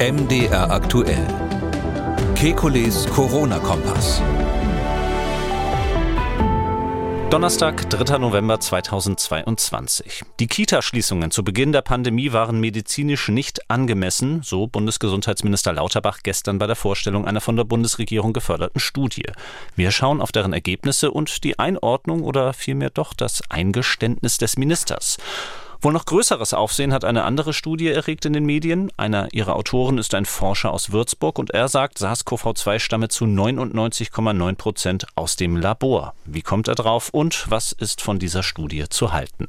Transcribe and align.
MDR 0.00 0.72
aktuell. 0.72 1.24
Kekules 2.34 3.06
Corona-Kompass. 3.06 4.20
Donnerstag, 7.30 7.88
3. 7.90 8.18
November 8.18 8.58
2022. 8.58 10.22
Die 10.40 10.48
Kita-Schließungen 10.48 11.30
zu 11.30 11.44
Beginn 11.44 11.70
der 11.70 11.82
Pandemie 11.82 12.32
waren 12.32 12.58
medizinisch 12.58 13.28
nicht 13.28 13.70
angemessen, 13.70 14.42
so 14.42 14.66
Bundesgesundheitsminister 14.66 15.72
Lauterbach 15.72 16.18
gestern 16.24 16.58
bei 16.58 16.66
der 16.66 16.76
Vorstellung 16.76 17.24
einer 17.24 17.40
von 17.40 17.56
der 17.56 17.64
Bundesregierung 17.64 18.32
geförderten 18.32 18.80
Studie. 18.80 19.26
Wir 19.76 19.92
schauen 19.92 20.20
auf 20.20 20.32
deren 20.32 20.52
Ergebnisse 20.52 21.12
und 21.12 21.44
die 21.44 21.60
Einordnung 21.60 22.24
oder 22.24 22.52
vielmehr 22.52 22.90
doch 22.90 23.14
das 23.14 23.48
Eingeständnis 23.48 24.38
des 24.38 24.56
Ministers. 24.56 25.18
Wohl 25.84 25.92
noch 25.92 26.06
größeres 26.06 26.54
Aufsehen 26.54 26.94
hat 26.94 27.04
eine 27.04 27.24
andere 27.24 27.52
Studie 27.52 27.88
erregt 27.88 28.24
in 28.24 28.32
den 28.32 28.46
Medien. 28.46 28.90
Einer 28.96 29.28
ihrer 29.34 29.54
Autoren 29.54 29.98
ist 29.98 30.14
ein 30.14 30.24
Forscher 30.24 30.72
aus 30.72 30.92
Würzburg 30.92 31.38
und 31.38 31.50
er 31.50 31.68
sagt, 31.68 31.98
SARS-CoV-2 31.98 32.78
stamme 32.78 33.08
zu 33.08 33.26
99,9 33.26 34.54
Prozent 34.54 35.06
aus 35.14 35.36
dem 35.36 35.58
Labor. 35.58 36.14
Wie 36.24 36.40
kommt 36.40 36.68
er 36.68 36.74
drauf 36.74 37.10
und 37.10 37.44
was 37.50 37.72
ist 37.72 38.00
von 38.00 38.18
dieser 38.18 38.42
Studie 38.42 38.86
zu 38.88 39.12
halten? 39.12 39.48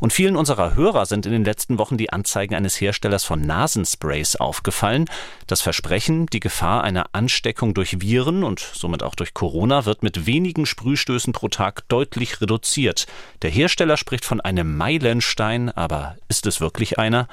Und 0.00 0.12
vielen 0.12 0.36
unserer 0.36 0.74
Hörer 0.74 1.06
sind 1.06 1.24
in 1.24 1.32
den 1.32 1.46
letzten 1.46 1.78
Wochen 1.78 1.96
die 1.96 2.12
Anzeigen 2.12 2.54
eines 2.54 2.78
Herstellers 2.78 3.24
von 3.24 3.40
Nasensprays 3.40 4.36
aufgefallen. 4.36 5.06
Das 5.46 5.62
Versprechen, 5.62 6.26
die 6.26 6.40
Gefahr 6.40 6.84
einer 6.84 7.06
Ansteckung 7.12 7.72
durch 7.72 8.02
Viren 8.02 8.44
und 8.44 8.60
somit 8.60 9.02
auch 9.02 9.14
durch 9.14 9.32
Corona 9.32 9.86
wird 9.86 10.02
mit 10.02 10.26
wenigen 10.26 10.66
Sprühstößen 10.66 11.32
pro 11.32 11.48
Tag 11.48 11.88
deutlich 11.88 12.42
reduziert. 12.42 13.06
Der 13.40 13.50
Hersteller 13.50 13.96
spricht 13.96 14.26
von 14.26 14.42
einem 14.42 14.76
Meilenstein 14.76 15.69
aber 15.76 16.16
ist 16.28 16.46
es 16.46 16.60
wirklich 16.60 16.98
einer? 16.98 17.28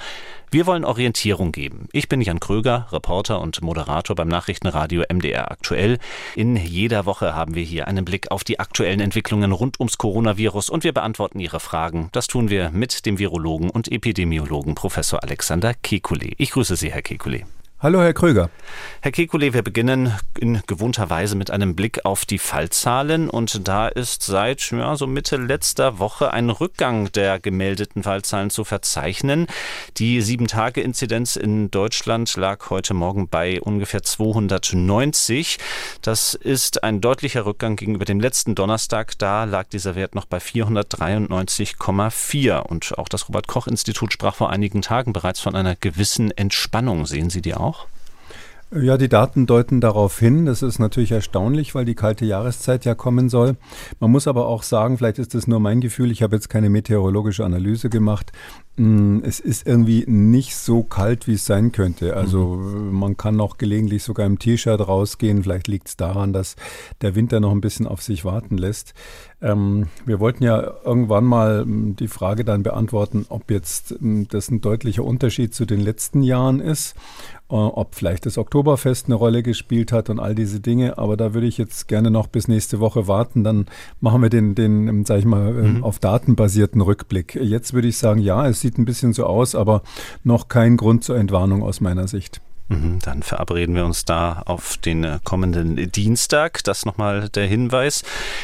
Wir 0.50 0.66
wollen 0.66 0.86
Orientierung 0.86 1.52
geben. 1.52 1.90
Ich 1.92 2.08
bin 2.08 2.22
Jan 2.22 2.40
Kröger, 2.40 2.88
Reporter 2.92 3.42
und 3.42 3.62
Moderator 3.62 4.16
beim 4.16 4.30
Nachrichtenradio 4.30 5.04
MDR 5.12 5.52
aktuell. 5.52 6.00
In 6.36 6.56
jeder 6.56 7.06
Woche 7.06 7.36
haben 7.36 7.56
wir 7.56 7.64
hier 7.64 7.88
einen 7.88 8.06
Blick 8.06 8.32
auf 8.32 8.44
die 8.44 8.60
aktuellen 8.60 9.02
Entwicklungen 9.02 9.52
rund 9.52 9.80
ums 9.80 9.98
Coronavirus 9.98 10.70
und 10.70 10.84
wir 10.84 10.94
beantworten 10.94 11.40
Ihre 11.40 11.60
Fragen. 11.60 12.10
Das 12.14 12.28
tun 12.28 12.50
wir 12.50 12.70
mit 12.70 13.06
dem 13.06 13.20
Virologen 13.20 13.70
und 13.70 13.92
Epidemiologen 13.92 14.76
Professor 14.76 15.22
Alexander 15.22 15.72
Kekulé. 15.72 16.34
Ich 16.38 16.52
grüße 16.52 16.78
Sie, 16.78 16.92
Herr 16.92 17.02
Kekulé. 17.02 17.44
Hallo, 17.80 18.02
Herr 18.02 18.16
Kröger. 18.16 18.50
Herr 19.02 19.12
Kekulé, 19.12 19.54
wir 19.54 19.62
beginnen 19.62 20.12
in 20.40 20.64
gewohnter 20.66 21.12
Weise 21.12 21.36
mit 21.36 21.52
einem 21.52 21.76
Blick 21.76 22.06
auf 22.06 22.26
die 22.26 22.40
Fallzahlen 22.40 23.30
und 23.30 23.68
da 23.68 23.88
ist 23.88 24.24
seit 24.24 24.72
ja, 24.72 24.96
so 24.96 25.06
Mitte 25.06 25.38
letzter 25.38 26.00
Woche 26.00 26.34
ein 26.34 26.50
Rückgang 26.50 27.12
der 27.12 27.40
gemeldeten 27.40 28.02
Fallzahlen 28.02 28.50
zu 28.50 28.64
verzeichnen. 28.64 29.46
Die 29.98 30.22
Sieben-Tage-Inzidenz 30.22 31.36
in 31.36 31.70
Deutschland 31.70 32.36
lag 32.36 32.72
heute 32.72 32.96
Morgen 32.96 33.30
bei 33.30 33.62
ungefähr 33.62 34.02
290. 34.02 35.60
Das 36.02 36.34
ist 36.34 36.84
ein 36.84 37.00
deutlicher 37.00 37.46
Rückgang 37.46 37.76
gegenüber 37.76 38.06
dem 38.06 38.20
letzten 38.20 38.56
Donnerstag. 38.56 39.20
Da 39.20 39.44
lag 39.44 39.68
dieser 39.68 39.94
Wert 39.94 40.16
noch 40.16 40.26
bei 40.26 40.40
493,4 40.40 42.58
und 42.58 42.98
auch 42.98 43.08
das 43.08 43.30
Robert-Koch-Institut 43.30 44.14
sprach 44.14 44.34
vor 44.34 44.50
einigen 44.50 44.82
Tagen 44.82 45.14
bereits 45.14 45.40
von 45.40 45.56
einer 45.56 45.76
gewissen 45.76 46.32
Entspannung. 46.32 47.06
Sehen 47.06 47.30
Sie 47.30 47.44
die 47.44 47.54
auch? 47.54 47.67
Ja, 48.70 48.98
die 48.98 49.08
Daten 49.08 49.46
deuten 49.46 49.80
darauf 49.80 50.20
hin. 50.20 50.46
Das 50.46 50.62
ist 50.62 50.78
natürlich 50.78 51.14
erstaunlich, 51.14 51.74
weil 51.74 51.86
die 51.86 51.96
kalte 51.96 52.26
Jahreszeit 52.26 52.84
ja 52.84 52.96
kommen 52.96 53.30
soll. 53.30 53.56
Man 54.02 54.12
muss 54.12 54.28
aber 54.28 54.46
auch 54.48 54.62
sagen, 54.62 54.98
vielleicht 54.98 55.20
ist 55.20 55.34
das 55.36 55.48
nur 55.48 55.62
mein 55.62 55.80
Gefühl, 55.80 56.12
ich 56.12 56.22
habe 56.22 56.36
jetzt 56.36 56.50
keine 56.50 56.70
meteorologische 56.70 57.46
Analyse 57.46 57.90
gemacht. 57.90 58.34
Mm, 58.78 59.22
es 59.24 59.40
ist 59.40 59.66
irgendwie 59.66 60.06
nicht 60.08 60.56
so 60.56 60.84
kalt, 60.84 61.28
wie 61.28 61.34
es 61.34 61.46
sein 61.46 61.72
könnte. 61.72 62.16
Also 62.16 62.56
mhm. 62.56 62.94
man 62.94 63.18
kann 63.18 63.36
noch 63.36 63.58
gelegentlich 63.58 64.04
sogar 64.04 64.28
im 64.28 64.38
T-Shirt 64.38 64.88
rausgehen. 64.88 65.42
Vielleicht 65.42 65.68
liegt 65.68 65.88
es 65.88 65.98
daran, 65.98 66.32
dass 66.32 66.56
der 67.02 67.16
Winter 67.16 67.40
noch 67.40 67.52
ein 67.52 67.62
bisschen 67.62 67.88
auf 67.88 68.04
sich 68.04 68.24
warten 68.24 68.56
lässt. 68.58 68.94
Ähm, 69.42 69.88
wir 70.06 70.20
wollten 70.20 70.44
ja 70.44 70.76
irgendwann 70.86 71.26
mal 71.26 71.66
mm, 71.66 71.96
die 71.96 72.08
Frage 72.08 72.46
dann 72.46 72.62
beantworten, 72.62 73.26
ob 73.30 73.50
jetzt 73.50 74.00
mm, 74.00 74.24
das 74.30 74.50
ein 74.52 74.62
deutlicher 74.62 75.04
Unterschied 75.04 75.56
zu 75.56 75.66
den 75.66 75.82
letzten 75.82 76.22
Jahren 76.22 76.60
ist 76.60 76.96
äh, 77.50 77.56
ob 77.56 77.96
vielleicht 77.96 78.26
das 78.26 78.38
Oktoberfest 78.38 79.06
eine 79.06 79.16
Rolle 79.16 79.42
gespielt 79.42 79.94
hat 79.94 80.10
und 80.10 80.20
all 80.20 80.36
diese 80.36 80.60
Dinge. 80.60 80.98
Aber 80.98 81.16
da 81.16 81.34
würde 81.34 81.48
ich 81.48 81.58
jetzt 81.58 81.88
gerne 81.88 82.12
noch 82.12 82.28
bis 82.28 82.50
nächste 82.50 82.82
Woche 82.82 83.08
warten. 83.08 83.46
Dann 83.46 83.68
machen 84.02 84.22
wir 84.22 84.30
den, 84.30 84.54
den 84.54 85.06
sag 85.06 85.20
ich 85.20 85.26
mal, 85.26 85.50
ähm, 85.50 85.78
mhm. 85.78 85.84
auf 85.84 86.00
Daten 86.00 86.36
basierten 86.36 86.82
Rückblick. 86.82 87.36
Jetzt 87.36 87.74
würde 87.74 87.88
ich 87.88 87.98
sagen, 87.98 88.20
ja, 88.20 88.46
es 88.48 88.60
sieht 88.60 88.67
ein 88.78 88.86
bisschen 88.86 89.14
so 89.14 89.26
aus, 89.26 89.56
aber 89.56 89.84
noch 90.24 90.48
kein 90.48 90.78
Grund 90.78 91.04
zur 91.04 91.18
Entwarnung 91.18 91.64
aus 91.64 91.80
meiner 91.80 92.08
Sicht. 92.08 92.42
Mhm, 92.70 93.00
dann 93.02 93.24
verabreden 93.24 93.76
wir 93.76 93.86
uns 93.86 94.04
da 94.04 94.42
auf 94.46 94.76
den 94.78 95.06
äh, 95.06 95.20
kommenden 95.24 95.90
Dienstag. 95.92 96.64
Das 96.66 96.86
nochmal 96.86 97.30
der 97.30 97.48
Hinweis. 97.48 98.04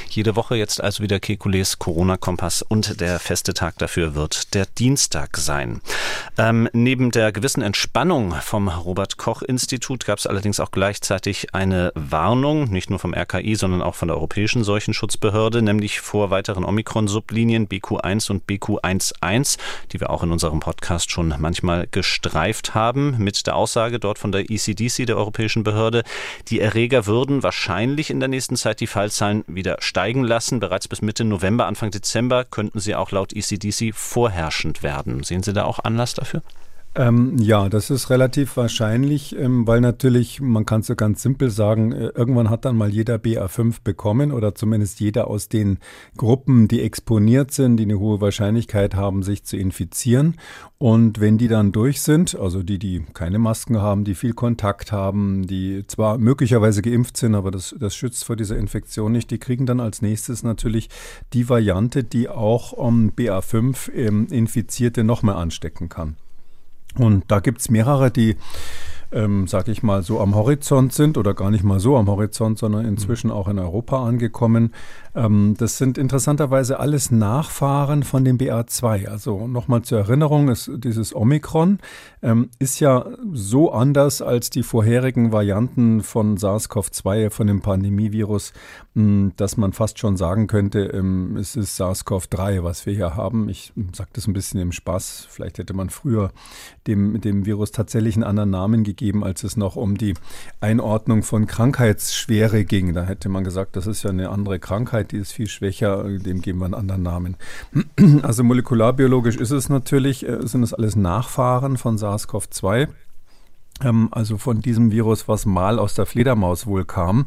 Jede 0.09 0.37
Woche 0.37 0.55
jetzt 0.55 0.81
also 0.81 1.03
wieder 1.03 1.19
Kekules 1.19 1.77
Corona-Kompass 1.77 2.61
und 2.61 3.01
der 3.01 3.19
feste 3.19 3.53
Tag 3.53 3.77
dafür 3.79 4.15
wird 4.15 4.53
der 4.53 4.65
Dienstag 4.65 5.35
sein. 5.37 5.81
Ähm, 6.37 6.69
neben 6.71 7.11
der 7.11 7.33
gewissen 7.33 7.61
Entspannung 7.61 8.33
vom 8.41 8.69
Robert-Koch-Institut 8.69 10.05
gab 10.05 10.19
es 10.19 10.27
allerdings 10.27 10.61
auch 10.61 10.71
gleichzeitig 10.71 11.53
eine 11.53 11.91
Warnung, 11.95 12.69
nicht 12.69 12.89
nur 12.89 12.99
vom 12.99 13.13
RKI, 13.13 13.55
sondern 13.55 13.81
auch 13.81 13.95
von 13.95 14.07
der 14.07 14.15
Europäischen 14.15 14.63
Seuchenschutzbehörde, 14.63 15.61
nämlich 15.61 15.99
vor 15.99 16.29
weiteren 16.29 16.63
Omikron-Sublinien 16.63 17.67
BQ1 17.67 18.31
und 18.31 18.47
BQ11, 18.47 19.57
die 19.91 19.99
wir 19.99 20.09
auch 20.09 20.23
in 20.23 20.31
unserem 20.31 20.61
Podcast 20.61 21.11
schon 21.11 21.33
manchmal 21.39 21.87
gestreift 21.91 22.73
haben, 22.73 23.17
mit 23.17 23.45
der 23.47 23.57
Aussage 23.57 23.99
dort, 23.99 24.12
dort 24.13 24.19
von 24.19 24.31
der 24.31 24.49
ECDC, 24.49 25.07
der 25.07 25.17
europäischen 25.17 25.63
Behörde. 25.63 26.03
Die 26.47 26.59
Erreger 26.59 27.07
würden 27.07 27.41
wahrscheinlich 27.41 28.09
in 28.09 28.19
der 28.19 28.29
nächsten 28.29 28.55
Zeit 28.55 28.79
die 28.79 28.87
Fallzahlen 28.87 29.43
wieder 29.47 29.77
steigen 29.79 30.23
lassen. 30.23 30.59
Bereits 30.59 30.87
bis 30.87 31.01
Mitte 31.01 31.25
November, 31.25 31.65
Anfang 31.65 31.89
Dezember 31.89 32.45
könnten 32.45 32.79
sie 32.79 32.95
auch 32.95 33.11
laut 33.11 33.33
ECDC 33.33 33.93
vorherrschend 33.93 34.83
werden. 34.83 35.23
Sehen 35.23 35.41
Sie 35.41 35.53
da 35.53 35.63
auch 35.65 35.79
Anlass 35.79 36.13
dafür? 36.13 36.41
Ähm, 36.95 37.37
ja, 37.39 37.69
das 37.69 37.89
ist 37.89 38.11
relativ 38.11 38.55
wahrscheinlich, 38.55 39.35
ähm, 39.35 39.65
weil 39.65 39.81
natürlich, 39.81 40.41
man 40.41 40.63
kann 40.63 40.81
es 40.81 40.87
so 40.87 40.95
ganz 40.95 41.23
simpel 41.23 41.49
sagen, 41.49 41.91
äh, 41.91 42.09
irgendwann 42.13 42.51
hat 42.51 42.65
dann 42.65 42.77
mal 42.77 42.89
jeder 42.89 43.15
BA5 43.15 43.77
bekommen 43.83 44.31
oder 44.31 44.53
zumindest 44.53 44.99
jeder 44.99 45.27
aus 45.27 45.49
den 45.49 45.79
Gruppen, 46.17 46.67
die 46.67 46.81
exponiert 46.81 47.49
sind, 47.49 47.77
die 47.77 47.83
eine 47.85 47.97
hohe 47.97 48.21
Wahrscheinlichkeit 48.21 48.93
haben, 48.93 49.23
sich 49.23 49.43
zu 49.43 49.57
infizieren. 49.57 50.35
Und 50.77 51.19
wenn 51.19 51.39
die 51.39 51.47
dann 51.47 51.71
durch 51.71 51.99
sind, 51.99 52.35
also 52.35 52.61
die, 52.61 52.77
die 52.77 53.03
keine 53.15 53.39
Masken 53.39 53.81
haben, 53.81 54.03
die 54.03 54.13
viel 54.13 54.33
Kontakt 54.33 54.91
haben, 54.91 55.47
die 55.47 55.87
zwar 55.87 56.19
möglicherweise 56.19 56.83
geimpft 56.83 57.17
sind, 57.17 57.33
aber 57.33 57.49
das, 57.49 57.73
das 57.79 57.95
schützt 57.95 58.23
vor 58.23 58.35
dieser 58.35 58.57
Infektion 58.57 59.13
nicht, 59.13 59.31
die 59.31 59.39
kriegen 59.39 59.65
dann 59.65 59.79
als 59.79 60.03
nächstes 60.03 60.43
natürlich 60.43 60.89
die 61.33 61.49
Variante, 61.49 62.03
die 62.03 62.29
auch 62.29 62.71
um, 62.71 63.09
BA5 63.13 63.91
ähm, 63.93 64.27
Infizierte 64.29 65.03
noch 65.03 65.23
mehr 65.23 65.37
anstecken 65.37 65.89
kann. 65.89 66.17
Und 66.97 67.23
da 67.27 67.39
gibt 67.39 67.61
es 67.61 67.69
mehrere, 67.69 68.11
die 68.11 68.35
ähm, 69.13 69.47
sag 69.47 69.67
ich 69.67 69.83
mal, 69.83 70.03
so 70.03 70.19
am 70.19 70.35
Horizont 70.35 70.91
sind 70.91 71.17
oder 71.17 71.33
gar 71.33 71.51
nicht 71.51 71.63
mal 71.63 71.79
so 71.79 71.97
am 71.97 72.07
Horizont, 72.07 72.57
sondern 72.57 72.85
inzwischen 72.85 73.31
auch 73.31 73.47
in 73.47 73.59
Europa 73.59 74.03
angekommen. 74.03 74.73
Ähm, 75.15 75.55
das 75.57 75.77
sind 75.77 75.97
interessanterweise 75.97 76.79
alles 76.79 77.11
Nachfahren 77.11 78.03
von 78.03 78.25
dem 78.25 78.37
BA2. 78.37 79.07
Also 79.07 79.47
nochmal 79.47 79.83
zur 79.83 79.99
Erinnerung, 79.99 80.49
ist, 80.49 80.71
dieses 80.75 81.15
Omikron 81.15 81.79
ähm, 82.21 82.49
ist 82.59 82.79
ja 82.79 83.05
so 83.31 83.71
anders 83.71 84.21
als 84.21 84.49
die 84.49 84.63
vorherigen 84.63 85.31
Varianten 85.31 86.01
von 86.01 86.37
SARS-CoV-2, 86.37 87.29
von 87.29 87.47
dem 87.47 87.61
Pandemievirus, 87.61 88.53
mh, 88.93 89.03
hm, 89.03 89.33
dass 89.37 89.57
man 89.57 89.73
fast 89.73 89.99
schon 89.99 90.17
sagen 90.17 90.47
könnte, 90.47 90.79
ähm, 90.85 91.37
es 91.37 91.55
ist 91.55 91.79
SARS-CoV-3, 91.79 92.63
was 92.63 92.85
wir 92.85 92.93
hier 92.93 93.15
haben. 93.15 93.49
Ich 93.49 93.73
sage 93.93 94.09
das 94.13 94.27
ein 94.27 94.33
bisschen 94.33 94.59
im 94.59 94.71
Spaß. 94.71 95.27
Vielleicht 95.29 95.57
hätte 95.59 95.73
man 95.73 95.89
früher 95.89 96.31
dem, 96.87 97.21
dem 97.21 97.45
Virus 97.45 97.71
tatsächlich 97.71 98.15
einen 98.15 98.23
anderen 98.23 98.49
Namen 98.49 98.83
gegeben 98.83 98.93
gegeben, 99.03 99.23
als 99.23 99.43
es 99.43 99.57
noch 99.57 99.75
um 99.75 99.97
die 99.97 100.13
Einordnung 100.61 101.23
von 101.23 101.45
Krankheitsschwere 101.45 102.63
ging. 102.63 102.93
Da 102.93 103.03
hätte 103.03 103.27
man 103.27 103.43
gesagt, 103.43 103.75
das 103.75 103.87
ist 103.87 104.03
ja 104.03 104.11
eine 104.11 104.29
andere 104.29 104.59
Krankheit, 104.59 105.02
die 105.11 105.17
ist 105.17 105.31
viel 105.31 105.47
schwächer, 105.47 106.03
dem 106.03 106.41
geben 106.41 106.59
wir 106.59 106.65
einen 106.65 106.73
anderen 106.73 107.03
Namen. 107.03 107.35
Also 108.21 108.43
molekularbiologisch 108.43 109.37
ist 109.37 109.51
es 109.51 109.69
natürlich, 109.69 110.27
äh, 110.27 110.45
sind 110.45 110.63
es 110.63 110.73
alles 110.73 110.95
Nachfahren 110.95 111.77
von 111.77 111.97
SARS-CoV-2 111.97 112.81
ähm, 112.81 112.87
also 114.11 114.37
von 114.37 114.61
diesem 114.61 114.91
Virus, 114.91 115.27
was 115.27 115.45
mal 115.45 115.79
aus 115.79 115.93
der 115.93 116.05
Fledermaus 116.05 116.65
wohl 116.67 116.85
kam. 116.85 117.25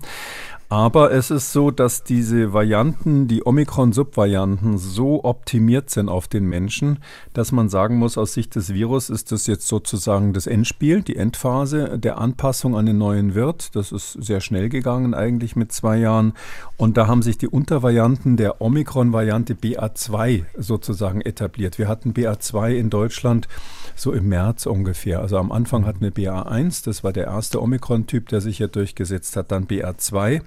Aber 0.68 1.12
es 1.12 1.30
ist 1.30 1.52
so, 1.52 1.70
dass 1.70 2.02
diese 2.02 2.52
Varianten, 2.52 3.28
die 3.28 3.46
Omikron-Subvarianten, 3.46 4.78
so 4.78 5.22
optimiert 5.22 5.90
sind 5.90 6.08
auf 6.08 6.26
den 6.26 6.44
Menschen, 6.46 6.98
dass 7.34 7.52
man 7.52 7.68
sagen 7.68 7.98
muss, 7.98 8.18
aus 8.18 8.34
Sicht 8.34 8.56
des 8.56 8.74
Virus 8.74 9.08
ist 9.08 9.30
das 9.30 9.46
jetzt 9.46 9.68
sozusagen 9.68 10.32
das 10.32 10.48
Endspiel, 10.48 11.02
die 11.02 11.14
Endphase 11.14 12.00
der 12.00 12.18
Anpassung 12.18 12.76
an 12.76 12.86
den 12.86 12.98
neuen 12.98 13.36
Wirt. 13.36 13.76
Das 13.76 13.92
ist 13.92 14.14
sehr 14.14 14.40
schnell 14.40 14.68
gegangen, 14.68 15.14
eigentlich 15.14 15.54
mit 15.54 15.70
zwei 15.70 15.98
Jahren. 15.98 16.32
Und 16.76 16.96
da 16.96 17.06
haben 17.06 17.22
sich 17.22 17.38
die 17.38 17.48
Untervarianten 17.48 18.36
der 18.36 18.60
Omikron-Variante 18.60 19.54
BA2 19.54 20.46
sozusagen 20.58 21.20
etabliert. 21.20 21.78
Wir 21.78 21.86
hatten 21.86 22.12
BA2 22.12 22.74
in 22.74 22.90
Deutschland 22.90 23.46
so 23.96 24.12
im 24.12 24.28
März 24.28 24.66
ungefähr. 24.66 25.20
Also 25.20 25.38
am 25.38 25.50
Anfang 25.50 25.86
hatten 25.86 26.02
wir 26.02 26.12
BA1, 26.12 26.84
das 26.84 27.02
war 27.02 27.12
der 27.12 27.24
erste 27.24 27.60
Omikron-Typ, 27.62 28.28
der 28.28 28.40
sich 28.40 28.58
hier 28.58 28.68
durchgesetzt 28.68 29.36
hat, 29.36 29.50
dann 29.50 29.66
BA2 29.66 30.42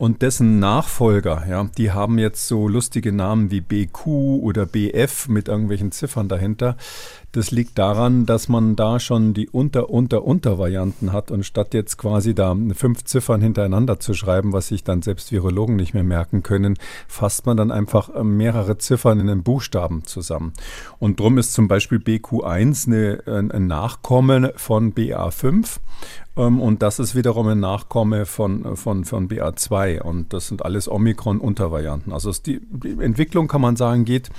und 0.00 0.22
dessen 0.22 0.58
Nachfolger, 0.60 1.44
ja, 1.46 1.68
die 1.76 1.92
haben 1.92 2.18
jetzt 2.18 2.48
so 2.48 2.68
lustige 2.68 3.12
Namen 3.12 3.50
wie 3.50 3.60
BQ 3.60 4.06
oder 4.40 4.64
BF 4.64 5.28
mit 5.28 5.48
irgendwelchen 5.48 5.92
Ziffern 5.92 6.26
dahinter. 6.26 6.78
Das 7.32 7.50
liegt 7.50 7.78
daran, 7.78 8.24
dass 8.24 8.48
man 8.48 8.76
da 8.76 8.98
schon 8.98 9.34
die 9.34 9.50
Unter-Unter-Unter-Varianten 9.50 11.12
hat 11.12 11.30
und 11.30 11.44
statt 11.44 11.74
jetzt 11.74 11.98
quasi 11.98 12.34
da 12.34 12.56
fünf 12.74 13.04
Ziffern 13.04 13.42
hintereinander 13.42 14.00
zu 14.00 14.14
schreiben, 14.14 14.54
was 14.54 14.68
sich 14.68 14.84
dann 14.84 15.02
selbst 15.02 15.32
Virologen 15.32 15.76
nicht 15.76 15.92
mehr 15.92 16.02
merken 16.02 16.42
können, 16.42 16.78
fasst 17.06 17.44
man 17.44 17.58
dann 17.58 17.70
einfach 17.70 18.08
äh, 18.08 18.24
mehrere 18.24 18.78
Ziffern 18.78 19.20
in 19.20 19.28
einen 19.28 19.42
Buchstaben 19.42 20.04
zusammen. 20.04 20.54
Und 20.98 21.20
drum 21.20 21.36
ist 21.36 21.52
zum 21.52 21.68
Beispiel 21.68 21.98
BQ1 21.98 22.86
eine, 22.86 23.50
ein 23.52 23.66
Nachkommen 23.66 24.48
von 24.56 24.94
BA5 24.94 25.52
ähm, 25.56 25.64
und 26.46 26.82
das 26.82 26.98
ist 26.98 27.14
wiederum 27.14 27.48
ein 27.48 27.60
Nachkomme 27.60 28.26
von, 28.26 28.76
von, 28.76 29.04
von 29.04 29.28
BA2 29.28 30.00
und 30.00 30.32
das 30.32 30.48
sind 30.48 30.64
alles 30.64 30.90
Omikron-Untervarianten. 30.90 32.12
Also 32.12 32.32
die, 32.32 32.60
die 32.70 33.02
Entwicklung 33.02 33.48
kann 33.48 33.60
man 33.60 33.76
sagen, 33.76 34.04
geht 34.04 34.30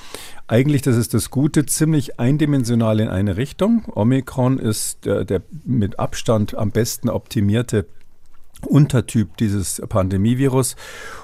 eigentlich, 0.48 0.82
das 0.82 0.98
ist 0.98 1.14
das 1.14 1.30
Gute, 1.30 1.66
ziemlich 1.66 2.20
eindimensional 2.20 3.00
in 3.00 3.08
eine 3.08 3.38
Richtung. 3.38 3.86
Omikron 3.94 4.58
ist 4.60 5.06
der, 5.06 5.26
der 5.26 5.42
mit 5.66 6.00
Abstand 6.00 6.56
am 6.56 6.72
besten 6.72 7.10
optimierte 7.10 7.86
Untertyp 8.66 9.38
dieses 9.38 9.82
Pandemievirus. 9.88 10.76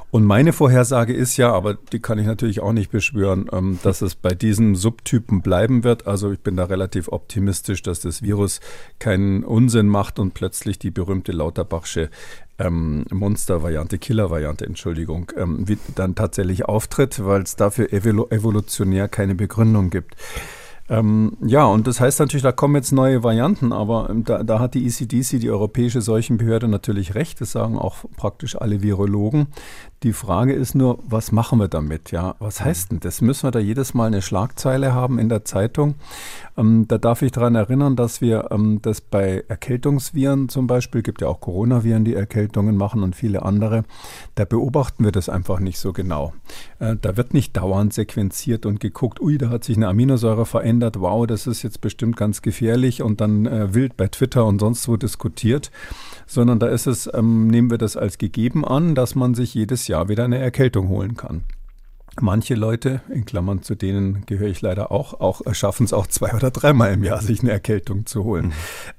Und 0.10 0.24
meine 0.24 0.54
Vorhersage 0.54 1.14
ist 1.14 1.36
ja, 1.36 1.52
aber 1.52 1.74
die 1.74 2.00
kann 2.00 2.18
ich 2.18 2.26
natürlich 2.26 2.62
auch 2.62 2.72
nicht 2.72 2.92
beschwören, 2.92 3.48
ähm, 3.52 3.78
dass 3.84 4.02
es 4.02 4.16
bei 4.16 4.34
diesen 4.34 4.76
Subtypen 4.76 5.42
bleiben 5.42 5.84
wird. 5.84 6.08
Also 6.08 6.32
ich 6.32 6.40
bin 6.40 6.56
da 6.56 6.66
relativ 6.66 7.10
optimistisch, 7.10 7.82
dass 7.82 8.00
das 8.00 8.22
Virus 8.22 8.62
keinen 9.00 9.44
Unsinn 9.44 9.88
macht 9.88 10.18
und 10.18 10.34
plötzlich 10.34 10.80
die 10.80 10.92
berühmte 10.92 11.34
Lauterbachsche 11.34 12.10
ähm, 12.58 13.06
Monster-Variante, 13.12 13.98
Killer-Variante, 13.98 14.66
Entschuldigung, 14.66 15.32
ähm, 15.36 15.66
dann 15.96 16.16
tatsächlich 16.16 16.66
auftritt, 16.66 17.24
weil 17.24 17.42
es 17.42 17.58
dafür 17.58 17.92
evolutionär 17.92 19.10
keine 19.10 19.36
Begründung 19.36 19.90
gibt. 19.90 20.16
Ähm, 20.90 21.36
ja, 21.46 21.66
und 21.66 21.86
das 21.86 22.00
heißt 22.00 22.20
natürlich, 22.20 22.44
da 22.44 22.54
kommen 22.54 22.76
jetzt 22.76 22.94
neue 22.94 23.22
Varianten, 23.22 23.74
aber 23.74 24.10
ähm, 24.10 24.24
da, 24.24 24.44
da, 24.44 24.60
hat 24.60 24.74
die 24.74 24.86
ECDC, 24.86 25.40
die 25.40 25.50
Europäische 25.50 26.02
Seuchenbehörde, 26.02 26.70
natürlich 26.70 27.14
recht. 27.14 27.42
Das 27.42 27.52
sagen 27.52 27.78
auch 27.78 28.06
praktisch 28.16 28.56
alle 28.56 28.82
Virologen. 28.82 29.48
Die 30.04 30.14
Frage 30.14 30.54
ist 30.54 30.76
nur, 30.76 31.00
was 31.08 31.32
machen 31.32 31.60
wir 31.60 31.68
damit? 31.68 32.12
Ja, 32.12 32.36
was 32.38 32.64
heißt 32.64 32.92
denn 32.92 33.00
das? 33.00 33.20
Müssen 33.22 33.48
wir 33.48 33.52
da 33.52 33.58
jedes 33.58 33.96
Mal 33.96 34.06
eine 34.06 34.22
Schlagzeile 34.22 34.94
haben 34.94 35.18
in 35.18 35.28
der 35.28 35.44
Zeitung? 35.44 35.96
Ähm, 36.56 36.88
da 36.88 37.00
darf 37.00 37.24
ich 37.24 37.32
daran 37.32 37.56
erinnern, 37.56 37.96
dass 37.96 38.22
wir 38.22 38.50
ähm, 38.52 38.80
das 38.82 39.02
bei 39.02 39.44
Erkältungsviren 39.48 40.50
zum 40.50 40.68
Beispiel, 40.68 41.02
gibt 41.02 41.22
ja 41.22 41.28
auch 41.28 41.40
Coronaviren, 41.40 42.06
die 42.06 42.14
Erkältungen 42.14 42.78
machen 42.78 43.02
und 43.02 43.16
viele 43.16 43.42
andere, 43.42 43.86
da 44.36 44.46
beobachten 44.46 45.04
wir 45.04 45.12
das 45.12 45.30
einfach 45.30 45.60
nicht 45.60 45.80
so 45.80 45.94
genau. 45.94 46.34
Äh, 46.78 46.96
da 47.02 47.18
wird 47.18 47.34
nicht 47.34 47.58
dauernd 47.58 47.92
sequenziert 47.92 48.68
und 48.68 48.80
geguckt, 48.80 49.20
ui, 49.20 49.40
da 49.40 49.50
hat 49.50 49.64
sich 49.64 49.78
eine 49.78 49.88
Aminosäure 49.88 50.46
verändert, 50.46 50.77
wow, 50.82 51.28
das 51.28 51.48
ist 51.48 51.64
jetzt 51.64 51.82
bestimmt 51.82 52.18
ganz 52.18 52.42
gefährlich 52.42 53.02
und 53.02 53.22
dann 53.22 53.46
äh, 53.46 53.74
wild 53.74 53.98
bei 53.98 54.08
Twitter 54.08 54.46
und 54.46 54.60
sonst 54.60 54.88
wo 54.88 54.98
diskutiert 54.98 55.72
sondern 56.28 56.60
da 56.60 56.68
ist 56.68 56.86
es, 56.86 57.10
ähm, 57.14 57.48
nehmen 57.48 57.72
wir 57.72 57.78
das 57.78 57.98
als 57.98 58.18
gegeben 58.18 58.66
an, 58.66 58.94
dass 58.94 59.16
man 59.16 59.34
sich 59.34 59.54
jedes 59.54 59.88
Jahr 59.88 60.10
wieder 60.10 60.26
eine 60.26 60.38
Erkältung 60.38 60.90
holen 60.90 61.16
kann. 61.16 61.44
Manche 62.20 62.56
Leute, 62.56 63.02
in 63.10 63.26
Klammern 63.26 63.62
zu 63.62 63.76
denen 63.76 64.26
gehöre 64.26 64.50
ich 64.50 64.62
leider 64.62 64.92
auch, 64.92 65.20
auch 65.20 65.42
schaffen 65.54 65.84
es 65.84 65.94
auch 65.94 66.08
zwei 66.08 66.34
oder 66.36 66.52
dreimal 66.52 66.94
im 66.94 67.04
Jahr, 67.04 67.22
sich 67.22 67.42
eine 67.42 67.52
Erkältung 67.52 68.06
zu 68.06 68.24
holen. 68.24 68.48
Mhm. 68.48 68.52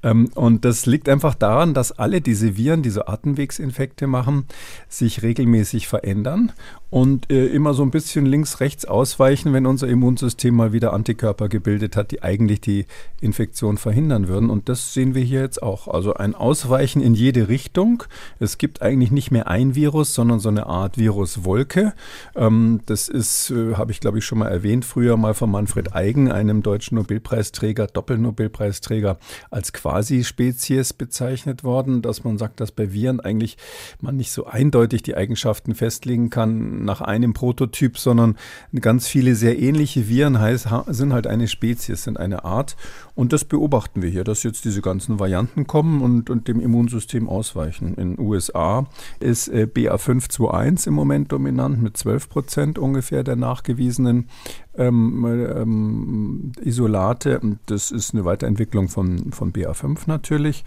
Ähm, 0.03 0.31
und 0.35 0.65
das 0.65 0.85
liegt 0.85 1.07
einfach 1.07 1.35
daran, 1.35 1.73
dass 1.73 1.91
alle 1.91 2.21
diese 2.21 2.57
Viren, 2.57 2.81
die 2.81 2.89
so 2.89 3.05
Atemwegsinfekte 3.05 4.07
machen, 4.07 4.45
sich 4.87 5.21
regelmäßig 5.21 5.87
verändern 5.87 6.53
und 6.89 7.31
äh, 7.31 7.45
immer 7.47 7.73
so 7.73 7.83
ein 7.83 7.91
bisschen 7.91 8.25
links, 8.25 8.59
rechts 8.59 8.85
ausweichen, 8.85 9.53
wenn 9.53 9.65
unser 9.65 9.87
Immunsystem 9.87 10.55
mal 10.55 10.73
wieder 10.73 10.93
Antikörper 10.93 11.47
gebildet 11.47 11.95
hat, 11.95 12.11
die 12.11 12.23
eigentlich 12.23 12.61
die 12.61 12.85
Infektion 13.21 13.77
verhindern 13.77 14.27
würden. 14.27 14.49
Und 14.49 14.69
das 14.69 14.93
sehen 14.93 15.13
wir 15.13 15.21
hier 15.21 15.41
jetzt 15.41 15.61
auch. 15.61 15.87
Also 15.87 16.15
ein 16.15 16.33
Ausweichen 16.33 17.01
in 17.01 17.13
jede 17.13 17.47
Richtung. 17.47 18.03
Es 18.39 18.57
gibt 18.57 18.81
eigentlich 18.81 19.11
nicht 19.11 19.29
mehr 19.29 19.47
ein 19.47 19.75
Virus, 19.75 20.15
sondern 20.15 20.39
so 20.39 20.49
eine 20.49 20.65
Art 20.65 20.97
Viruswolke. 20.97 21.93
Ähm, 22.35 22.81
das 22.87 23.07
ist, 23.07 23.51
äh, 23.51 23.75
habe 23.75 23.91
ich 23.91 23.99
glaube 23.99 24.17
ich 24.17 24.25
schon 24.25 24.39
mal 24.39 24.47
erwähnt, 24.47 24.83
früher 24.83 25.15
mal 25.17 25.35
von 25.35 25.51
Manfred 25.51 25.95
Eigen, 25.95 26.31
einem 26.31 26.63
deutschen 26.63 26.95
Nobelpreisträger, 26.95 27.85
Doppelnobelpreisträger, 27.87 29.19
als 29.51 29.73
Quasi-Spezies 29.73 30.93
bezeichnet 30.93 31.63
worden, 31.63 32.01
dass 32.01 32.23
man 32.23 32.39
sagt, 32.39 32.59
dass 32.59 32.71
bei 32.71 32.91
Viren 32.93 33.19
eigentlich 33.19 33.57
man 34.01 34.15
nicht 34.15 34.31
so 34.31 34.45
eindeutig 34.45 35.03
die 35.03 35.15
Eigenschaften 35.15 35.75
festlegen 35.75 36.31
kann 36.31 36.78
nach 36.83 37.01
einem 37.01 37.33
Prototyp, 37.33 37.97
sondern 37.97 38.37
ganz 38.79 39.07
viele 39.07 39.35
sehr 39.35 39.59
ähnliche 39.59 40.07
Viren 40.07 40.39
heißt, 40.39 40.67
sind 40.87 41.13
halt 41.13 41.27
eine 41.27 41.47
Spezies, 41.47 42.03
sind 42.03 42.17
eine 42.19 42.45
Art. 42.45 42.75
Und 43.15 43.33
das 43.33 43.45
beobachten 43.45 44.01
wir 44.01 44.09
hier, 44.09 44.23
dass 44.23 44.43
jetzt 44.43 44.65
diese 44.65 44.81
ganzen 44.81 45.19
Varianten 45.19 45.67
kommen 45.67 46.01
und, 46.01 46.29
und 46.29 46.47
dem 46.47 46.59
Immunsystem 46.59 47.27
ausweichen. 47.27 47.93
In 47.95 48.15
den 48.15 48.19
USA 48.19 48.87
ist 49.19 49.49
äh, 49.49 49.67
BA521 49.71 50.87
im 50.87 50.93
Moment 50.93 51.31
dominant 51.31 51.81
mit 51.81 51.97
12 51.97 52.29
Prozent 52.29 52.79
ungefähr 52.79 53.23
der 53.23 53.35
nachgewiesenen 53.35 54.29
ähm, 54.77 55.25
ähm, 55.25 56.51
Isolate. 56.61 57.41
Das 57.65 57.91
ist 57.91 58.13
eine 58.13 58.25
Weiterentwicklung 58.25 58.87
von, 58.87 59.31
von 59.31 59.51
BA5 59.51 60.03
natürlich. 60.07 60.63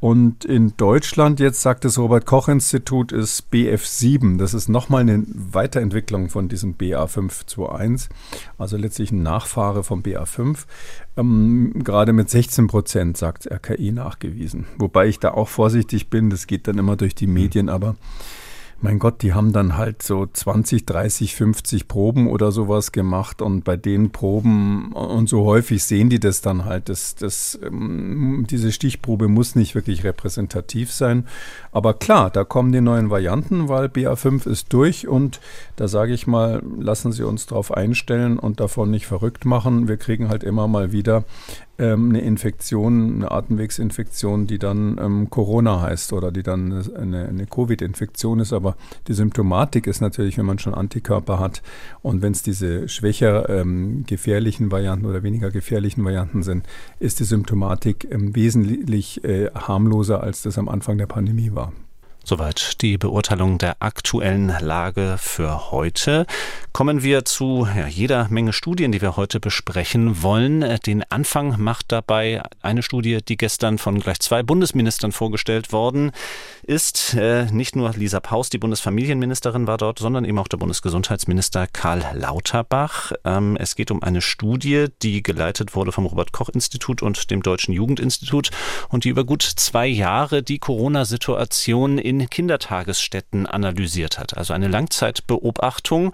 Und 0.00 0.44
in 0.44 0.76
Deutschland, 0.76 1.40
jetzt 1.40 1.60
sagt 1.60 1.84
das 1.84 1.98
Robert-Koch-Institut, 1.98 3.10
ist 3.10 3.48
BF7. 3.52 4.38
Das 4.38 4.54
ist 4.54 4.68
nochmal 4.68 5.00
eine 5.00 5.24
Weiterentwicklung 5.26 6.28
von 6.28 6.48
diesem 6.48 6.76
BA521, 6.76 8.08
also 8.58 8.76
letztlich 8.76 9.10
ein 9.10 9.24
Nachfahre 9.24 9.82
vom 9.82 10.02
BA5. 10.02 10.66
Ähm, 11.16 11.82
gerade 11.82 12.12
mit 12.12 12.30
16 12.30 12.68
Prozent, 12.68 13.16
sagt 13.16 13.50
RKI, 13.50 13.90
nachgewiesen. 13.90 14.66
Wobei 14.78 15.08
ich 15.08 15.18
da 15.18 15.32
auch 15.32 15.48
vorsichtig 15.48 16.10
bin, 16.10 16.30
das 16.30 16.46
geht 16.46 16.68
dann 16.68 16.78
immer 16.78 16.94
durch 16.94 17.16
die 17.16 17.26
Medien, 17.26 17.68
aber 17.68 17.96
mein 18.80 19.00
Gott, 19.00 19.22
die 19.22 19.32
haben 19.34 19.52
dann 19.52 19.76
halt 19.76 20.02
so 20.02 20.24
20, 20.24 20.86
30, 20.86 21.34
50 21.34 21.88
Proben 21.88 22.28
oder 22.28 22.52
sowas 22.52 22.92
gemacht 22.92 23.42
und 23.42 23.64
bei 23.64 23.76
den 23.76 24.10
Proben 24.10 24.92
und 24.92 25.28
so 25.28 25.44
häufig 25.44 25.82
sehen 25.82 26.10
die 26.10 26.20
das 26.20 26.42
dann 26.42 26.64
halt. 26.64 26.88
Das, 26.88 27.16
das, 27.16 27.58
ähm, 27.64 28.46
diese 28.48 28.70
Stichprobe 28.70 29.26
muss 29.26 29.56
nicht 29.56 29.74
wirklich 29.74 30.04
repräsentativ 30.04 30.92
sein. 30.92 31.26
Aber 31.72 31.94
klar, 31.94 32.30
da 32.30 32.44
kommen 32.44 32.70
die 32.70 32.80
neuen 32.80 33.10
Varianten, 33.10 33.68
weil 33.68 33.86
BA5 33.86 34.48
ist 34.48 34.72
durch 34.72 35.08
und 35.08 35.40
da 35.74 35.88
sage 35.88 36.12
ich 36.12 36.28
mal, 36.28 36.62
lassen 36.78 37.10
Sie 37.10 37.24
uns 37.24 37.46
darauf 37.46 37.72
einstellen 37.72 38.38
und 38.38 38.60
davon 38.60 38.92
nicht 38.92 39.06
verrückt 39.06 39.44
machen. 39.44 39.88
Wir 39.88 39.96
kriegen 39.96 40.28
halt 40.28 40.44
immer 40.44 40.68
mal 40.68 40.92
wieder 40.92 41.24
ähm, 41.78 42.10
eine 42.10 42.20
Infektion, 42.20 43.16
eine 43.16 43.30
Atemwegsinfektion, 43.30 44.46
die 44.46 44.58
dann 44.58 44.98
ähm, 45.00 45.30
Corona 45.30 45.80
heißt 45.80 46.12
oder 46.12 46.32
die 46.32 46.42
dann 46.42 46.72
eine, 46.94 47.28
eine 47.28 47.46
Covid-Infektion 47.46 48.40
ist. 48.40 48.52
Aber 48.52 48.76
die 49.06 49.14
Symptomatik 49.14 49.86
ist 49.86 50.00
natürlich, 50.00 50.38
wenn 50.38 50.46
man 50.46 50.58
schon 50.58 50.74
Antikörper 50.74 51.38
hat 51.38 51.62
und 52.02 52.22
wenn 52.22 52.32
es 52.32 52.42
diese 52.42 52.88
schwächer 52.88 53.48
ähm, 53.48 54.04
gefährlichen 54.06 54.70
Varianten 54.70 55.06
oder 55.06 55.22
weniger 55.22 55.50
gefährlichen 55.50 56.04
Varianten 56.04 56.42
sind, 56.42 56.66
ist 56.98 57.20
die 57.20 57.24
Symptomatik 57.24 58.08
ähm, 58.10 58.34
wesentlich 58.34 59.24
äh, 59.24 59.50
harmloser, 59.54 60.22
als 60.22 60.42
das 60.42 60.58
am 60.58 60.68
Anfang 60.68 60.98
der 60.98 61.06
Pandemie 61.06 61.52
war. 61.54 61.72
Soweit 62.28 62.82
die 62.82 62.98
Beurteilung 62.98 63.56
der 63.56 63.76
aktuellen 63.80 64.54
Lage 64.60 65.16
für 65.18 65.70
heute. 65.70 66.26
Kommen 66.74 67.02
wir 67.02 67.24
zu 67.24 67.66
ja, 67.74 67.86
jeder 67.86 68.28
Menge 68.28 68.52
Studien, 68.52 68.92
die 68.92 69.00
wir 69.00 69.16
heute 69.16 69.40
besprechen 69.40 70.22
wollen. 70.22 70.60
Den 70.84 71.02
Anfang 71.10 71.58
macht 71.58 71.90
dabei 71.90 72.42
eine 72.60 72.82
Studie, 72.82 73.20
die 73.26 73.38
gestern 73.38 73.78
von 73.78 73.98
gleich 73.98 74.20
zwei 74.20 74.42
Bundesministern 74.42 75.10
vorgestellt 75.10 75.72
worden 75.72 76.12
ist. 76.64 77.14
Äh, 77.14 77.46
nicht 77.50 77.76
nur 77.76 77.94
Lisa 77.94 78.20
Paus, 78.20 78.50
die 78.50 78.58
Bundesfamilienministerin, 78.58 79.66
war 79.66 79.78
dort, 79.78 79.98
sondern 79.98 80.26
eben 80.26 80.38
auch 80.38 80.48
der 80.48 80.58
Bundesgesundheitsminister 80.58 81.66
Karl 81.66 82.04
Lauterbach. 82.12 83.12
Ähm, 83.24 83.56
es 83.58 83.74
geht 83.74 83.90
um 83.90 84.02
eine 84.02 84.20
Studie, 84.20 84.88
die 85.00 85.22
geleitet 85.22 85.74
wurde 85.74 85.92
vom 85.92 86.04
Robert 86.04 86.32
Koch 86.32 86.50
Institut 86.50 87.00
und 87.00 87.30
dem 87.30 87.42
Deutschen 87.42 87.72
Jugendinstitut 87.72 88.50
und 88.90 89.04
die 89.04 89.08
über 89.08 89.24
gut 89.24 89.42
zwei 89.42 89.86
Jahre 89.86 90.42
die 90.42 90.58
Corona-Situation 90.58 91.96
in 91.96 92.17
Kindertagesstätten 92.26 93.46
analysiert 93.46 94.18
hat. 94.18 94.36
Also 94.36 94.52
eine 94.54 94.68
Langzeitbeobachtung. 94.68 96.12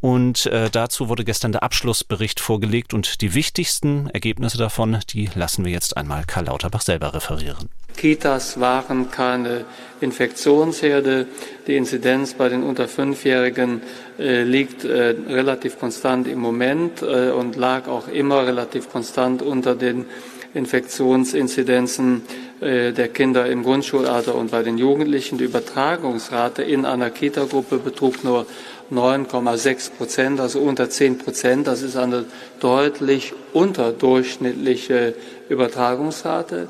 Und 0.00 0.46
äh, 0.46 0.68
dazu 0.70 1.08
wurde 1.08 1.24
gestern 1.24 1.52
der 1.52 1.62
Abschlussbericht 1.62 2.40
vorgelegt 2.40 2.92
und 2.92 3.20
die 3.20 3.34
wichtigsten 3.34 4.08
Ergebnisse 4.10 4.58
davon, 4.58 4.98
die 5.10 5.30
lassen 5.34 5.64
wir 5.64 5.72
jetzt 5.72 5.96
einmal 5.96 6.24
Karl 6.26 6.46
Lauterbach 6.46 6.82
selber 6.82 7.14
referieren. 7.14 7.70
Kitas 7.96 8.58
waren 8.60 9.10
keine 9.10 9.64
Infektionsherde. 10.00 11.26
Die 11.66 11.76
Inzidenz 11.76 12.34
bei 12.34 12.48
den 12.48 12.62
unter 12.62 12.88
Fünfjährigen 12.88 13.82
äh, 14.18 14.42
liegt 14.42 14.84
äh, 14.84 15.14
relativ 15.28 15.78
konstant 15.78 16.28
im 16.28 16.40
Moment 16.40 17.02
äh, 17.02 17.30
und 17.30 17.56
lag 17.56 17.88
auch 17.88 18.08
immer 18.08 18.46
relativ 18.46 18.90
konstant 18.90 19.42
unter 19.42 19.74
den 19.74 20.06
Infektionsinzidenzen 20.54 22.22
der 22.64 23.08
Kinder 23.08 23.46
im 23.46 23.62
Grundschulalter 23.62 24.34
und 24.34 24.50
bei 24.50 24.62
den 24.62 24.78
Jugendlichen. 24.78 25.36
Die 25.36 25.44
Übertragungsrate 25.44 26.62
in 26.62 26.86
einer 26.86 27.10
Kita-Gruppe 27.10 27.76
betrug 27.76 28.24
nur 28.24 28.46
9,6 28.90 29.90
Prozent, 29.92 30.40
also 30.40 30.60
unter 30.60 30.88
10 30.88 31.18
Prozent. 31.18 31.66
Das 31.66 31.82
ist 31.82 31.96
eine 31.96 32.24
deutlich 32.60 33.34
unterdurchschnittliche 33.52 35.14
Übertragungsrate, 35.50 36.68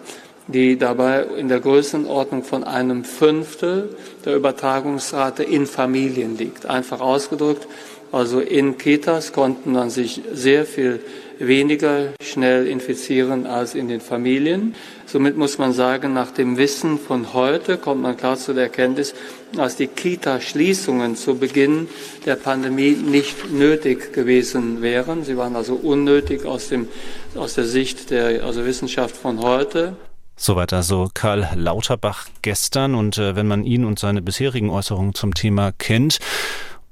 die 0.49 0.77
dabei 0.77 1.27
in 1.39 1.49
der 1.49 1.61
Größenordnung 1.61 2.43
von 2.43 2.65
einem 2.65 3.05
Fünftel 3.05 3.95
der 4.25 4.35
Übertragungsrate 4.35 5.45
in 5.45 5.67
Familien 5.67 6.37
liegt. 6.37 6.67
Einfach 6.67 7.01
ausgedrückt, 7.01 7.69
also 8.11 8.41
in 8.41 8.79
Kitas 8.79 9.33
konnten 9.33 9.73
man 9.73 9.91
sich 9.91 10.23
sehr 10.33 10.67
viel 10.67 11.01
weniger 11.39 12.15
schnell 12.23 12.67
infizieren 12.67 13.47
als 13.47 13.75
in 13.75 13.89
den 13.89 14.01
Familien. 14.01 14.75
Somit 15.07 15.37
muss 15.37 15.59
man 15.59 15.73
sagen, 15.73 16.13
nach 16.13 16.31
dem 16.31 16.57
Wissen 16.57 16.99
von 16.99 17.33
heute 17.35 17.79
kommt 17.79 18.03
man 18.03 18.17
klar 18.17 18.37
zu 18.37 18.53
der 18.53 18.65
Erkenntnis, 18.65 19.15
dass 19.55 19.77
die 19.77 19.87
Kita-Schließungen 19.87 21.17
zu 21.17 21.39
Beginn 21.39 21.89
der 22.27 22.37
Pandemie 22.37 22.93
nicht 22.93 23.53
nötig 23.53 24.13
gewesen 24.13 24.83
wären. 24.83 25.25
Sie 25.25 25.37
waren 25.37 25.57
also 25.57 25.75
unnötig 25.75 26.45
aus, 26.45 26.69
dem, 26.69 26.89
aus 27.35 27.55
der 27.55 27.65
Sicht 27.65 28.11
der 28.11 28.45
also 28.45 28.65
Wissenschaft 28.65 29.17
von 29.17 29.41
heute. 29.41 29.97
Soweit 30.37 30.73
also 30.73 31.09
Karl 31.15 31.49
Lauterbach 31.55 32.27
gestern. 32.43 32.95
Und 32.95 33.19
äh, 33.19 33.37
wenn 33.37 33.47
man 33.47 33.65
ihn 33.65 33.85
und 33.85 33.99
seine 33.99 34.21
bisherigen 34.21 34.71
Äußerungen 34.71 35.15
zum 35.15 35.35
Thema 35.35 35.73
kennt, 35.73 36.19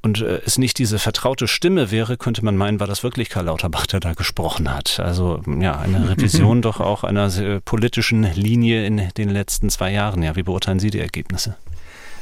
und 0.03 0.21
äh, 0.21 0.41
es 0.45 0.59
nicht 0.59 0.79
diese 0.79 0.99
vertraute 0.99 1.49
Stimme 1.49 1.91
wäre, 1.91 2.17
könnte 2.17 2.45
man 2.45 2.57
meinen, 2.57 2.81
war 2.81 2.87
das 2.87 3.03
wirklich 3.03 3.31
Karl 3.31 3.47
Lauterbach, 3.47 3.87
der 3.87 4.01
da 4.01 4.15
gesprochen 4.15 4.73
hat. 4.75 5.01
Also 5.01 5.41
ja, 5.61 5.79
eine 5.79 6.09
Revision 6.17 6.63
doch 6.63 6.81
auch 6.81 7.05
einer 7.05 7.31
politischen 7.65 8.25
Linie 8.35 8.85
in 8.87 9.09
den 9.17 9.31
letzten 9.31 9.71
zwei 9.71 9.93
Jahren. 9.93 10.23
Ja, 10.23 10.37
wie 10.37 10.43
beurteilen 10.43 10.81
Sie 10.81 10.91
die 10.91 11.01
Ergebnisse? 11.01 11.57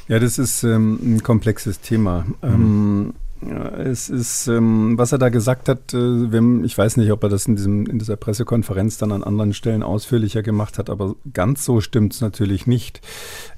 Ja, 0.08 0.18
das 0.18 0.38
ist 0.38 0.64
ähm, 0.64 0.98
ein 1.02 1.22
komplexes 1.22 1.80
Thema. 1.80 2.26
Mhm. 2.42 2.48
Ähm, 2.48 3.14
es 3.42 4.10
ist, 4.10 4.48
ähm, 4.48 4.98
was 4.98 5.12
er 5.12 5.18
da 5.18 5.30
gesagt 5.30 5.68
hat, 5.68 5.94
äh, 5.94 6.30
wenn, 6.30 6.62
ich 6.62 6.76
weiß 6.76 6.98
nicht, 6.98 7.10
ob 7.10 7.22
er 7.22 7.30
das 7.30 7.46
in, 7.46 7.56
diesem, 7.56 7.86
in 7.86 7.98
dieser 7.98 8.16
Pressekonferenz 8.16 8.98
dann 8.98 9.12
an 9.12 9.24
anderen 9.24 9.54
Stellen 9.54 9.82
ausführlicher 9.82 10.42
gemacht 10.42 10.76
hat, 10.78 10.90
aber 10.90 11.16
ganz 11.32 11.64
so 11.64 11.80
stimmt 11.80 12.12
es 12.12 12.20
natürlich 12.20 12.66
nicht, 12.66 13.00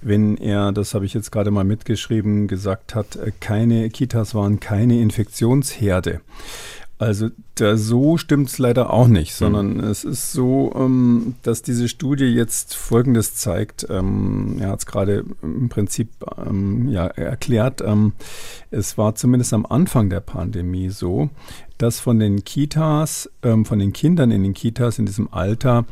wenn 0.00 0.36
er, 0.36 0.70
das 0.72 0.94
habe 0.94 1.04
ich 1.04 1.14
jetzt 1.14 1.32
gerade 1.32 1.50
mal 1.50 1.64
mitgeschrieben, 1.64 2.46
gesagt 2.46 2.94
hat, 2.94 3.16
äh, 3.16 3.32
keine 3.40 3.90
Kitas 3.90 4.34
waren 4.34 4.60
keine 4.60 5.00
Infektionsherde. 5.00 6.20
Also 7.02 7.30
da, 7.56 7.76
so 7.76 8.16
stimmt 8.16 8.48
es 8.48 8.58
leider 8.58 8.92
auch 8.92 9.08
nicht, 9.08 9.34
sondern 9.34 9.78
mhm. 9.78 9.84
es 9.84 10.04
ist 10.04 10.30
so, 10.30 10.72
ähm, 10.76 11.34
dass 11.42 11.62
diese 11.62 11.88
Studie 11.88 12.26
jetzt 12.26 12.76
Folgendes 12.76 13.34
zeigt. 13.34 13.84
Ähm, 13.90 14.58
er 14.60 14.68
hat 14.68 14.78
es 14.78 14.86
gerade 14.86 15.24
im 15.42 15.68
Prinzip 15.68 16.10
ähm, 16.46 16.88
ja, 16.88 17.08
erklärt. 17.08 17.80
Ähm, 17.84 18.12
es 18.70 18.98
war 18.98 19.16
zumindest 19.16 19.52
am 19.52 19.66
Anfang 19.66 20.10
der 20.10 20.20
Pandemie 20.20 20.90
so, 20.90 21.28
dass 21.76 21.98
von 21.98 22.20
den 22.20 22.44
Kitas, 22.44 23.28
ähm, 23.42 23.64
von 23.64 23.80
den 23.80 23.92
Kindern 23.92 24.30
in 24.30 24.44
den 24.44 24.54
Kitas 24.54 25.00
in 25.00 25.06
diesem 25.06 25.26
Alter 25.32 25.86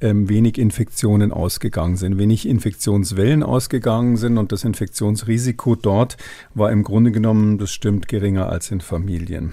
ähm, 0.00 0.30
wenig 0.30 0.56
Infektionen 0.56 1.30
ausgegangen 1.30 1.98
sind, 1.98 2.16
wenig 2.16 2.48
Infektionswellen 2.48 3.42
ausgegangen 3.42 4.16
sind 4.16 4.38
und 4.38 4.50
das 4.50 4.64
Infektionsrisiko 4.64 5.74
dort 5.74 6.16
war 6.54 6.72
im 6.72 6.84
Grunde 6.84 7.12
genommen, 7.12 7.58
das 7.58 7.70
stimmt, 7.70 8.08
geringer 8.08 8.48
als 8.48 8.70
in 8.70 8.80
Familien. 8.80 9.52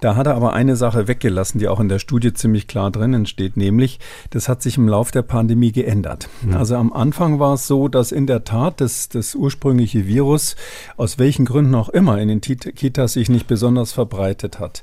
Da 0.00 0.14
hat 0.14 0.26
er 0.26 0.34
aber 0.34 0.52
eine 0.52 0.76
Sache 0.76 1.08
weggelassen, 1.08 1.58
die 1.58 1.68
auch 1.68 1.80
in 1.80 1.88
der 1.88 1.98
Studie 1.98 2.34
ziemlich 2.34 2.66
klar 2.66 2.90
drinnen 2.90 3.24
steht, 3.24 3.56
nämlich, 3.56 3.98
das 4.30 4.48
hat 4.48 4.60
sich 4.60 4.76
im 4.76 4.88
Laufe 4.88 5.12
der 5.12 5.22
Pandemie 5.22 5.72
geändert. 5.72 6.28
Ja. 6.50 6.58
Also 6.58 6.76
am 6.76 6.92
Anfang 6.92 7.38
war 7.40 7.54
es 7.54 7.66
so, 7.66 7.88
dass 7.88 8.12
in 8.12 8.26
der 8.26 8.44
Tat 8.44 8.80
das, 8.80 9.08
das 9.08 9.34
ursprüngliche 9.34 10.06
Virus, 10.06 10.56
aus 10.98 11.18
welchen 11.18 11.46
Gründen 11.46 11.74
auch 11.74 11.88
immer, 11.88 12.18
in 12.20 12.28
den 12.28 12.40
Kitas 12.42 13.14
sich 13.14 13.30
nicht 13.30 13.46
besonders 13.46 13.92
verbreitet 13.92 14.60
hat. 14.60 14.82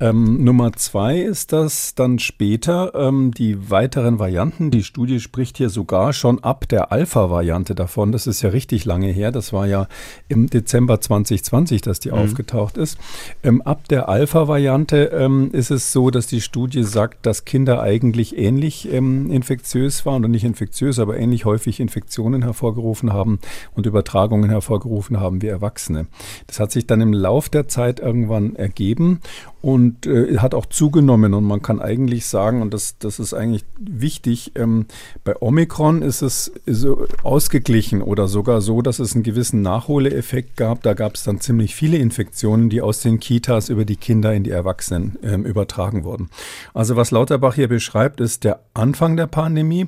Ähm, 0.00 0.42
Nummer 0.44 0.72
zwei 0.72 1.20
ist 1.20 1.52
das 1.52 1.94
dann 1.94 2.18
später 2.18 2.94
ähm, 2.94 3.32
die 3.32 3.70
weiteren 3.70 4.18
Varianten. 4.18 4.70
Die 4.70 4.82
Studie 4.82 5.20
spricht 5.20 5.58
hier 5.58 5.68
sogar 5.68 6.12
schon 6.12 6.42
ab 6.42 6.68
der 6.68 6.90
Alpha-Variante 6.90 7.74
davon. 7.74 8.12
Das 8.12 8.26
ist 8.26 8.42
ja 8.42 8.50
richtig 8.50 8.84
lange 8.86 9.08
her. 9.08 9.30
Das 9.30 9.52
war 9.52 9.66
ja 9.66 9.88
im 10.28 10.48
Dezember 10.48 11.00
2020, 11.00 11.82
dass 11.82 12.00
die 12.00 12.10
mhm. 12.10 12.18
aufgetaucht 12.18 12.76
ist. 12.76 12.98
Ähm, 13.42 13.62
ab 13.62 13.88
der 13.88 14.08
Alpha-Variante 14.08 14.53
Variante 14.54 15.06
ähm, 15.06 15.50
ist 15.50 15.72
es 15.72 15.90
so, 15.90 16.10
dass 16.10 16.28
die 16.28 16.40
Studie 16.40 16.84
sagt, 16.84 17.26
dass 17.26 17.44
Kinder 17.44 17.82
eigentlich 17.82 18.38
ähnlich 18.38 18.88
ähm, 18.88 19.28
infektiös 19.32 20.06
waren 20.06 20.24
und 20.24 20.30
nicht 20.30 20.44
infektiös, 20.44 21.00
aber 21.00 21.18
ähnlich 21.18 21.44
häufig 21.44 21.80
Infektionen 21.80 22.42
hervorgerufen 22.42 23.12
haben 23.12 23.40
und 23.74 23.86
Übertragungen 23.86 24.50
hervorgerufen 24.50 25.18
haben 25.18 25.42
wie 25.42 25.48
Erwachsene. 25.48 26.06
Das 26.46 26.60
hat 26.60 26.70
sich 26.70 26.86
dann 26.86 27.00
im 27.00 27.12
Lauf 27.12 27.48
der 27.48 27.66
Zeit 27.66 27.98
irgendwann 27.98 28.54
ergeben 28.54 29.18
und 29.64 30.06
äh, 30.06 30.36
hat 30.36 30.54
auch 30.54 30.66
zugenommen. 30.66 31.32
Und 31.32 31.44
man 31.44 31.62
kann 31.62 31.80
eigentlich 31.80 32.26
sagen, 32.26 32.60
und 32.60 32.74
das, 32.74 32.98
das 32.98 33.18
ist 33.18 33.32
eigentlich 33.32 33.64
wichtig, 33.78 34.52
ähm, 34.56 34.84
bei 35.24 35.40
Omikron 35.40 36.02
ist 36.02 36.20
es 36.20 36.52
so 36.66 37.06
ausgeglichen 37.22 38.02
oder 38.02 38.28
sogar 38.28 38.60
so, 38.60 38.82
dass 38.82 38.98
es 38.98 39.14
einen 39.14 39.22
gewissen 39.22 39.62
Nachholeffekt 39.62 40.58
gab. 40.58 40.82
Da 40.82 40.92
gab 40.92 41.14
es 41.14 41.24
dann 41.24 41.40
ziemlich 41.40 41.74
viele 41.74 41.96
Infektionen, 41.96 42.68
die 42.68 42.82
aus 42.82 43.00
den 43.00 43.20
Kitas 43.20 43.70
über 43.70 43.86
die 43.86 43.96
Kinder 43.96 44.34
in 44.34 44.44
die 44.44 44.50
Erwachsenen 44.50 45.16
ähm, 45.22 45.46
übertragen 45.46 46.04
wurden. 46.04 46.28
Also 46.74 46.96
was 46.96 47.10
Lauterbach 47.10 47.54
hier 47.54 47.68
beschreibt, 47.68 48.20
ist 48.20 48.44
der 48.44 48.60
Anfang 48.74 49.16
der 49.16 49.28
Pandemie. 49.28 49.86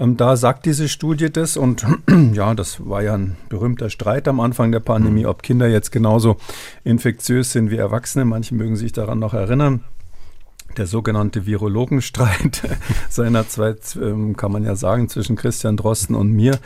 Ähm, 0.00 0.16
da 0.16 0.34
sagt 0.34 0.66
diese 0.66 0.88
Studie 0.88 1.30
das 1.30 1.56
und 1.56 1.86
ja, 2.32 2.54
das 2.54 2.84
war 2.88 3.04
ja 3.04 3.14
ein 3.14 3.36
berühmter 3.48 3.88
Streit 3.88 4.26
am 4.26 4.40
Anfang 4.40 4.72
der 4.72 4.80
Pandemie, 4.80 5.26
ob 5.26 5.44
Kinder 5.44 5.68
jetzt 5.68 5.92
genauso 5.92 6.38
infektiös 6.82 7.52
sind 7.52 7.70
wie 7.70 7.76
Erwachsene. 7.76 8.24
Manche 8.24 8.56
mögen 8.56 8.74
sich 8.74 8.90
daran 8.90 9.11
daran 9.12 9.18
noch 9.18 9.34
erinnern 9.34 9.84
der 10.78 10.86
sogenannte 10.86 11.44
Virologenstreit 11.44 12.62
seinerzeit, 13.10 13.94
ähm, 14.00 14.38
kann 14.38 14.50
man 14.50 14.64
ja 14.64 14.74
sagen, 14.74 15.10
zwischen 15.10 15.36
Christian 15.36 15.76
Drosten 15.76 16.16
und 16.16 16.32
mir. 16.32 16.58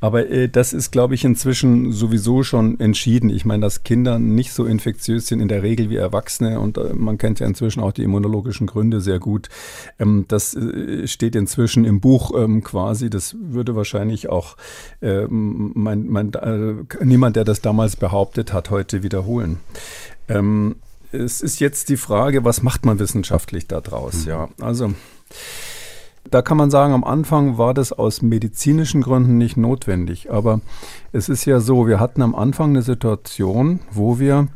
Aber 0.00 0.28
äh, 0.28 0.50
das 0.50 0.74
ist, 0.74 0.90
glaube 0.90 1.14
ich, 1.14 1.24
inzwischen 1.24 1.90
sowieso 1.90 2.42
schon 2.42 2.78
entschieden. 2.78 3.30
Ich 3.30 3.46
meine, 3.46 3.62
dass 3.62 3.82
Kinder 3.82 4.18
nicht 4.18 4.52
so 4.52 4.66
infektiös 4.66 5.28
sind 5.28 5.40
in 5.40 5.48
der 5.48 5.62
Regel 5.62 5.88
wie 5.88 5.96
Erwachsene 5.96 6.60
und 6.60 6.76
äh, 6.76 6.92
man 6.92 7.16
kennt 7.16 7.40
ja 7.40 7.46
inzwischen 7.46 7.82
auch 7.82 7.92
die 7.92 8.02
immunologischen 8.02 8.66
Gründe 8.66 9.00
sehr 9.00 9.18
gut. 9.18 9.48
Ähm, 9.98 10.26
das 10.28 10.54
äh, 10.54 11.06
steht 11.06 11.34
inzwischen 11.34 11.86
im 11.86 12.00
Buch 12.00 12.32
ähm, 12.36 12.62
quasi. 12.62 13.08
Das 13.08 13.34
würde 13.40 13.74
wahrscheinlich 13.76 14.28
auch 14.28 14.58
mein, 15.00 16.06
mein, 16.06 16.32
niemand, 17.02 17.36
der 17.36 17.44
das 17.44 17.62
damals 17.62 17.96
behauptet 17.96 18.52
hat, 18.52 18.68
heute 18.68 19.02
wiederholen 19.02 19.58
es 21.14 21.40
ist 21.40 21.60
jetzt 21.60 21.88
die 21.88 21.96
Frage, 21.96 22.44
was 22.44 22.62
macht 22.62 22.84
man 22.84 22.98
wissenschaftlich 22.98 23.66
daraus? 23.66 24.24
Mhm. 24.24 24.30
Ja, 24.30 24.48
also 24.60 24.92
da 26.30 26.42
kann 26.42 26.56
man 26.56 26.70
sagen, 26.70 26.94
am 26.94 27.04
Anfang 27.04 27.58
war 27.58 27.74
das 27.74 27.92
aus 27.92 28.22
medizinischen 28.22 29.02
Gründen 29.02 29.38
nicht 29.38 29.56
notwendig. 29.56 30.30
Aber 30.30 30.60
es 31.12 31.28
ist 31.28 31.44
ja 31.44 31.60
so, 31.60 31.86
wir 31.86 32.00
hatten 32.00 32.22
am 32.22 32.34
Anfang 32.34 32.70
eine 32.70 32.82
Situation, 32.82 33.80
wo 33.90 34.18
wir 34.18 34.48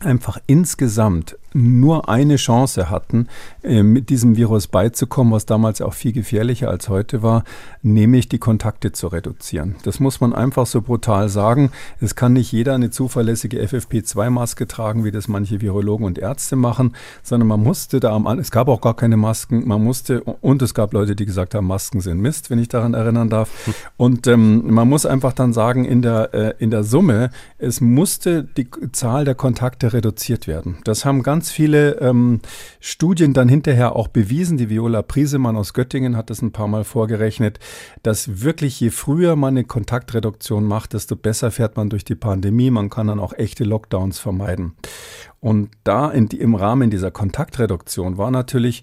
einfach 0.00 0.38
insgesamt 0.46 1.36
nur 1.56 2.08
eine 2.08 2.36
Chance 2.36 2.90
hatten, 2.90 3.28
äh, 3.62 3.82
mit 3.82 4.10
diesem 4.10 4.36
Virus 4.36 4.66
beizukommen, 4.66 5.32
was 5.32 5.46
damals 5.46 5.80
auch 5.80 5.94
viel 5.94 6.12
gefährlicher 6.12 6.68
als 6.68 6.88
heute 6.88 7.22
war, 7.22 7.44
nämlich 7.82 8.28
die 8.28 8.38
Kontakte 8.38 8.92
zu 8.92 9.08
reduzieren. 9.08 9.76
Das 9.82 9.98
muss 9.98 10.20
man 10.20 10.34
einfach 10.34 10.66
so 10.66 10.82
brutal 10.82 11.28
sagen. 11.28 11.70
Es 12.00 12.14
kann 12.14 12.34
nicht 12.34 12.52
jeder 12.52 12.74
eine 12.74 12.90
zuverlässige 12.90 13.62
FFP2-Maske 13.62 14.66
tragen, 14.66 15.04
wie 15.04 15.10
das 15.10 15.28
manche 15.28 15.60
Virologen 15.60 16.06
und 16.06 16.18
Ärzte 16.18 16.56
machen, 16.56 16.94
sondern 17.22 17.48
man 17.48 17.62
musste 17.62 18.00
da 18.00 18.12
am 18.12 18.26
es 18.38 18.50
gab 18.50 18.68
auch 18.68 18.80
gar 18.80 18.94
keine 18.94 19.16
Masken, 19.16 19.66
man 19.66 19.82
musste, 19.82 20.22
und 20.22 20.60
es 20.60 20.74
gab 20.74 20.92
Leute, 20.92 21.16
die 21.16 21.24
gesagt 21.24 21.54
haben, 21.54 21.66
Masken 21.66 22.00
sind 22.00 22.20
Mist, 22.20 22.50
wenn 22.50 22.58
ich 22.58 22.68
daran 22.68 22.94
erinnern 22.94 23.30
darf. 23.30 23.50
Und 23.96 24.26
ähm, 24.26 24.72
man 24.72 24.88
muss 24.88 25.06
einfach 25.06 25.32
dann 25.32 25.52
sagen, 25.52 25.84
in 25.84 26.02
der, 26.02 26.34
äh, 26.34 26.54
in 26.58 26.70
der 26.70 26.84
Summe, 26.84 27.30
es 27.58 27.80
musste 27.80 28.44
die 28.44 28.68
Zahl 28.92 29.24
der 29.24 29.34
Kontakte 29.34 29.92
reduziert 29.92 30.46
werden. 30.46 30.78
Das 30.84 31.04
haben 31.04 31.22
ganz 31.22 31.45
ganz 31.46 31.52
viele 31.52 32.00
ähm, 32.00 32.40
Studien 32.80 33.32
dann 33.32 33.48
hinterher 33.48 33.94
auch 33.94 34.08
bewiesen. 34.08 34.56
Die 34.56 34.68
Viola 34.68 35.02
Priesemann 35.02 35.56
aus 35.56 35.74
Göttingen 35.74 36.16
hat 36.16 36.28
das 36.28 36.42
ein 36.42 36.50
paar 36.50 36.66
Mal 36.66 36.82
vorgerechnet, 36.82 37.60
dass 38.02 38.42
wirklich 38.42 38.80
je 38.80 38.90
früher 38.90 39.36
man 39.36 39.54
eine 39.54 39.62
Kontaktreduktion 39.62 40.64
macht, 40.64 40.92
desto 40.92 41.14
besser 41.14 41.52
fährt 41.52 41.76
man 41.76 41.88
durch 41.88 42.04
die 42.04 42.16
Pandemie. 42.16 42.72
Man 42.72 42.90
kann 42.90 43.06
dann 43.06 43.20
auch 43.20 43.32
echte 43.32 43.62
Lockdowns 43.62 44.18
vermeiden. 44.18 44.74
Und 45.38 45.70
da 45.84 46.10
in, 46.10 46.26
im 46.26 46.56
Rahmen 46.56 46.90
dieser 46.90 47.12
Kontaktreduktion 47.12 48.18
war 48.18 48.32
natürlich 48.32 48.82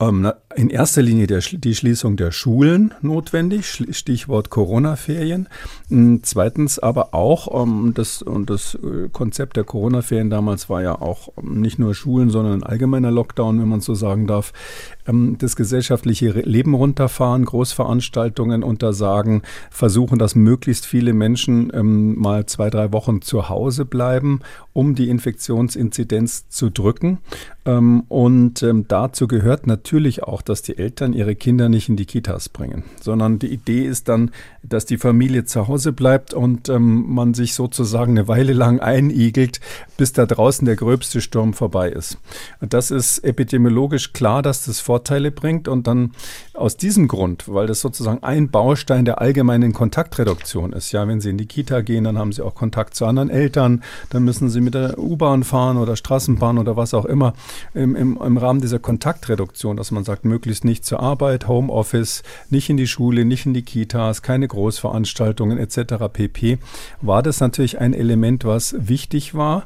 in 0.00 0.70
erster 0.70 1.02
Linie 1.02 1.26
der, 1.26 1.40
die 1.40 1.74
Schließung 1.74 2.16
der 2.16 2.30
Schulen 2.30 2.94
notwendig, 3.02 3.84
Stichwort 3.90 4.48
Corona-Ferien. 4.48 5.48
Hm, 5.88 6.20
zweitens 6.22 6.78
aber 6.78 7.14
auch, 7.14 7.62
ähm, 7.62 7.94
das, 7.94 8.22
und 8.22 8.48
das 8.48 8.76
äh, 8.76 9.08
Konzept 9.12 9.56
der 9.56 9.64
Corona-Ferien 9.64 10.30
damals 10.30 10.70
war 10.70 10.82
ja 10.82 11.00
auch 11.00 11.30
ähm, 11.36 11.60
nicht 11.60 11.80
nur 11.80 11.96
Schulen, 11.96 12.30
sondern 12.30 12.60
ein 12.60 12.62
allgemeiner 12.62 13.10
Lockdown, 13.10 13.60
wenn 13.60 13.68
man 13.68 13.80
so 13.80 13.96
sagen 13.96 14.28
darf, 14.28 14.52
ähm, 14.97 14.97
das 15.38 15.56
gesellschaftliche 15.56 16.30
Leben 16.30 16.74
runterfahren, 16.74 17.44
Großveranstaltungen 17.44 18.62
untersagen, 18.62 19.42
versuchen, 19.70 20.18
dass 20.18 20.34
möglichst 20.34 20.86
viele 20.86 21.12
Menschen 21.12 21.70
ähm, 21.74 22.18
mal 22.18 22.46
zwei, 22.46 22.70
drei 22.70 22.92
Wochen 22.92 23.22
zu 23.22 23.48
Hause 23.48 23.84
bleiben, 23.84 24.40
um 24.72 24.94
die 24.94 25.08
Infektionsinzidenz 25.08 26.48
zu 26.48 26.70
drücken. 26.70 27.18
Ähm, 27.64 28.04
und 28.08 28.62
ähm, 28.62 28.86
dazu 28.88 29.28
gehört 29.28 29.66
natürlich 29.66 30.22
auch, 30.22 30.40
dass 30.40 30.62
die 30.62 30.78
Eltern 30.78 31.12
ihre 31.12 31.36
Kinder 31.36 31.68
nicht 31.68 31.88
in 31.88 31.96
die 31.96 32.06
Kitas 32.06 32.48
bringen, 32.48 32.84
sondern 33.00 33.38
die 33.38 33.48
Idee 33.48 33.84
ist 33.84 34.08
dann, 34.08 34.30
dass 34.62 34.86
die 34.86 34.96
Familie 34.96 35.44
zu 35.44 35.68
Hause 35.68 35.92
bleibt 35.92 36.32
und 36.32 36.68
ähm, 36.68 37.04
man 37.12 37.34
sich 37.34 37.54
sozusagen 37.54 38.12
eine 38.12 38.28
Weile 38.28 38.52
lang 38.52 38.80
einigelt, 38.80 39.60
bis 39.96 40.12
da 40.12 40.26
draußen 40.26 40.64
der 40.64 40.76
gröbste 40.76 41.20
Sturm 41.20 41.52
vorbei 41.52 41.90
ist. 41.90 42.18
Das 42.60 42.90
ist 42.90 43.18
epidemiologisch 43.18 44.12
klar, 44.12 44.42
dass 44.42 44.64
das 44.64 44.80
Vorteile 44.98 45.30
bringt 45.30 45.68
und 45.68 45.86
dann 45.86 46.10
aus 46.54 46.76
diesem 46.76 47.06
Grund, 47.06 47.44
weil 47.46 47.68
das 47.68 47.80
sozusagen 47.80 48.24
ein 48.24 48.50
Baustein 48.50 49.04
der 49.04 49.20
allgemeinen 49.20 49.72
Kontaktreduktion 49.72 50.72
ist. 50.72 50.90
Ja, 50.90 51.06
wenn 51.06 51.20
Sie 51.20 51.30
in 51.30 51.38
die 51.38 51.46
Kita 51.46 51.82
gehen, 51.82 52.02
dann 52.02 52.18
haben 52.18 52.32
Sie 52.32 52.42
auch 52.42 52.56
Kontakt 52.56 52.96
zu 52.96 53.06
anderen 53.06 53.30
Eltern, 53.30 53.84
dann 54.10 54.24
müssen 54.24 54.50
Sie 54.50 54.60
mit 54.60 54.74
der 54.74 54.98
U-Bahn 54.98 55.44
fahren 55.44 55.76
oder 55.76 55.94
Straßenbahn 55.94 56.58
oder 56.58 56.76
was 56.76 56.94
auch 56.94 57.04
immer 57.04 57.34
im, 57.74 57.94
im, 57.94 58.18
im 58.20 58.36
Rahmen 58.36 58.60
dieser 58.60 58.80
Kontaktreduktion, 58.80 59.76
dass 59.76 59.92
man 59.92 60.02
sagt, 60.02 60.24
möglichst 60.24 60.64
nicht 60.64 60.84
zur 60.84 60.98
Arbeit, 60.98 61.46
Homeoffice, 61.46 62.24
nicht 62.50 62.68
in 62.68 62.76
die 62.76 62.88
Schule, 62.88 63.24
nicht 63.24 63.46
in 63.46 63.54
die 63.54 63.62
Kitas, 63.62 64.22
keine 64.22 64.48
Großveranstaltungen 64.48 65.58
etc. 65.58 65.94
pp, 66.12 66.58
war 67.02 67.22
das 67.22 67.38
natürlich 67.38 67.78
ein 67.78 67.94
Element, 67.94 68.44
was 68.44 68.74
wichtig 68.76 69.36
war. 69.36 69.62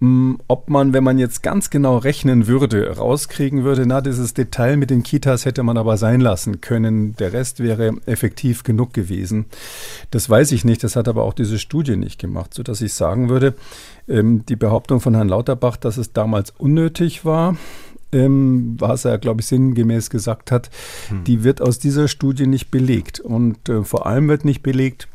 Hm, 0.00 0.38
ob 0.46 0.70
man, 0.70 0.92
wenn 0.92 1.02
man 1.02 1.18
jetzt 1.18 1.42
ganz 1.42 1.70
genau 1.70 1.98
rechnen 1.98 2.46
würde, 2.46 2.96
rauskriegen 2.96 3.64
würde, 3.64 3.84
na, 3.84 4.00
dieses 4.00 4.32
Detail 4.32 4.76
mit 4.76 4.90
den 4.90 5.02
Kitas 5.02 5.44
hätte 5.44 5.64
man 5.64 5.76
aber 5.76 5.96
sein 5.96 6.20
lassen 6.20 6.60
können. 6.60 7.16
Der 7.16 7.32
Rest 7.32 7.58
wäre 7.58 7.96
effektiv 8.06 8.62
genug 8.62 8.94
gewesen. 8.94 9.46
Das 10.12 10.30
weiß 10.30 10.52
ich 10.52 10.64
nicht. 10.64 10.84
Das 10.84 10.94
hat 10.94 11.08
aber 11.08 11.24
auch 11.24 11.34
diese 11.34 11.58
Studie 11.58 11.96
nicht 11.96 12.20
gemacht, 12.20 12.54
sodass 12.54 12.80
ich 12.80 12.94
sagen 12.94 13.28
würde, 13.28 13.54
ähm, 14.06 14.46
die 14.46 14.56
Behauptung 14.56 15.00
von 15.00 15.16
Herrn 15.16 15.28
Lauterbach, 15.28 15.76
dass 15.76 15.96
es 15.96 16.12
damals 16.12 16.52
unnötig 16.56 17.24
war, 17.24 17.56
ähm, 18.12 18.76
was 18.78 19.04
er, 19.04 19.18
glaube 19.18 19.40
ich, 19.40 19.48
sinngemäß 19.48 20.10
gesagt 20.10 20.52
hat, 20.52 20.70
hm. 21.08 21.24
die 21.24 21.42
wird 21.42 21.60
aus 21.60 21.80
dieser 21.80 22.06
Studie 22.06 22.46
nicht 22.46 22.70
belegt. 22.70 23.18
Und 23.18 23.68
äh, 23.68 23.82
vor 23.82 24.06
allem 24.06 24.28
wird 24.28 24.44
nicht 24.44 24.62
belegt, 24.62 25.08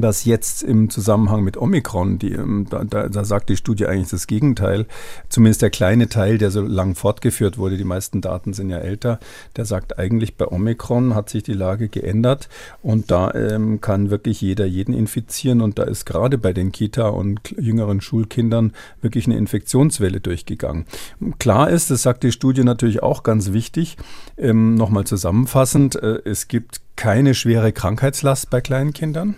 dass 0.00 0.24
jetzt 0.24 0.62
im 0.62 0.90
Zusammenhang 0.90 1.42
mit 1.42 1.56
Omikron, 1.56 2.18
die, 2.18 2.32
ähm, 2.32 2.66
da, 2.70 2.84
da, 2.84 3.08
da, 3.08 3.24
sagt 3.24 3.48
die 3.48 3.56
Studie 3.56 3.86
eigentlich 3.86 4.10
das 4.10 4.26
Gegenteil, 4.26 4.86
zumindest 5.28 5.62
der 5.62 5.70
kleine 5.70 6.08
Teil, 6.08 6.38
der 6.38 6.50
so 6.50 6.62
lang 6.62 6.94
fortgeführt 6.94 7.58
wurde, 7.58 7.76
die 7.76 7.84
meisten 7.84 8.20
Daten 8.20 8.52
sind 8.52 8.70
ja 8.70 8.78
älter, 8.78 9.18
der 9.56 9.64
sagt 9.64 9.98
eigentlich, 9.98 10.36
bei 10.36 10.46
Omikron 10.46 11.14
hat 11.14 11.30
sich 11.30 11.42
die 11.42 11.52
Lage 11.52 11.88
geändert 11.88 12.48
und 12.82 13.10
da 13.10 13.32
ähm, 13.34 13.80
kann 13.80 14.10
wirklich 14.10 14.40
jeder 14.40 14.66
jeden 14.66 14.94
infizieren 14.94 15.60
und 15.60 15.78
da 15.78 15.84
ist 15.84 16.06
gerade 16.06 16.38
bei 16.38 16.52
den 16.52 16.72
Kita- 16.72 17.08
und 17.08 17.40
jüngeren 17.58 18.00
Schulkindern 18.00 18.72
wirklich 19.02 19.26
eine 19.26 19.36
Infektionswelle 19.36 20.20
durchgegangen. 20.20 20.86
Klar 21.38 21.70
ist, 21.70 21.90
das 21.90 22.02
sagt 22.02 22.22
die 22.22 22.32
Studie 22.32 22.64
natürlich 22.64 23.02
auch 23.02 23.22
ganz 23.22 23.52
wichtig, 23.52 23.96
ähm, 24.36 24.74
nochmal 24.74 25.04
zusammenfassend, 25.04 25.96
äh, 25.96 26.20
es 26.24 26.48
gibt 26.48 26.80
keine 26.96 27.34
schwere 27.34 27.72
Krankheitslast 27.72 28.50
bei 28.50 28.60
kleinen 28.60 28.92
Kindern 28.92 29.36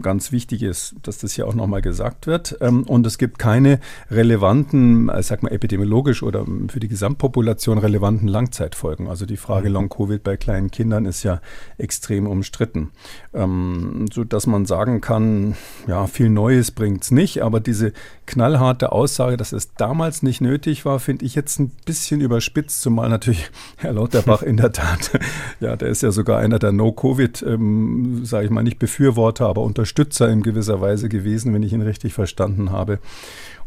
ganz 0.00 0.32
wichtig 0.32 0.62
ist, 0.62 0.94
dass 1.02 1.18
das 1.18 1.32
hier 1.32 1.46
auch 1.46 1.54
nochmal 1.54 1.82
gesagt 1.82 2.26
wird. 2.26 2.56
Ähm, 2.60 2.84
und 2.84 3.06
es 3.06 3.18
gibt 3.18 3.38
keine 3.38 3.80
relevanten, 4.10 5.08
äh, 5.08 5.22
sag 5.22 5.42
mal 5.42 5.52
epidemiologisch 5.52 6.22
oder 6.22 6.46
für 6.68 6.80
die 6.80 6.88
Gesamtpopulation 6.88 7.78
relevanten 7.78 8.28
Langzeitfolgen. 8.28 9.08
Also 9.08 9.26
die 9.26 9.36
Frage 9.36 9.68
mhm. 9.68 9.74
Long-Covid 9.74 10.22
bei 10.22 10.36
kleinen 10.36 10.70
Kindern 10.70 11.04
ist 11.04 11.22
ja 11.22 11.40
extrem 11.76 12.26
umstritten. 12.26 12.90
Ähm, 13.34 14.06
so 14.12 14.24
dass 14.24 14.46
man 14.46 14.64
sagen 14.66 15.00
kann, 15.00 15.54
ja, 15.86 16.06
viel 16.06 16.30
Neues 16.30 16.70
bringt 16.70 17.02
es 17.02 17.10
nicht, 17.10 17.42
aber 17.42 17.60
diese 17.60 17.92
knallharte 18.26 18.92
Aussage, 18.92 19.36
dass 19.36 19.52
es 19.52 19.74
damals 19.74 20.22
nicht 20.22 20.40
nötig 20.40 20.84
war, 20.84 20.98
finde 20.98 21.26
ich 21.26 21.34
jetzt 21.34 21.58
ein 21.58 21.70
bisschen 21.84 22.20
überspitzt, 22.20 22.80
zumal 22.80 23.08
natürlich 23.08 23.50
Herr 23.76 23.92
Lauterbach 23.92 24.42
in 24.42 24.56
der 24.56 24.72
Tat, 24.72 25.10
ja, 25.60 25.76
der 25.76 25.88
ist 25.88 26.02
ja 26.02 26.10
sogar 26.10 26.38
einer 26.38 26.58
der 26.58 26.72
No-Covid, 26.72 27.44
ähm, 27.46 28.24
sage 28.24 28.46
ich 28.46 28.50
mal, 28.50 28.62
nicht 28.62 28.78
Befürworter, 28.78 29.46
aber 29.46 29.62
Unterstützer 29.74 30.28
in 30.28 30.44
gewisser 30.44 30.80
Weise 30.80 31.08
gewesen, 31.08 31.52
wenn 31.52 31.64
ich 31.64 31.72
ihn 31.72 31.82
richtig 31.82 32.14
verstanden 32.14 32.70
habe. 32.70 33.00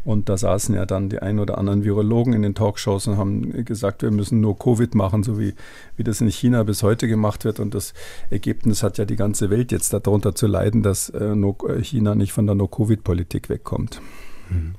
Und 0.06 0.30
da 0.30 0.38
saßen 0.38 0.74
ja 0.74 0.86
dann 0.86 1.10
die 1.10 1.18
ein 1.18 1.38
oder 1.38 1.58
anderen 1.58 1.84
Virologen 1.84 2.32
in 2.32 2.40
den 2.40 2.54
Talkshows 2.54 3.06
und 3.08 3.18
haben 3.18 3.64
gesagt, 3.66 4.00
wir 4.00 4.10
müssen 4.10 4.40
nur 4.40 4.58
Covid 4.58 4.94
machen, 4.94 5.22
so 5.22 5.38
wie, 5.38 5.52
wie 5.98 6.04
das 6.04 6.22
in 6.22 6.30
China 6.30 6.62
bis 6.62 6.82
heute 6.82 7.08
gemacht 7.08 7.44
wird. 7.44 7.60
Und 7.60 7.74
das 7.74 7.92
Ergebnis 8.30 8.82
hat 8.82 8.96
ja 8.96 9.04
die 9.04 9.16
ganze 9.16 9.50
Welt 9.50 9.70
jetzt 9.70 9.92
darunter 9.92 10.34
zu 10.34 10.46
leiden, 10.46 10.82
dass 10.82 11.10
äh, 11.10 11.34
China 11.82 12.14
nicht 12.14 12.32
von 12.32 12.46
der 12.46 12.54
No-Covid-Politik 12.54 13.50
wegkommt. 13.50 14.00
Mhm. 14.48 14.76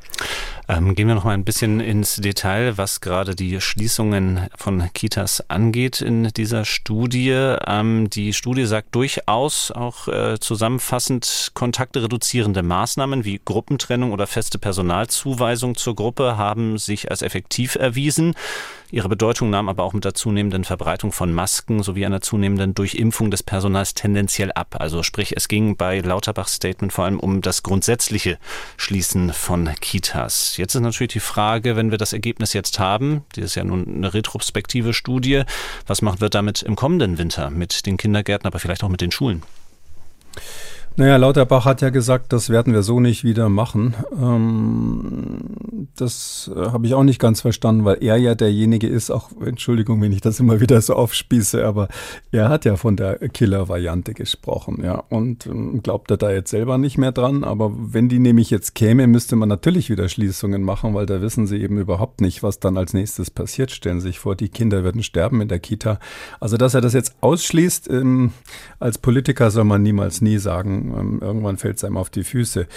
Ähm, 0.69 0.93
gehen 0.93 1.07
wir 1.07 1.15
noch 1.15 1.23
mal 1.23 1.33
ein 1.33 1.45
bisschen 1.45 1.79
ins 1.79 2.17
Detail, 2.17 2.77
was 2.77 3.01
gerade 3.01 3.33
die 3.33 3.59
Schließungen 3.59 4.49
von 4.55 4.87
Kitas 4.93 5.43
angeht 5.49 5.99
in 5.99 6.25
dieser 6.37 6.63
Studie. 6.63 7.31
Ähm, 7.65 8.11
die 8.11 8.33
Studie 8.33 8.65
sagt 8.65 8.93
durchaus 8.93 9.71
auch 9.71 10.07
äh, 10.07 10.39
zusammenfassend, 10.39 11.53
Kontakte 11.55 12.03
reduzierende 12.03 12.61
Maßnahmen 12.61 13.25
wie 13.25 13.41
Gruppentrennung 13.43 14.11
oder 14.11 14.27
feste 14.27 14.59
Personalzuweisung 14.59 15.73
zur 15.73 15.95
Gruppe 15.95 16.37
haben 16.37 16.77
sich 16.77 17.09
als 17.09 17.23
effektiv 17.23 17.73
erwiesen. 17.73 18.35
Ihre 18.91 19.07
Bedeutung 19.07 19.51
nahm 19.51 19.69
aber 19.69 19.83
auch 19.83 19.93
mit 19.93 20.03
der 20.03 20.15
zunehmenden 20.15 20.63
Verbreitung 20.63 21.11
von 21.11 21.31
Masken 21.31 21.83
sowie 21.83 22.07
einer 22.07 22.21
zunehmenden 22.21 22.73
Durchimpfung 22.73 23.29
des 23.29 23.43
Personals 23.43 23.93
tendenziell 23.93 24.51
ab. 24.51 24.77
Also 24.79 25.03
sprich, 25.03 25.37
es 25.37 25.47
ging 25.47 25.77
bei 25.77 25.99
Lauterbachs 25.99 26.53
Statement 26.53 26.91
vor 26.91 27.05
allem 27.05 27.19
um 27.19 27.41
das 27.41 27.61
grundsätzliche 27.61 28.39
Schließen 28.77 29.31
von 29.31 29.69
Kitas. 29.79 30.57
Jetzt 30.57 30.73
ist 30.73 30.81
natürlich 30.81 31.13
die 31.13 31.19
Frage, 31.19 31.75
wenn 31.75 31.91
wir 31.91 31.99
das 31.99 32.13
Ergebnis 32.13 32.53
jetzt 32.53 32.79
haben, 32.79 33.23
die 33.35 33.41
ist 33.41 33.53
ja 33.53 33.63
nun 33.63 33.87
eine 33.87 34.13
retrospektive 34.13 34.93
Studie, 34.93 35.43
was 35.85 36.01
macht 36.01 36.19
wird 36.19 36.33
damit 36.33 36.63
im 36.63 36.75
kommenden 36.75 37.19
Winter 37.19 37.51
mit 37.51 37.85
den 37.85 37.97
Kindergärten, 37.97 38.47
aber 38.47 38.57
vielleicht 38.57 38.83
auch 38.83 38.89
mit 38.89 39.01
den 39.01 39.11
Schulen? 39.11 39.43
Naja, 40.99 41.15
Lauterbach 41.15 41.63
hat 41.63 41.81
ja 41.81 41.91
gesagt, 41.91 42.33
das 42.33 42.49
werden 42.49 42.73
wir 42.73 42.83
so 42.83 42.99
nicht 42.99 43.23
wieder 43.23 43.47
machen. 43.47 43.95
Ähm, 44.21 45.87
das 45.95 46.51
äh, 46.53 46.59
habe 46.59 46.87
ich 46.87 46.93
auch 46.93 47.05
nicht 47.05 47.21
ganz 47.21 47.39
verstanden, 47.39 47.85
weil 47.85 48.03
er 48.03 48.17
ja 48.17 48.35
derjenige 48.35 48.87
ist, 48.87 49.09
auch 49.09 49.29
Entschuldigung, 49.41 50.01
wenn 50.01 50.11
ich 50.11 50.19
das 50.19 50.41
immer 50.41 50.59
wieder 50.59 50.81
so 50.81 50.95
aufspieße, 50.95 51.65
aber 51.65 51.87
er 52.33 52.49
hat 52.49 52.65
ja 52.65 52.75
von 52.75 52.97
der 52.97 53.17
Killer-Variante 53.17 54.13
gesprochen, 54.13 54.81
ja, 54.83 54.95
und 55.09 55.45
ähm, 55.45 55.81
glaubt 55.81 56.11
er 56.11 56.17
da 56.17 56.31
jetzt 56.31 56.49
selber 56.49 56.77
nicht 56.77 56.97
mehr 56.97 57.13
dran. 57.13 57.45
Aber 57.45 57.71
wenn 57.73 58.09
die 58.09 58.19
nämlich 58.19 58.49
jetzt 58.49 58.75
käme, 58.75 59.07
müsste 59.07 59.37
man 59.37 59.47
natürlich 59.47 59.89
wieder 59.89 60.09
Schließungen 60.09 60.63
machen, 60.63 60.95
weil 60.95 61.05
da 61.05 61.21
wissen 61.21 61.47
sie 61.47 61.61
eben 61.61 61.77
überhaupt 61.77 62.19
nicht, 62.19 62.43
was 62.43 62.59
dann 62.59 62.75
als 62.75 62.93
nächstes 62.93 63.31
passiert. 63.31 63.71
Stellen 63.71 64.01
Sie 64.01 64.09
sich 64.09 64.19
vor, 64.19 64.35
die 64.35 64.49
Kinder 64.49 64.83
würden 64.83 65.01
sterben 65.03 65.39
in 65.39 65.47
der 65.47 65.59
Kita. 65.59 65.97
Also, 66.41 66.57
dass 66.57 66.73
er 66.73 66.81
das 66.81 66.91
jetzt 66.91 67.15
ausschließt, 67.21 67.89
ähm, 67.89 68.33
als 68.81 68.97
Politiker 68.97 69.49
soll 69.49 69.63
man 69.63 69.81
niemals 69.81 70.19
nie 70.19 70.39
sagen, 70.39 70.88
irgendwann 71.21 71.57
fällt 71.57 71.77
es 71.77 71.83
einem 71.83 71.97
auf 71.97 72.09
die 72.09 72.23
Füße. 72.23 72.67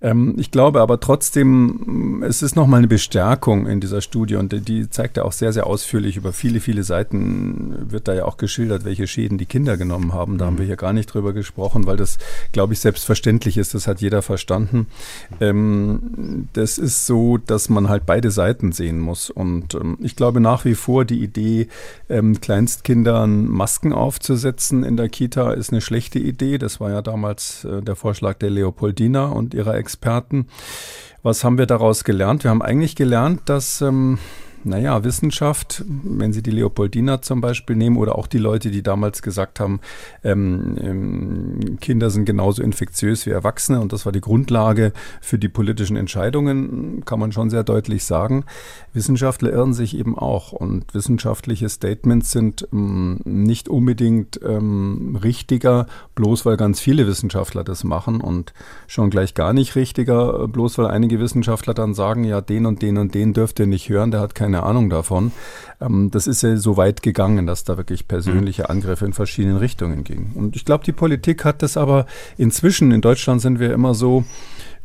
Ähm, 0.00 0.34
ich 0.38 0.50
glaube 0.50 0.80
aber 0.80 1.00
trotzdem, 1.00 2.22
es 2.22 2.42
ist 2.42 2.56
nochmal 2.56 2.78
eine 2.78 2.88
Bestärkung 2.88 3.66
in 3.66 3.80
dieser 3.80 4.00
Studie 4.00 4.36
und 4.36 4.68
die 4.68 4.90
zeigt 4.90 5.16
ja 5.16 5.24
auch 5.24 5.32
sehr, 5.32 5.52
sehr 5.52 5.66
ausführlich 5.66 6.16
über 6.16 6.32
viele, 6.32 6.60
viele 6.60 6.82
Seiten 6.82 7.90
wird 7.90 8.08
da 8.08 8.14
ja 8.14 8.24
auch 8.24 8.36
geschildert, 8.36 8.84
welche 8.84 9.06
Schäden 9.06 9.38
die 9.38 9.46
Kinder 9.46 9.76
genommen 9.76 10.12
haben. 10.12 10.38
Da 10.38 10.46
haben 10.46 10.58
wir 10.58 10.66
hier 10.66 10.76
gar 10.76 10.92
nicht 10.92 11.12
drüber 11.12 11.32
gesprochen, 11.32 11.86
weil 11.86 11.96
das, 11.96 12.18
glaube 12.52 12.72
ich, 12.72 12.80
selbstverständlich 12.80 13.56
ist. 13.58 13.74
Das 13.74 13.86
hat 13.86 14.00
jeder 14.00 14.22
verstanden. 14.22 14.86
Ähm, 15.40 16.48
das 16.52 16.78
ist 16.78 17.06
so, 17.06 17.38
dass 17.38 17.68
man 17.68 17.88
halt 17.88 18.06
beide 18.06 18.30
Seiten 18.30 18.72
sehen 18.72 19.00
muss. 19.00 19.30
Und 19.30 19.76
ich 20.00 20.16
glaube 20.16 20.40
nach 20.40 20.64
wie 20.64 20.74
vor, 20.74 21.04
die 21.04 21.22
Idee, 21.22 21.68
Kleinstkindern 22.08 23.46
Masken 23.46 23.92
aufzusetzen 23.92 24.84
in 24.84 24.96
der 24.96 25.08
Kita 25.08 25.52
ist 25.52 25.70
eine 25.70 25.80
schlechte 25.80 26.18
Idee. 26.18 26.58
Das 26.58 26.80
war 26.80 26.90
ja 26.90 27.02
damals 27.02 27.47
äh, 27.64 27.82
der 27.82 27.96
Vorschlag 27.96 28.34
der 28.38 28.50
Leopoldina 28.50 29.26
und 29.26 29.54
ihrer 29.54 29.74
Experten. 29.74 30.48
Was 31.22 31.44
haben 31.44 31.58
wir 31.58 31.66
daraus 31.66 32.04
gelernt? 32.04 32.44
Wir 32.44 32.50
haben 32.50 32.62
eigentlich 32.62 32.96
gelernt, 32.96 33.42
dass 33.46 33.80
ähm, 33.80 34.18
naja, 34.64 35.04
Wissenschaft, 35.04 35.84
wenn 35.86 36.32
Sie 36.32 36.42
die 36.42 36.50
Leopoldina 36.50 37.22
zum 37.22 37.40
Beispiel 37.40 37.76
nehmen 37.76 37.96
oder 37.96 38.16
auch 38.16 38.26
die 38.26 38.38
Leute, 38.38 38.70
die 38.70 38.82
damals 38.82 39.22
gesagt 39.22 39.60
haben, 39.60 39.80
ähm, 40.24 40.76
ähm, 40.80 41.78
Kinder 41.80 42.10
sind 42.10 42.24
genauso 42.24 42.62
infektiös 42.62 43.26
wie 43.26 43.30
Erwachsene 43.30 43.80
und 43.80 43.92
das 43.92 44.04
war 44.04 44.12
die 44.12 44.20
Grundlage 44.20 44.92
für 45.20 45.38
die 45.38 45.48
politischen 45.48 45.96
Entscheidungen, 45.96 47.04
kann 47.04 47.20
man 47.20 47.32
schon 47.32 47.50
sehr 47.50 47.64
deutlich 47.64 48.04
sagen. 48.04 48.44
Wissenschaftler 48.92 49.52
irren 49.52 49.74
sich 49.74 49.96
eben 49.96 50.18
auch 50.18 50.52
und 50.52 50.92
wissenschaftliche 50.92 51.68
Statements 51.68 52.32
sind 52.32 52.66
ähm, 52.72 53.20
nicht 53.24 53.68
unbedingt 53.68 54.40
ähm, 54.44 55.18
richtiger, 55.22 55.86
bloß 56.14 56.46
weil 56.46 56.56
ganz 56.56 56.80
viele 56.80 57.06
Wissenschaftler 57.06 57.64
das 57.64 57.84
machen 57.84 58.20
und 58.20 58.52
schon 58.86 59.10
gleich 59.10 59.34
gar 59.34 59.52
nicht 59.52 59.76
richtiger, 59.76 60.48
bloß 60.48 60.78
weil 60.78 60.86
einige 60.86 61.20
Wissenschaftler 61.20 61.74
dann 61.74 61.94
sagen, 61.94 62.24
ja, 62.24 62.40
den 62.40 62.66
und 62.66 62.82
den 62.82 62.98
und 62.98 63.14
den 63.14 63.32
dürft 63.32 63.60
ihr 63.60 63.66
nicht 63.66 63.88
hören, 63.88 64.10
der 64.10 64.20
hat 64.20 64.34
kein 64.34 64.47
keine 64.48 64.62
Ahnung 64.62 64.88
davon. 64.88 65.32
Ähm, 65.80 66.10
das 66.10 66.26
ist 66.26 66.42
ja 66.42 66.56
so 66.56 66.78
weit 66.78 67.02
gegangen, 67.02 67.46
dass 67.46 67.64
da 67.64 67.76
wirklich 67.76 68.08
persönliche 68.08 68.62
mhm. 68.62 68.70
Angriffe 68.70 69.04
in 69.04 69.12
verschiedenen 69.12 69.58
Richtungen 69.58 70.04
gingen. 70.04 70.32
Und 70.34 70.56
ich 70.56 70.64
glaube, 70.64 70.84
die 70.84 70.92
Politik 70.92 71.44
hat 71.44 71.62
das 71.62 71.76
aber 71.76 72.06
inzwischen, 72.38 72.90
in 72.90 73.02
Deutschland 73.02 73.42
sind 73.42 73.60
wir 73.60 73.74
immer 73.74 73.94
so, 73.94 74.24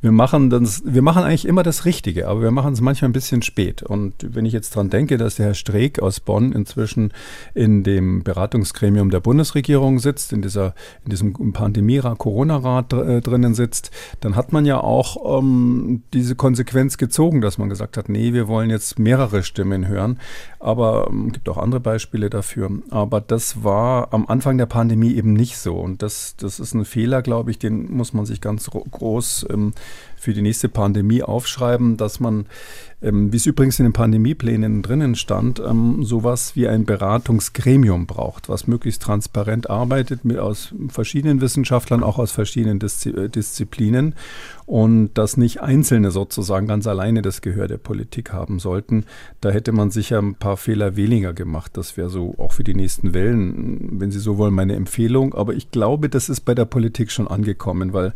wir 0.04 0.12
machen 0.12 0.50
das, 0.50 0.84
wir 0.86 1.02
machen 1.02 1.24
eigentlich 1.24 1.48
immer 1.48 1.63
das 1.63 1.86
Richtige, 1.86 2.28
aber 2.28 2.42
wir 2.42 2.52
machen 2.52 2.74
es 2.74 2.82
manchmal 2.82 3.10
ein 3.10 3.13
bisschen 3.13 3.42
spät. 3.42 3.84
Und 3.84 4.13
wenn 4.20 4.46
ich 4.46 4.52
jetzt 4.52 4.76
dran 4.76 4.89
denke, 4.89 5.18
dass 5.18 5.36
der 5.36 5.46
Herr 5.46 5.54
Streeck 5.54 6.00
aus 6.00 6.20
Bonn 6.20 6.52
inzwischen 6.52 7.13
in 7.54 7.84
dem 7.84 8.22
Beratungsgremium 8.22 9.12
der 9.12 9.22
Bundesregierung 9.22 10.00
sitzt, 10.00 10.34
in 10.34 10.42
dieser, 10.42 10.76
in 11.06 11.12
diesem 11.12 11.54
Pandemie-Corona-Rat 11.54 12.92
äh, 12.92 13.22
drinnen 13.22 13.54
sitzt, 13.54 13.92
dann 14.20 14.36
hat 14.36 14.52
man 14.52 14.66
ja 14.66 14.82
auch 14.82 15.39
ähm, 15.39 16.04
diese 16.13 16.36
Konsequenz 16.36 16.98
gezogen, 16.98 17.39
dass 17.39 17.58
man 17.58 17.70
gesagt 17.70 17.96
hat, 17.96 18.10
nee, 18.10 18.34
wir 18.34 18.50
wollen 18.50 18.70
jetzt 18.70 19.00
mehrere 19.00 19.42
Stimmen 19.42 19.88
hören. 19.88 20.20
Aber 20.60 21.08
es 21.08 21.13
ähm, 21.13 21.32
gibt 21.32 21.48
auch 21.48 21.58
andere 21.58 21.80
Beispiele 21.80 22.30
dafür. 22.30 22.70
Aber 22.89 23.22
das 23.22 23.63
war 23.63 24.13
am 24.13 24.26
Anfang 24.28 24.58
der 24.58 24.66
Pandemie 24.66 25.13
eben 25.13 25.32
nicht 25.32 25.58
so. 25.58 25.78
Und 25.78 26.02
das, 26.02 26.36
das 26.36 26.60
ist 26.60 26.74
ein 26.74 26.84
Fehler, 26.84 27.22
glaube 27.22 27.52
ich, 27.52 27.58
den 27.58 27.89
muss 27.89 28.12
man 28.12 28.26
sich 28.26 28.42
ganz 28.42 28.70
groß 28.70 29.46
ähm, 29.50 29.72
für 30.15 30.34
die 30.34 30.41
nächste 30.41 30.69
Pandemie 30.69 31.21
aufschreiben, 31.21 31.97
dass 31.97 32.19
man, 32.19 32.45
ähm, 33.01 33.34
wie 33.34 33.38
es 33.38 33.45
übrigens 33.45 33.79
in 33.79 33.86
den 33.86 33.93
Pandemieplänen 33.93 34.82
drinnen 34.82 35.15
stand, 35.15 35.60
ähm, 35.60 36.03
sowas 36.03 36.56
wie 36.56 36.67
ein 36.67 36.86
Beratungsgremium 36.86 38.06
braucht, 38.06 38.47
was 38.47 38.67
möglichst 38.67 39.01
transparent 39.01 39.69
arbeitet 39.69 40.23
mit 40.23 40.38
aus 40.38 40.73
verschiedenen 40.88 41.41
Wissenschaftlern, 41.41 42.03
auch 42.03 42.19
aus 42.19 42.32
verschiedenen 42.32 42.79
äh, 42.82 43.29
Disziplinen 43.29 44.15
und 44.65 45.13
dass 45.13 45.38
nicht 45.38 45.62
Einzelne 45.62 46.12
sozusagen 46.12 46.67
ganz 46.67 46.88
alleine 46.88 47.21
das 47.21 47.41
Gehör 47.41 47.67
der 47.67 47.78
Politik 47.78 48.32
haben 48.32 48.60
sollten. 48.60 49.06
Da 49.41 49.49
hätte 49.49 49.71
man 49.71 49.91
sicher 49.91 50.19
ein 50.19 50.36
paar 50.36 50.58
Fehler 50.58 50.95
weniger 50.95 51.34
gemacht. 51.34 51.76
Das 51.76 51.97
wäre 51.97 52.10
so 52.10 52.36
auch 52.38 52.54
für 52.54 52.63
die 52.63 52.76
nächsten 52.76 53.13
Wellen, 53.13 53.99
wenn 53.99 54.12
Sie 54.12 54.19
so 54.19 54.38
wollen, 54.38 54.54
meine 54.54 54.76
Empfehlung. 54.76 55.34
Aber 55.34 55.54
ich 55.54 55.71
glaube, 55.71 56.10
das 56.10 56.30
ist 56.30 56.41
bei 56.41 56.56
der 56.56 56.65
Politik 56.65 57.12
schon 57.12 57.28
angekommen, 57.28 57.93
weil 57.93 58.13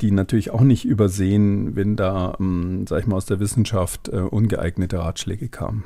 die 0.00 0.10
natürlich 0.10 0.50
auch 0.50 0.62
nicht 0.62 0.84
übersehen, 0.84 1.76
wenn 1.76 1.96
da, 1.96 2.36
ähm, 2.40 2.86
sag 2.88 3.00
ich 3.00 3.06
mal, 3.06 3.16
aus 3.16 3.26
der 3.26 3.40
Wissenschaft 3.40 4.08
äh, 4.08 4.16
ungeeignete 4.16 4.98
Ratschläge 4.98 5.48
kamen. 5.48 5.84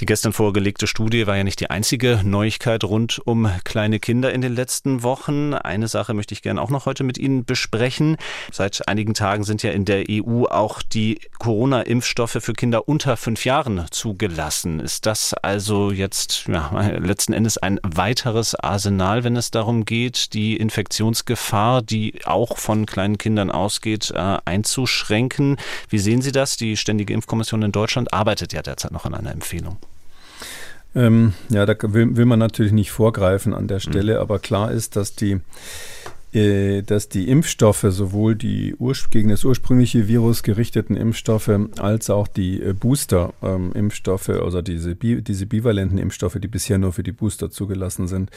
Die 0.00 0.04
gestern 0.04 0.34
vorgelegte 0.34 0.86
Studie 0.86 1.26
war 1.26 1.38
ja 1.38 1.44
nicht 1.44 1.58
die 1.60 1.70
einzige 1.70 2.20
Neuigkeit 2.22 2.84
rund 2.84 3.18
um 3.24 3.50
kleine 3.64 3.98
Kinder 3.98 4.30
in 4.30 4.42
den 4.42 4.54
letzten 4.54 5.02
Wochen. 5.02 5.54
Eine 5.54 5.88
Sache 5.88 6.12
möchte 6.12 6.34
ich 6.34 6.42
gerne 6.42 6.60
auch 6.60 6.68
noch 6.68 6.84
heute 6.84 7.02
mit 7.02 7.16
Ihnen 7.16 7.46
besprechen. 7.46 8.18
Seit 8.52 8.88
einigen 8.88 9.14
Tagen 9.14 9.44
sind 9.44 9.62
ja 9.62 9.70
in 9.70 9.86
der 9.86 10.04
EU 10.10 10.44
auch 10.44 10.82
die 10.82 11.20
Corona-Impfstoffe 11.38 12.36
für 12.40 12.52
Kinder 12.52 12.90
unter 12.90 13.16
fünf 13.16 13.46
Jahren 13.46 13.86
zugelassen. 13.90 14.80
Ist 14.80 15.06
das 15.06 15.32
also 15.32 15.90
jetzt 15.90 16.44
ja, 16.46 16.78
letzten 16.98 17.32
Endes 17.32 17.56
ein 17.56 17.80
weiteres 17.82 18.54
Arsenal, 18.54 19.24
wenn 19.24 19.36
es 19.36 19.50
darum 19.50 19.86
geht, 19.86 20.34
die 20.34 20.58
Infektionsgefahr, 20.58 21.80
die 21.80 22.20
auch 22.26 22.58
von 22.58 22.84
kleinen 22.84 23.16
Kindern 23.16 23.50
ausgeht, 23.50 24.12
äh, 24.14 24.36
einzuschränken? 24.44 25.56
Wie 25.88 25.98
sehen 25.98 26.20
Sie 26.20 26.32
das? 26.32 26.58
Die 26.58 26.76
Ständige 26.76 27.14
Impfkommission 27.14 27.62
in 27.62 27.72
Deutschland 27.72 28.12
arbeitet 28.12 28.52
ja 28.52 28.60
derzeit 28.60 28.92
noch 28.92 29.06
an 29.06 29.14
einer 29.14 29.32
Empfehlung. 29.32 29.78
Ähm, 30.96 31.34
ja, 31.50 31.66
da 31.66 31.76
will, 31.92 32.16
will, 32.16 32.24
man 32.24 32.38
natürlich 32.38 32.72
nicht 32.72 32.90
vorgreifen 32.90 33.52
an 33.52 33.68
der 33.68 33.80
Stelle, 33.80 34.14
mhm. 34.14 34.20
aber 34.20 34.38
klar 34.38 34.72
ist, 34.72 34.96
dass 34.96 35.14
die, 35.14 35.40
äh, 36.32 36.80
dass 36.80 37.10
die 37.10 37.28
Impfstoffe, 37.28 37.84
sowohl 37.90 38.34
die 38.34 38.74
gegen 39.10 39.28
das 39.28 39.44
ursprüngliche 39.44 40.08
Virus 40.08 40.42
gerichteten 40.42 40.96
Impfstoffe 40.96 41.50
als 41.78 42.08
auch 42.08 42.26
die 42.28 42.62
äh, 42.62 42.72
Booster-Impfstoffe, 42.72 44.30
ähm, 44.30 44.40
also 44.42 44.62
diese, 44.62 44.94
bi 44.94 45.20
diese 45.20 45.44
bivalenten 45.44 45.98
Impfstoffe, 45.98 46.38
die 46.40 46.48
bisher 46.48 46.78
nur 46.78 46.94
für 46.94 47.02
die 47.02 47.12
Booster 47.12 47.50
zugelassen 47.50 48.08
sind, 48.08 48.30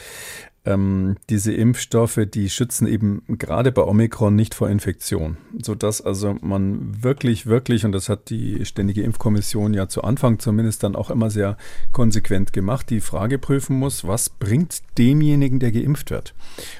ähm, 0.66 1.16
diese 1.30 1.52
Impfstoffe, 1.52 2.20
die 2.32 2.50
schützen 2.50 2.86
eben 2.86 3.22
gerade 3.28 3.72
bei 3.72 3.82
Omikron 3.82 4.36
nicht 4.36 4.54
vor 4.54 4.68
Infektion, 4.68 5.38
sodass 5.58 6.02
also 6.02 6.36
man 6.42 7.02
wirklich, 7.02 7.46
wirklich, 7.46 7.86
und 7.86 7.92
das 7.92 8.10
hat 8.10 8.28
die 8.28 8.64
Ständige 8.66 9.02
Impfkommission 9.02 9.72
ja 9.72 9.88
zu 9.88 10.04
Anfang 10.04 10.38
zumindest 10.38 10.82
dann 10.82 10.96
auch 10.96 11.10
immer 11.10 11.30
sehr 11.30 11.56
konsequent 11.92 12.52
gemacht, 12.52 12.90
die 12.90 13.00
Frage 13.00 13.38
prüfen 13.38 13.76
muss, 13.76 14.06
was 14.06 14.28
bringt 14.28 14.82
demjenigen, 14.98 15.60
der 15.60 15.72
geimpft 15.72 16.10
wird? 16.10 16.34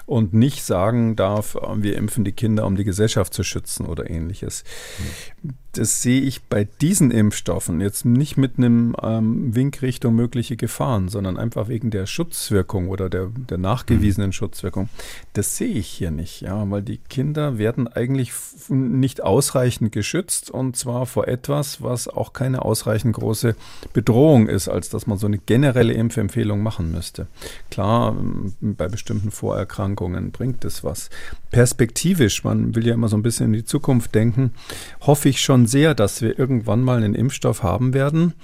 Und 0.04 0.34
nicht 0.34 0.62
sagen 0.62 1.16
darf, 1.16 1.56
wir 1.76 1.96
impfen 1.96 2.24
die 2.24 2.32
Kinder, 2.32 2.66
um 2.66 2.76
die 2.76 2.84
Gesellschaft 2.84 3.32
zu 3.32 3.42
schützen 3.42 3.86
oder 3.86 4.10
ähnliches. 4.10 4.64
Mhm 4.98 5.50
das 5.72 6.02
sehe 6.02 6.20
ich 6.20 6.42
bei 6.44 6.64
diesen 6.64 7.10
Impfstoffen 7.10 7.80
jetzt 7.80 8.04
nicht 8.04 8.36
mit 8.36 8.58
einem 8.58 8.96
ähm, 9.02 9.54
Wink 9.54 9.82
Richtung 9.82 10.14
mögliche 10.14 10.56
Gefahren, 10.56 11.08
sondern 11.08 11.36
einfach 11.36 11.68
wegen 11.68 11.90
der 11.90 12.06
Schutzwirkung 12.06 12.88
oder 12.88 13.08
der, 13.08 13.30
der 13.48 13.58
nachgewiesenen 13.58 14.28
mhm. 14.28 14.32
Schutzwirkung. 14.32 14.88
Das 15.32 15.56
sehe 15.56 15.68
ich 15.68 15.86
hier 15.86 16.10
nicht, 16.10 16.40
ja, 16.40 16.68
weil 16.70 16.82
die 16.82 16.98
Kinder 16.98 17.58
werden 17.58 17.86
eigentlich 17.86 18.32
nicht 18.68 19.22
ausreichend 19.22 19.92
geschützt 19.92 20.50
und 20.50 20.76
zwar 20.76 21.06
vor 21.06 21.28
etwas, 21.28 21.82
was 21.82 22.08
auch 22.08 22.32
keine 22.32 22.62
ausreichend 22.62 23.14
große 23.14 23.54
Bedrohung 23.92 24.48
ist, 24.48 24.68
als 24.68 24.88
dass 24.88 25.06
man 25.06 25.18
so 25.18 25.26
eine 25.26 25.38
generelle 25.38 25.92
Impfempfehlung 25.92 26.62
machen 26.62 26.90
müsste. 26.90 27.28
Klar, 27.70 28.16
bei 28.60 28.88
bestimmten 28.88 29.30
Vorerkrankungen 29.30 30.32
bringt 30.32 30.64
es 30.64 30.82
was. 30.82 31.10
Perspektivisch, 31.50 32.44
man 32.44 32.74
will 32.74 32.86
ja 32.86 32.94
immer 32.94 33.08
so 33.08 33.16
ein 33.16 33.22
bisschen 33.22 33.46
in 33.46 33.52
die 33.54 33.64
Zukunft 33.64 34.14
denken, 34.14 34.52
hoffe 35.00 35.28
ich 35.28 35.40
schon, 35.40 35.66
sehr, 35.66 35.94
dass 35.94 36.22
wir 36.22 36.38
irgendwann 36.38 36.82
mal 36.82 36.98
einen 36.98 37.14
Impfstoff 37.14 37.62
haben 37.62 37.92
werden, 37.92 38.34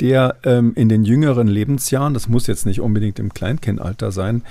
der 0.00 0.36
ähm, 0.44 0.72
in 0.74 0.88
den 0.88 1.04
jüngeren 1.04 1.48
Lebensjahren, 1.48 2.14
das 2.14 2.28
muss 2.28 2.46
jetzt 2.46 2.66
nicht 2.66 2.80
unbedingt 2.80 3.18
im 3.18 3.34
Kleinkindalter 3.34 4.12
sein, 4.12 4.42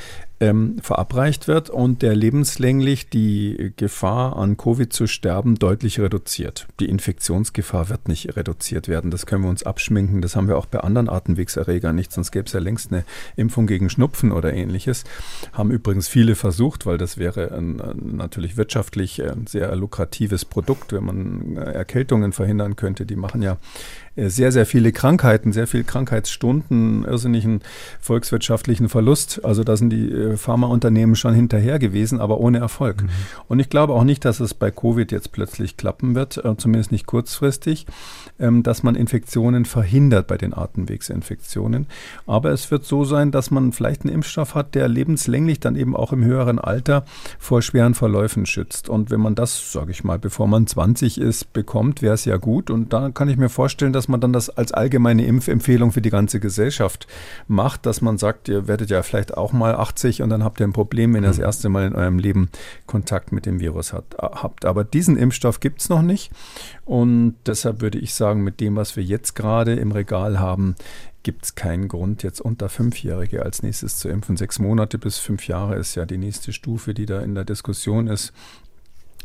ähm, 0.41 0.77
verabreicht 0.81 1.47
wird 1.47 1.69
und 1.69 2.01
der 2.01 2.15
lebenslänglich 2.15 3.09
die 3.09 3.73
Gefahr 3.77 4.35
an 4.35 4.57
Covid 4.57 4.91
zu 4.91 5.05
sterben 5.05 5.55
deutlich 5.55 5.99
reduziert. 5.99 6.67
Die 6.79 6.89
Infektionsgefahr 6.89 7.89
wird 7.89 8.07
nicht 8.07 8.35
reduziert 8.35 8.87
werden. 8.87 9.11
Das 9.11 9.27
können 9.27 9.43
wir 9.43 9.49
uns 9.51 9.63
abschminken. 9.63 10.21
Das 10.21 10.35
haben 10.35 10.47
wir 10.47 10.57
auch 10.57 10.65
bei 10.65 10.79
anderen 10.79 11.09
Atemwegserregern 11.09 11.95
nicht, 11.95 12.11
sonst 12.11 12.31
gäbe 12.31 12.47
es 12.47 12.53
ja 12.53 12.59
längst 12.59 12.91
eine 12.91 13.05
Impfung 13.35 13.67
gegen 13.67 13.89
Schnupfen 13.91 14.31
oder 14.31 14.51
ähnliches. 14.51 15.03
Haben 15.53 15.69
übrigens 15.69 16.07
viele 16.07 16.33
versucht, 16.33 16.87
weil 16.87 16.97
das 16.97 17.19
wäre 17.19 17.51
ein, 17.51 17.79
natürlich 18.17 18.57
wirtschaftlich 18.57 19.21
ein 19.23 19.45
sehr 19.45 19.75
lukratives 19.75 20.43
Produkt, 20.45 20.91
wenn 20.91 21.03
man 21.03 21.55
Erkältungen 21.55 22.33
verhindern 22.33 22.75
könnte. 22.75 23.05
Die 23.05 23.15
machen 23.15 23.43
ja 23.43 23.53
äh, 23.53 24.10
sehr, 24.15 24.51
sehr 24.51 24.65
viele 24.65 24.91
Krankheiten, 24.91 25.53
sehr 25.53 25.67
viele 25.67 25.85
Krankheitsstunden, 25.85 27.05
irrsinnigen 27.05 27.61
volkswirtschaftlichen 28.01 28.89
Verlust. 28.89 29.43
Also 29.43 29.63
da 29.63 29.77
sind 29.77 29.89
die 29.89 30.11
äh, 30.11 30.37
Pharmaunternehmen 30.37 31.15
schon 31.15 31.33
hinterher 31.33 31.79
gewesen, 31.79 32.19
aber 32.19 32.39
ohne 32.39 32.59
Erfolg. 32.59 33.03
Mhm. 33.03 33.09
Und 33.47 33.59
ich 33.59 33.69
glaube 33.69 33.93
auch 33.93 34.03
nicht, 34.03 34.25
dass 34.25 34.39
es 34.39 34.53
bei 34.53 34.69
Covid 34.69 35.11
jetzt 35.11 35.31
plötzlich 35.31 35.77
klappen 35.77 36.13
wird, 36.15 36.43
äh, 36.43 36.57
zumindest 36.57 36.91
nicht 36.91 37.05
kurzfristig, 37.05 37.85
ähm, 38.39 38.63
dass 38.63 38.83
man 38.83 38.95
Infektionen 38.95 39.63
verhindert 39.65 40.27
bei 40.27 40.37
den 40.37 40.53
Atemwegsinfektionen. 40.53 41.87
Aber 42.27 42.51
es 42.51 42.69
wird 42.69 42.85
so 42.85 43.05
sein, 43.05 43.31
dass 43.31 43.49
man 43.49 43.71
vielleicht 43.71 44.01
einen 44.01 44.13
Impfstoff 44.13 44.55
hat, 44.55 44.75
der 44.75 44.87
lebenslänglich 44.87 45.61
dann 45.61 45.75
eben 45.75 45.95
auch 45.95 46.11
im 46.11 46.23
höheren 46.23 46.59
Alter 46.59 47.05
vor 47.39 47.61
schweren 47.61 47.93
Verläufen 47.93 48.45
schützt. 48.45 48.89
Und 48.89 49.09
wenn 49.09 49.21
man 49.21 49.35
das, 49.35 49.71
sage 49.71 49.91
ich 49.91 50.03
mal, 50.03 50.19
bevor 50.19 50.47
man 50.47 50.67
20 50.67 51.19
ist, 51.19 51.53
bekommt, 51.53 52.01
wäre 52.01 52.15
es 52.15 52.25
ja 52.25 52.37
gut. 52.37 52.69
Und 52.69 52.91
da 52.91 53.09
kann 53.09 53.29
ich 53.29 53.37
mir 53.37 53.49
vorstellen, 53.49 53.93
dass 53.93 54.00
dass 54.01 54.07
man 54.07 54.19
dann 54.19 54.33
das 54.33 54.49
als 54.49 54.71
allgemeine 54.71 55.23
Impfempfehlung 55.27 55.91
für 55.91 56.01
die 56.01 56.09
ganze 56.09 56.39
Gesellschaft 56.39 57.05
macht, 57.47 57.85
dass 57.85 58.01
man 58.01 58.17
sagt, 58.17 58.49
ihr 58.49 58.67
werdet 58.67 58.89
ja 58.89 59.03
vielleicht 59.03 59.37
auch 59.37 59.53
mal 59.53 59.75
80 59.75 60.23
und 60.23 60.31
dann 60.31 60.43
habt 60.43 60.59
ihr 60.59 60.65
ein 60.65 60.73
Problem, 60.73 61.13
wenn 61.13 61.23
ihr 61.23 61.27
das 61.27 61.37
mhm. 61.37 61.43
erste 61.43 61.69
Mal 61.69 61.85
in 61.85 61.93
eurem 61.93 62.17
Leben 62.17 62.49
Kontakt 62.87 63.31
mit 63.31 63.45
dem 63.45 63.59
Virus 63.59 63.93
hat, 63.93 64.05
habt. 64.17 64.65
Aber 64.65 64.83
diesen 64.83 65.17
Impfstoff 65.17 65.59
gibt 65.59 65.81
es 65.81 65.89
noch 65.89 66.01
nicht 66.01 66.31
und 66.83 67.35
deshalb 67.45 67.81
würde 67.81 67.99
ich 67.99 68.15
sagen, 68.15 68.43
mit 68.43 68.59
dem, 68.59 68.75
was 68.75 68.95
wir 68.95 69.03
jetzt 69.03 69.35
gerade 69.35 69.75
im 69.75 69.91
Regal 69.91 70.39
haben, 70.39 70.75
gibt 71.21 71.45
es 71.45 71.53
keinen 71.53 71.87
Grund, 71.87 72.23
jetzt 72.23 72.41
unter 72.41 72.69
Fünfjährige 72.69 73.43
als 73.43 73.61
nächstes 73.61 73.99
zu 73.99 74.09
impfen. 74.09 74.35
Sechs 74.35 74.57
Monate 74.57 74.97
bis 74.97 75.19
fünf 75.19 75.47
Jahre 75.47 75.75
ist 75.75 75.93
ja 75.93 76.07
die 76.07 76.17
nächste 76.17 76.53
Stufe, 76.53 76.95
die 76.95 77.05
da 77.05 77.19
in 77.19 77.35
der 77.35 77.45
Diskussion 77.45 78.07
ist. 78.07 78.33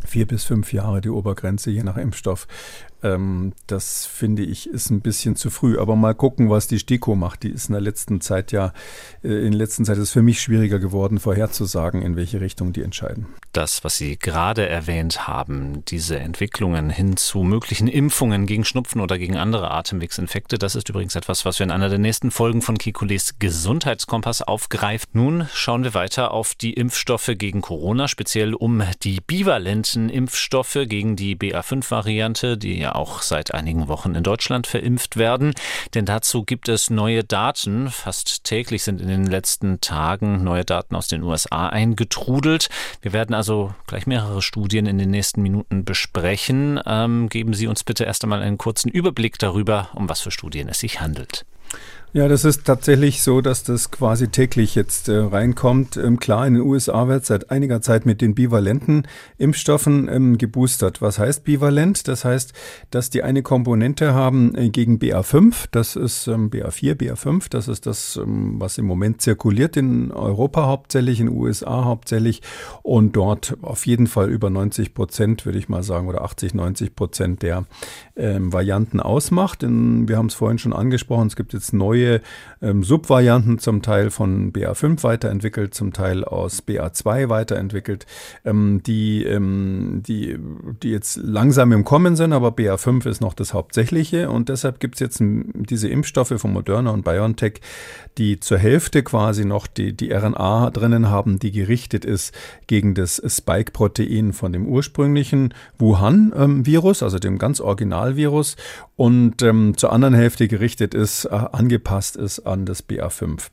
Vier 0.04 0.26
bis 0.26 0.44
fünf 0.44 0.74
Jahre 0.74 1.00
die 1.00 1.08
Obergrenze, 1.08 1.70
je 1.70 1.82
nach 1.82 1.96
Impfstoff. 1.96 2.46
Ähm, 3.06 3.52
das 3.66 4.06
finde 4.06 4.42
ich 4.42 4.68
ist 4.68 4.90
ein 4.90 5.00
bisschen 5.00 5.36
zu 5.36 5.50
früh. 5.50 5.78
Aber 5.78 5.96
mal 5.96 6.14
gucken, 6.14 6.50
was 6.50 6.66
die 6.66 6.78
STIKO 6.78 7.14
macht. 7.14 7.42
Die 7.42 7.50
ist 7.50 7.68
in 7.68 7.72
der 7.72 7.82
letzten 7.82 8.20
Zeit 8.20 8.52
ja, 8.52 8.72
äh, 9.22 9.28
in 9.28 9.52
der 9.52 9.58
letzten 9.58 9.84
Zeit 9.84 9.96
ist 9.96 10.04
es 10.04 10.10
für 10.10 10.22
mich 10.22 10.40
schwieriger 10.40 10.78
geworden, 10.78 11.18
vorherzusagen, 11.18 12.02
in 12.02 12.16
welche 12.16 12.40
Richtung 12.40 12.72
die 12.72 12.82
entscheiden. 12.82 13.26
Das, 13.52 13.84
was 13.84 13.96
Sie 13.96 14.18
gerade 14.18 14.68
erwähnt 14.68 15.26
haben, 15.26 15.84
diese 15.86 16.18
Entwicklungen 16.18 16.90
hin 16.90 17.16
zu 17.16 17.42
möglichen 17.42 17.88
Impfungen 17.88 18.46
gegen 18.46 18.64
Schnupfen 18.64 19.00
oder 19.00 19.18
gegen 19.18 19.36
andere 19.36 19.70
Atemwegsinfekte, 19.70 20.58
das 20.58 20.74
ist 20.74 20.88
übrigens 20.88 21.14
etwas, 21.14 21.44
was 21.44 21.58
wir 21.58 21.64
in 21.64 21.70
einer 21.70 21.88
der 21.88 21.98
nächsten 21.98 22.30
Folgen 22.30 22.62
von 22.62 22.78
Kikules 22.78 23.38
Gesundheitskompass 23.38 24.42
aufgreifen. 24.42 25.08
Nun 25.12 25.48
schauen 25.52 25.84
wir 25.84 25.94
weiter 25.94 26.32
auf 26.32 26.54
die 26.54 26.74
Impfstoffe 26.74 27.30
gegen 27.36 27.60
Corona, 27.60 28.08
speziell 28.08 28.54
um 28.54 28.82
die 29.02 29.20
bivalenten 29.20 30.08
Impfstoffe 30.08 30.78
gegen 30.86 31.16
die 31.16 31.36
BA5-Variante, 31.36 32.58
die 32.58 32.78
ja 32.78 32.95
auch 32.96 33.22
seit 33.22 33.54
einigen 33.54 33.88
Wochen 33.88 34.14
in 34.14 34.22
Deutschland 34.22 34.66
verimpft 34.66 35.16
werden. 35.16 35.54
Denn 35.94 36.04
dazu 36.04 36.44
gibt 36.44 36.68
es 36.68 36.90
neue 36.90 37.24
Daten. 37.24 37.90
Fast 37.90 38.44
täglich 38.44 38.82
sind 38.82 39.00
in 39.00 39.08
den 39.08 39.26
letzten 39.26 39.80
Tagen 39.80 40.42
neue 40.44 40.64
Daten 40.64 40.96
aus 40.96 41.08
den 41.08 41.22
USA 41.22 41.68
eingetrudelt. 41.68 42.68
Wir 43.02 43.12
werden 43.12 43.34
also 43.34 43.74
gleich 43.86 44.06
mehrere 44.06 44.42
Studien 44.42 44.86
in 44.86 44.98
den 44.98 45.10
nächsten 45.10 45.42
Minuten 45.42 45.84
besprechen. 45.84 46.80
Ähm, 46.86 47.28
geben 47.28 47.54
Sie 47.54 47.66
uns 47.66 47.84
bitte 47.84 48.04
erst 48.04 48.24
einmal 48.24 48.42
einen 48.42 48.58
kurzen 48.58 48.90
Überblick 48.90 49.38
darüber, 49.38 49.90
um 49.94 50.08
was 50.08 50.20
für 50.20 50.30
Studien 50.30 50.68
es 50.68 50.80
sich 50.80 51.00
handelt. 51.00 51.44
Ja, 52.12 52.28
das 52.28 52.46
ist 52.46 52.64
tatsächlich 52.64 53.22
so, 53.22 53.42
dass 53.42 53.62
das 53.62 53.90
quasi 53.90 54.28
täglich 54.28 54.74
jetzt 54.74 55.10
äh, 55.10 55.16
reinkommt. 55.16 55.98
Ähm, 55.98 56.18
klar, 56.18 56.46
in 56.46 56.54
den 56.54 56.62
USA 56.62 57.08
wird 57.08 57.26
seit 57.26 57.50
einiger 57.50 57.82
Zeit 57.82 58.06
mit 58.06 58.22
den 58.22 58.34
bivalenten 58.34 59.06
Impfstoffen 59.36 60.08
ähm, 60.08 60.38
geboostert. 60.38 61.02
Was 61.02 61.18
heißt 61.18 61.44
bivalent? 61.44 62.08
Das 62.08 62.24
heißt, 62.24 62.54
dass 62.90 63.10
die 63.10 63.22
eine 63.22 63.42
Komponente 63.42 64.14
haben 64.14 64.54
äh, 64.54 64.70
gegen 64.70 64.98
BA5, 64.98 65.66
das 65.72 65.94
ist 65.94 66.26
ähm, 66.26 66.48
BA4, 66.48 66.94
BA5, 66.94 67.50
das 67.50 67.68
ist 67.68 67.84
das, 67.84 68.16
ähm, 68.16 68.54
was 68.58 68.78
im 68.78 68.86
Moment 68.86 69.20
zirkuliert 69.20 69.76
in 69.76 70.10
Europa 70.10 70.64
hauptsächlich, 70.64 71.20
in 71.20 71.28
USA 71.28 71.84
hauptsächlich 71.84 72.40
und 72.82 73.14
dort 73.14 73.58
auf 73.60 73.84
jeden 73.84 74.06
Fall 74.06 74.30
über 74.30 74.48
90 74.48 74.94
Prozent, 74.94 75.44
würde 75.44 75.58
ich 75.58 75.68
mal 75.68 75.82
sagen, 75.82 76.08
oder 76.08 76.22
80, 76.22 76.54
90 76.54 76.96
Prozent 76.96 77.42
der 77.42 77.66
ähm, 78.16 78.54
Varianten 78.54 79.00
ausmacht. 79.00 79.62
In, 79.62 80.08
wir 80.08 80.16
haben 80.16 80.26
es 80.26 80.34
vorhin 80.34 80.58
schon 80.58 80.72
angesprochen, 80.72 81.26
es 81.26 81.36
gibt 81.36 81.52
jetzt 81.52 81.74
neue 81.74 81.95
neue 81.96 82.20
ähm, 82.62 82.82
Subvarianten, 82.82 83.58
zum 83.58 83.82
Teil 83.82 84.10
von 84.10 84.52
BA5 84.52 85.02
weiterentwickelt, 85.02 85.74
zum 85.74 85.92
Teil 85.92 86.24
aus 86.24 86.62
BA2 86.66 87.28
weiterentwickelt, 87.28 88.06
ähm, 88.44 88.82
die, 88.84 89.24
ähm, 89.24 90.02
die, 90.06 90.38
die 90.82 90.90
jetzt 90.90 91.16
langsam 91.16 91.72
im 91.72 91.84
Kommen 91.84 92.16
sind, 92.16 92.32
aber 92.32 92.48
BA5 92.48 93.08
ist 93.08 93.20
noch 93.20 93.34
das 93.34 93.52
Hauptsächliche. 93.52 94.30
Und 94.30 94.48
deshalb 94.48 94.80
gibt 94.80 94.94
es 94.94 95.00
jetzt 95.00 95.18
diese 95.20 95.88
Impfstoffe 95.88 96.34
von 96.36 96.52
Moderna 96.52 96.90
und 96.90 97.04
BioNTech, 97.04 97.60
die 98.18 98.40
zur 98.40 98.58
Hälfte 98.58 99.02
quasi 99.02 99.44
noch 99.44 99.66
die, 99.66 99.94
die 99.94 100.12
RNA 100.12 100.70
drinnen 100.70 101.10
haben, 101.10 101.38
die 101.38 101.52
gerichtet 101.52 102.04
ist 102.04 102.34
gegen 102.66 102.94
das 102.94 103.20
Spike-Protein 103.26 104.32
von 104.32 104.52
dem 104.52 104.66
ursprünglichen 104.66 105.52
Wuhan-Virus, 105.78 107.02
also 107.02 107.18
dem 107.18 107.38
ganz 107.38 107.60
Originalvirus 107.60 108.56
und 108.96 109.42
ähm, 109.42 109.76
zur 109.76 109.92
anderen 109.92 110.14
Hälfte 110.14 110.48
gerichtet 110.48 110.94
ist, 110.94 111.26
äh, 111.26 111.28
angepasst 111.28 112.16
ist 112.16 112.40
an 112.40 112.64
das 112.64 112.88
BA5. 112.88 113.48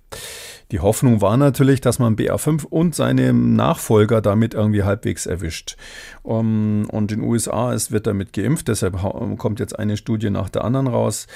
Die 0.71 0.79
Hoffnung 0.79 1.21
war 1.21 1.35
natürlich, 1.35 1.81
dass 1.81 1.99
man 1.99 2.15
BA5 2.15 2.65
und 2.65 2.95
seine 2.95 3.33
Nachfolger 3.33 4.21
damit 4.21 4.53
irgendwie 4.53 4.83
halbwegs 4.83 5.25
erwischt. 5.25 5.75
Um, 6.23 6.85
und 6.89 7.11
in 7.11 7.19
den 7.19 7.29
USA 7.29 7.73
ist, 7.73 7.91
wird 7.91 8.07
damit 8.07 8.31
geimpft, 8.31 8.69
deshalb 8.69 8.97
kommt 9.37 9.59
jetzt 9.59 9.77
eine 9.77 9.97
Studie 9.97 10.29
nach 10.29 10.47
der 10.47 10.63
anderen 10.63 10.87
raus. 10.87 11.27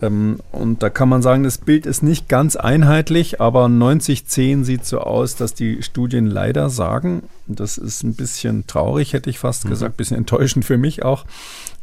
Ähm, 0.00 0.38
und 0.52 0.82
da 0.82 0.88
kann 0.88 1.08
man 1.08 1.22
sagen, 1.22 1.42
das 1.42 1.58
Bild 1.58 1.84
ist 1.84 2.04
nicht 2.04 2.28
ganz 2.28 2.54
einheitlich, 2.54 3.40
aber 3.40 3.66
90-10 3.66 4.62
sieht 4.62 4.86
so 4.86 5.00
aus, 5.00 5.34
dass 5.34 5.52
die 5.52 5.82
Studien 5.82 6.26
leider 6.26 6.70
sagen, 6.70 7.24
das 7.48 7.76
ist 7.76 8.04
ein 8.04 8.14
bisschen 8.14 8.68
traurig, 8.68 9.12
hätte 9.12 9.28
ich 9.28 9.40
fast 9.40 9.64
mhm. 9.64 9.70
gesagt, 9.70 9.94
ein 9.94 9.96
bisschen 9.96 10.16
enttäuschend 10.16 10.64
für 10.64 10.78
mich 10.78 11.02
auch, 11.02 11.26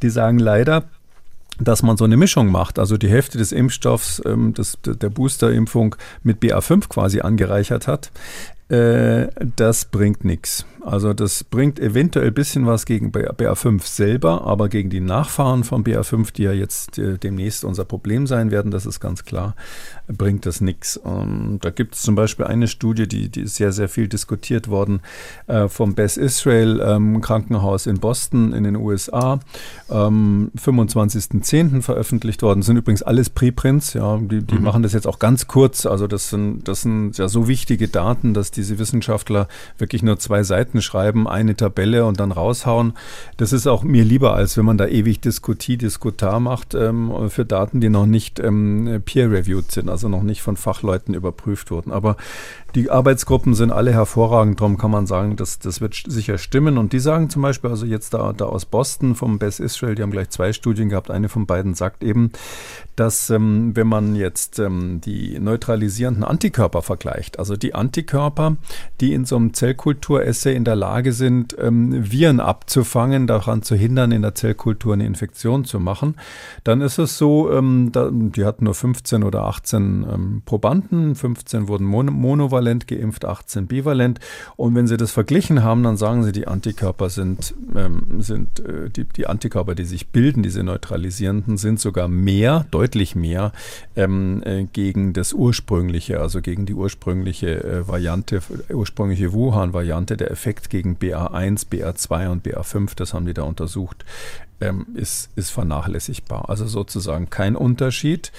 die 0.02 0.10
sagen 0.10 0.40
leider, 0.40 0.86
dass 1.60 1.84
man 1.84 1.98
so 1.98 2.06
eine 2.06 2.18
Mischung 2.18 2.52
macht, 2.52 2.80
also 2.80 2.98
die 2.98 3.10
Hälfte 3.10 3.38
des 3.38 3.52
Impfstoffs 3.52 4.22
ähm, 4.26 4.54
des, 4.54 4.78
der 4.86 5.10
Boosterimpfung 5.10 5.96
mit 6.24 6.42
BA5 6.42 6.90
quasi 6.90 7.22
angereichert 7.22 7.88
hat, 7.88 8.12
äh, 8.70 9.28
das 9.56 9.86
bringt 9.86 10.26
nichts. 10.26 10.66
Also 10.86 11.14
das 11.14 11.44
bringt 11.44 11.80
eventuell 11.80 12.28
ein 12.28 12.34
bisschen 12.34 12.68
was 12.68 12.86
gegen 12.86 13.12
BA5 13.12 13.82
selber, 13.84 14.46
aber 14.46 14.70
gegen 14.70 14.92
die 14.92 15.00
Nachfahren 15.00 15.64
von 15.64 15.84
BA5, 15.84 16.32
die 16.32 16.44
ja 16.44 16.52
jetzt 16.52 17.00
äh, 17.00 17.18
demnächst 17.18 17.66
unser 17.66 17.86
Problem 17.86 18.28
sein 18.28 18.52
werden, 18.52 18.70
das 18.70 18.86
ist 18.86 19.00
ganz 19.00 19.26
klar, 19.26 19.56
bringt 20.08 20.46
das 20.46 20.62
nichts. 20.62 21.00
Da 21.04 21.70
gibt 21.72 21.96
es 21.96 22.04
zum 22.04 22.14
Beispiel 22.14 22.46
eine 22.46 22.68
Studie, 22.68 23.08
die, 23.08 23.30
die 23.30 23.42
ist 23.42 23.56
sehr, 23.56 23.72
sehr 23.72 23.90
viel 23.90 24.08
diskutiert 24.08 24.68
worden, 24.68 25.02
äh, 25.48 25.68
vom 25.68 25.96
Beth 25.96 26.18
Israel 26.18 26.80
ähm, 26.86 27.20
Krankenhaus 27.20 27.88
in 27.88 28.00
Boston 28.00 28.54
in 28.54 28.64
den 28.64 28.76
USA, 28.76 29.40
ähm, 29.90 30.52
25.10. 30.56 31.82
veröffentlicht 31.82 32.44
worden, 32.44 32.60
das 32.60 32.68
sind 32.68 32.78
übrigens 32.78 33.02
alles 33.02 33.32
Preprints, 33.32 33.94
ja, 33.94 34.18
die, 34.18 34.44
die 34.44 34.56
mhm. 34.56 34.64
machen 34.64 34.84
das 34.84 34.94
jetzt 34.94 35.08
auch 35.08 35.18
ganz 35.18 35.48
kurz, 35.48 35.88
also 35.88 36.06
das 36.06 36.30
sind, 36.30 36.68
das 36.68 36.84
sind 36.84 37.18
ja 37.18 37.28
so 37.28 37.48
wichtige 37.48 37.88
Daten, 37.88 38.36
dass 38.36 38.52
diese 38.52 38.78
Wissenschaftler 38.78 39.48
wirklich 39.80 40.04
nur 40.04 40.20
zwei 40.20 40.44
Seiten 40.44 40.75
Seiten 40.76 40.82
schreiben, 40.82 41.28
eine 41.28 41.56
Tabelle 41.56 42.06
und 42.06 42.20
dann 42.20 42.32
raushauen. 42.32 42.94
Das 43.38 43.54
ist 43.54 43.68
auch 43.68 43.84
mir 43.84 44.04
lieber, 44.04 44.36
als 44.36 44.58
wenn 44.58 44.66
man 44.66 44.78
da 44.78 44.88
ewig 44.88 45.22
Diskutie, 45.22 45.78
Diskutar 45.78 46.40
macht 46.40 46.74
ähm, 46.74 47.30
für 47.30 47.46
Daten, 47.46 47.82
die 47.82 47.90
noch 47.90 48.06
nicht 48.06 48.40
ähm, 48.40 49.02
peer-reviewed 49.06 49.72
sind, 49.72 49.90
also 49.90 50.10
noch 50.10 50.24
nicht 50.24 50.42
von 50.42 50.58
Fachleuten 50.58 51.14
überprüft 51.14 51.72
wurden. 51.72 51.92
Aber 51.92 52.18
die 52.76 52.92
Arbeitsgruppen 52.92 53.54
sind 53.54 53.72
alle 53.72 53.94
hervorragend, 53.94 54.60
darum 54.60 54.78
kann 54.78 54.92
man 54.92 55.08
sagen, 55.08 55.38
das, 55.38 55.60
das 55.60 55.80
wird 55.80 55.96
sicher 56.06 56.38
stimmen. 56.38 56.78
Und 56.78 56.92
die 56.92 57.00
sagen 57.00 57.30
zum 57.30 57.42
Beispiel, 57.42 57.70
also 57.70 57.86
jetzt 57.86 58.14
da, 58.14 58.34
da 58.34 58.46
aus 58.46 58.66
Boston 58.66 59.16
vom 59.16 59.40
Best 59.40 59.62
Israel, 59.62 59.96
die 59.96 60.02
haben 60.02 60.12
gleich 60.12 60.30
zwei 60.30 60.52
Studien 60.52 60.90
gehabt, 60.90 61.10
eine 61.10 61.30
von 61.30 61.46
beiden 61.46 61.74
sagt 61.74 62.04
eben, 62.04 62.32
dass 62.98 63.30
ähm, 63.30 63.76
wenn 63.76 63.88
man 63.88 64.16
jetzt 64.16 64.60
ähm, 64.60 65.00
die 65.00 65.40
neutralisierenden 65.40 66.26
Antikörper 66.26 66.82
vergleicht, 66.82 67.40
also 67.40 67.56
die 67.56 67.74
Antikörper, 67.74 68.58
die 69.00 69.14
in 69.14 69.24
so 69.24 69.38
einem 69.38 69.54
Zellkultur-Essay 69.54 70.54
in 70.54 70.66
der 70.66 70.76
Lage 70.76 71.14
sind, 71.14 71.56
ähm, 71.58 72.12
Viren 72.12 72.42
abzufangen, 72.42 73.26
daran 73.26 73.62
zu 73.62 73.76
hindern, 73.76 74.12
in 74.12 74.22
der 74.22 74.36
Zellkultur 74.36 74.94
eine 74.94 75.06
Infektion 75.06 75.64
zu 75.64 75.80
machen, 75.80 76.16
dann 76.66 76.82
ist 76.82 76.98
es 76.98 77.18
so, 77.18 77.52
ähm, 77.52 77.92
da, 77.94 78.10
die 78.12 78.44
hatten 78.44 78.66
nur 78.66 78.74
15 78.74 79.24
oder 79.24 79.44
18 79.44 80.06
ähm, 80.12 80.42
Probanden, 80.46 81.16
15 81.16 81.70
wurden 81.70 81.86
mon 81.86 82.08
monovalent 82.08 82.65
geimpft, 82.88 83.24
18 83.24 83.68
bivalent. 83.68 84.20
Und 84.56 84.76
wenn 84.76 84.88
sie 84.88 84.98
das 84.98 85.12
verglichen 85.12 85.64
haben, 85.64 85.84
dann 85.84 85.98
sagen 85.98 86.24
sie, 86.24 86.32
die 86.32 86.48
Antikörper 86.48 87.10
sind, 87.10 87.54
ähm, 87.76 88.22
sind 88.22 88.60
äh, 88.60 88.90
die, 88.90 89.06
die 89.06 89.28
Antikörper, 89.28 89.76
die 89.76 89.86
sich 89.86 90.08
bilden, 90.08 90.44
diese 90.44 90.64
neutralisierenden, 90.64 91.58
sind 91.58 91.80
sogar 91.80 92.08
mehr, 92.08 92.66
deutlich 92.72 92.96
deutlich 92.96 93.16
mehr 93.16 93.52
ähm, 93.96 94.42
äh, 94.46 94.64
gegen 94.72 95.14
das 95.14 95.34
ursprüngliche, 95.34 96.20
also 96.20 96.42
gegen 96.42 96.66
die 96.66 96.74
ursprüngliche 96.74 97.64
äh, 97.64 97.88
Variante, 97.88 98.42
ursprüngliche 98.70 99.34
Wuhan-Variante, 99.34 100.18
der 100.18 100.32
Effekt 100.32 100.70
gegen 100.70 100.96
BA1, 100.96 101.68
BA2 101.70 102.30
und 102.30 102.46
BA5, 102.46 102.96
das 102.96 103.14
haben 103.14 103.26
die 103.26 103.34
da 103.34 103.44
untersucht, 103.44 104.06
ähm, 104.62 104.86
ist, 104.96 105.30
ist 105.36 105.50
vernachlässigbar. 105.50 106.50
Also 106.50 106.66
sozusagen 106.66 107.30
kein 107.30 107.56
Unterschied. 107.56 108.32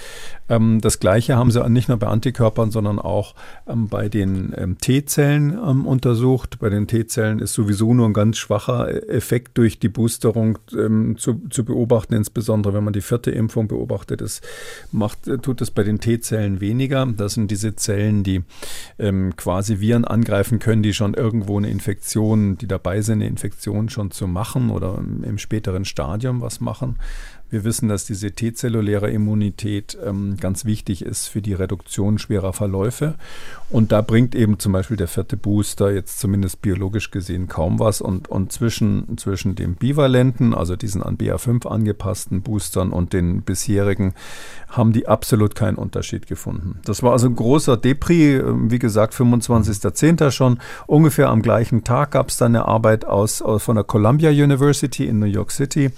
Ähm, 0.49 0.81
das 0.81 0.99
Gleiche 0.99 1.35
haben 1.35 1.51
sie 1.51 1.67
nicht 1.69 1.89
nur 1.89 1.97
bei 1.97 2.07
Antikörpern, 2.07 2.71
sondern 2.71 2.97
auch 2.97 3.35
ähm, 3.67 3.87
bei 3.87 4.09
den 4.09 4.53
ähm, 4.57 4.77
T-Zellen 4.79 5.51
ähm, 5.51 5.85
untersucht. 5.85 6.57
Bei 6.59 6.69
den 6.69 6.87
T-Zellen 6.87 7.39
ist 7.39 7.53
sowieso 7.53 7.93
nur 7.93 8.07
ein 8.07 8.13
ganz 8.13 8.37
schwacher 8.37 9.09
Effekt 9.09 9.57
durch 9.57 9.79
die 9.79 9.89
Boosterung 9.89 10.57
ähm, 10.73 11.17
zu, 11.17 11.41
zu, 11.49 11.63
beobachten, 11.63 12.15
insbesondere 12.15 12.73
wenn 12.73 12.83
man 12.83 12.93
die 12.93 13.01
vierte 13.01 13.29
Impfung 13.29 13.67
beobachtet. 13.67 14.21
Es 14.21 14.41
macht, 14.91 15.27
äh, 15.27 15.37
tut 15.37 15.61
es 15.61 15.69
bei 15.69 15.83
den 15.83 15.99
T-Zellen 15.99 16.61
weniger. 16.61 17.05
Das 17.05 17.33
sind 17.33 17.51
diese 17.51 17.75
Zellen, 17.75 18.23
die 18.23 18.43
quasi 19.35 19.79
Viren 19.79 20.05
angreifen 20.05 20.59
können, 20.59 20.81
die 20.81 20.93
schon 20.93 21.13
irgendwo 21.13 21.57
eine 21.57 21.69
Infektion, 21.69 22.57
die 22.57 22.67
dabei 22.67 23.01
sind, 23.01 23.15
eine 23.15 23.27
Infektion 23.27 23.89
schon 23.89 24.11
zu 24.11 24.27
machen 24.27 24.69
oder 24.69 24.97
im 24.97 25.37
späteren 25.37 25.85
Stadium 25.85 26.06
Stadium 26.07 26.39
was 26.39 26.61
machen. 26.61 26.97
Wir 27.49 27.63
wissen, 27.63 27.87
dass 27.87 28.03
diese 28.03 28.31
T-zelluläre 28.31 29.09
Immunität 29.09 29.97
ähm, 30.05 30.35
ganz 30.39 30.65
wichtig 30.65 31.01
ist 31.01 31.27
für 31.27 31.41
die 31.41 31.53
Reduktion 31.53 32.19
schwerer 32.19 32.51
Verläufe. 32.51 33.15
Und 33.69 33.93
da 33.93 34.01
bringt 34.01 34.35
eben 34.35 34.59
zum 34.59 34.73
Beispiel 34.73 34.97
der 34.97 35.07
vierte 35.07 35.37
Booster 35.37 35.91
jetzt 35.91 36.19
zumindest 36.19 36.61
biologisch 36.61 37.09
gesehen 37.09 37.47
kaum 37.47 37.79
was. 37.79 38.01
Und, 38.01 38.27
und 38.27 38.51
zwischen, 38.51 39.17
zwischen 39.17 39.55
dem 39.55 39.75
bivalenten, 39.75 40.53
also 40.53 40.75
diesen 40.75 41.01
an 41.01 41.17
BA5 41.17 41.67
angepassten 41.67 42.41
Boostern 42.41 42.91
und 42.91 43.13
den 43.13 43.43
bisherigen, 43.43 44.13
haben 44.67 44.91
die 44.91 45.07
absolut 45.07 45.55
keinen 45.55 45.77
Unterschied 45.77 46.27
gefunden. 46.27 46.79
Das 46.83 47.01
war 47.01 47.13
also 47.13 47.27
ein 47.27 47.35
großer 47.35 47.77
Depri, 47.77 48.35
ähm, 48.35 48.71
wie 48.71 48.79
gesagt, 48.79 49.13
25.10. 49.13 50.31
schon. 50.31 50.59
Ungefähr 50.85 51.29
am 51.29 51.41
gleichen 51.41 51.85
Tag 51.85 52.11
gab 52.11 52.27
es 52.27 52.37
dann 52.37 52.55
eine 52.55 52.65
Arbeit 52.65 53.05
aus, 53.05 53.41
aus 53.41 53.63
von 53.63 53.75
der 53.75 53.85
Columbia 53.85 54.31
University 54.31 55.05
in 55.05 55.19
New 55.19 55.25
York 55.27 55.51
City 55.51 55.91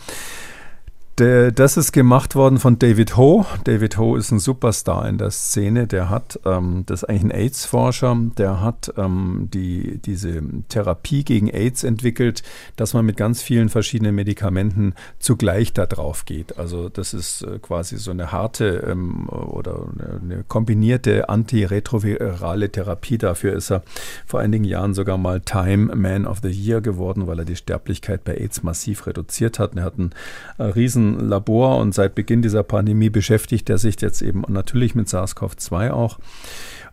der, 1.20 1.52
das 1.52 1.78
ist 1.78 1.92
gemacht 1.92 2.36
worden 2.36 2.60
von 2.60 2.80
David 2.80 3.18
Ho. 3.18 3.46
David 3.66 3.98
Ho 3.98 4.16
ist 4.16 4.32
ein 4.32 4.40
Superstar 4.40 5.08
in 5.08 5.18
der 5.18 5.32
Szene. 5.32 5.86
Der 5.86 6.10
hat, 6.10 6.40
ähm, 6.46 6.84
das 6.86 7.04
ist 7.04 7.10
eigentlich 7.10 7.24
ein 7.24 7.32
AIDS-Forscher, 7.32 8.18
der 8.38 8.62
hat 8.62 8.94
ähm, 8.98 9.50
die, 9.54 10.00
diese 10.00 10.42
Therapie 10.70 11.24
gegen 11.24 11.50
AIDS 11.50 11.84
entwickelt, 11.84 12.44
dass 12.78 12.94
man 12.94 13.06
mit 13.06 13.18
ganz 13.18 13.42
vielen 13.42 13.70
verschiedenen 13.70 14.16
Medikamenten 14.16 14.94
zugleich 15.20 15.74
da 15.74 15.86
drauf 15.86 16.26
geht. 16.26 16.58
Also 16.58 16.90
das 16.90 17.14
ist 17.14 17.42
äh, 17.44 17.60
quasi 17.60 17.98
so 17.98 18.12
eine 18.12 18.32
harte 18.32 18.86
ähm, 18.90 19.28
oder 19.30 19.88
eine 20.22 20.44
kombinierte 20.48 21.28
antiretrovirale 21.30 22.72
Therapie. 22.72 23.18
Dafür 23.18 23.54
ist 23.54 23.72
er 23.72 23.84
vor 24.26 24.40
einigen 24.40 24.64
Jahren 24.64 24.94
sogar 24.94 25.18
mal 25.18 25.42
Time 25.42 25.96
Man 25.96 26.26
of 26.26 26.40
the 26.42 26.50
Year 26.50 26.82
geworden, 26.82 27.28
weil 27.28 27.40
er 27.40 27.46
die 27.46 27.56
Sterblichkeit 27.56 28.24
bei 28.24 28.36
AIDS 28.36 28.64
massiv 28.64 29.06
reduziert 29.06 29.60
hat. 29.60 29.76
Er 29.76 29.84
hat 29.84 30.00
einen 30.00 30.12
äh, 30.58 30.64
riesen 30.64 31.09
Labor 31.18 31.78
und 31.78 31.94
seit 31.94 32.14
Beginn 32.14 32.42
dieser 32.42 32.64
Pandemie 32.64 33.10
beschäftigt 33.10 33.70
er 33.70 33.78
sich 33.78 34.00
jetzt 34.02 34.22
eben 34.22 34.44
natürlich 34.48 34.96
mit 34.96 35.08
SARS-CoV-2 35.08 35.92
auch. 35.92 36.20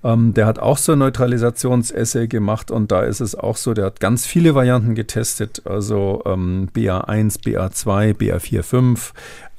Ähm, 0.05 0.35
der 0.35 0.47
hat 0.47 0.59
auch 0.59 0.79
so 0.79 0.93
ein 0.93 0.99
Neutralisationsessay 0.99 2.29
gemacht 2.29 2.71
und 2.71 2.93
da 2.93 3.03
ist 3.03 3.21
es 3.21 3.35
auch 3.35 3.57
so, 3.57 3.75
der 3.75 3.87
hat 3.87 4.01
ganz 4.01 4.27
viele 4.27 4.55
Varianten 4.55 4.95
getestet, 4.95 5.63
also 5.65 6.23
ähm, 6.27 6.69
BA1, 6.75 7.43
BA2, 7.43 8.15
BA4, 8.15 8.63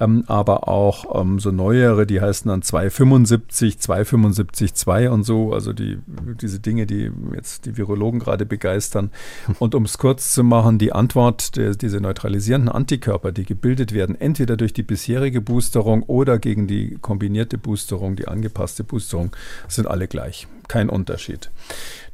ähm, 0.00 0.24
aber 0.26 0.68
auch 0.68 1.20
ähm, 1.20 1.38
so 1.38 1.50
neuere, 1.50 2.06
die 2.06 2.20
heißen 2.20 2.48
dann 2.48 2.62
275, 2.62 3.78
275, 3.78 4.74
2 4.74 5.10
und 5.10 5.24
so, 5.24 5.52
also 5.52 5.72
die, 5.72 5.98
diese 6.40 6.60
Dinge, 6.60 6.86
die 6.86 7.10
jetzt 7.34 7.66
die 7.66 7.76
Virologen 7.76 8.20
gerade 8.20 8.46
begeistern. 8.46 9.10
Und 9.58 9.74
um 9.74 9.84
es 9.84 9.98
kurz 9.98 10.32
zu 10.32 10.44
machen, 10.44 10.78
die 10.78 10.92
Antwort, 10.92 11.56
der, 11.56 11.74
diese 11.74 12.00
neutralisierenden 12.00 12.70
Antikörper, 12.70 13.32
die 13.32 13.44
gebildet 13.44 13.92
werden, 13.92 14.18
entweder 14.18 14.56
durch 14.56 14.72
die 14.72 14.82
bisherige 14.82 15.40
Boosterung 15.40 16.02
oder 16.04 16.38
gegen 16.38 16.66
die 16.66 16.98
kombinierte 17.00 17.58
Boosterung, 17.58 18.16
die 18.16 18.28
angepasste 18.28 18.84
Boosterung, 18.84 19.30
sind 19.66 19.88
alle 19.88 20.08
gleich. 20.08 20.46
Kein 20.68 20.88
Unterschied. 20.88 21.50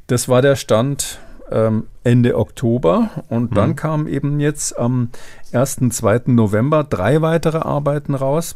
Das 0.07 0.29
war 0.29 0.41
der 0.41 0.55
Stand 0.55 1.19
ähm, 1.51 1.87
Ende 2.03 2.37
Oktober 2.37 3.09
und 3.29 3.51
mhm. 3.51 3.55
dann 3.55 3.75
kamen 3.75 4.07
eben 4.07 4.39
jetzt 4.39 4.77
am 4.77 5.09
1. 5.55 5.79
2. 5.89 6.23
November 6.27 6.83
drei 6.83 7.21
weitere 7.21 7.59
Arbeiten 7.59 8.15
raus. 8.15 8.55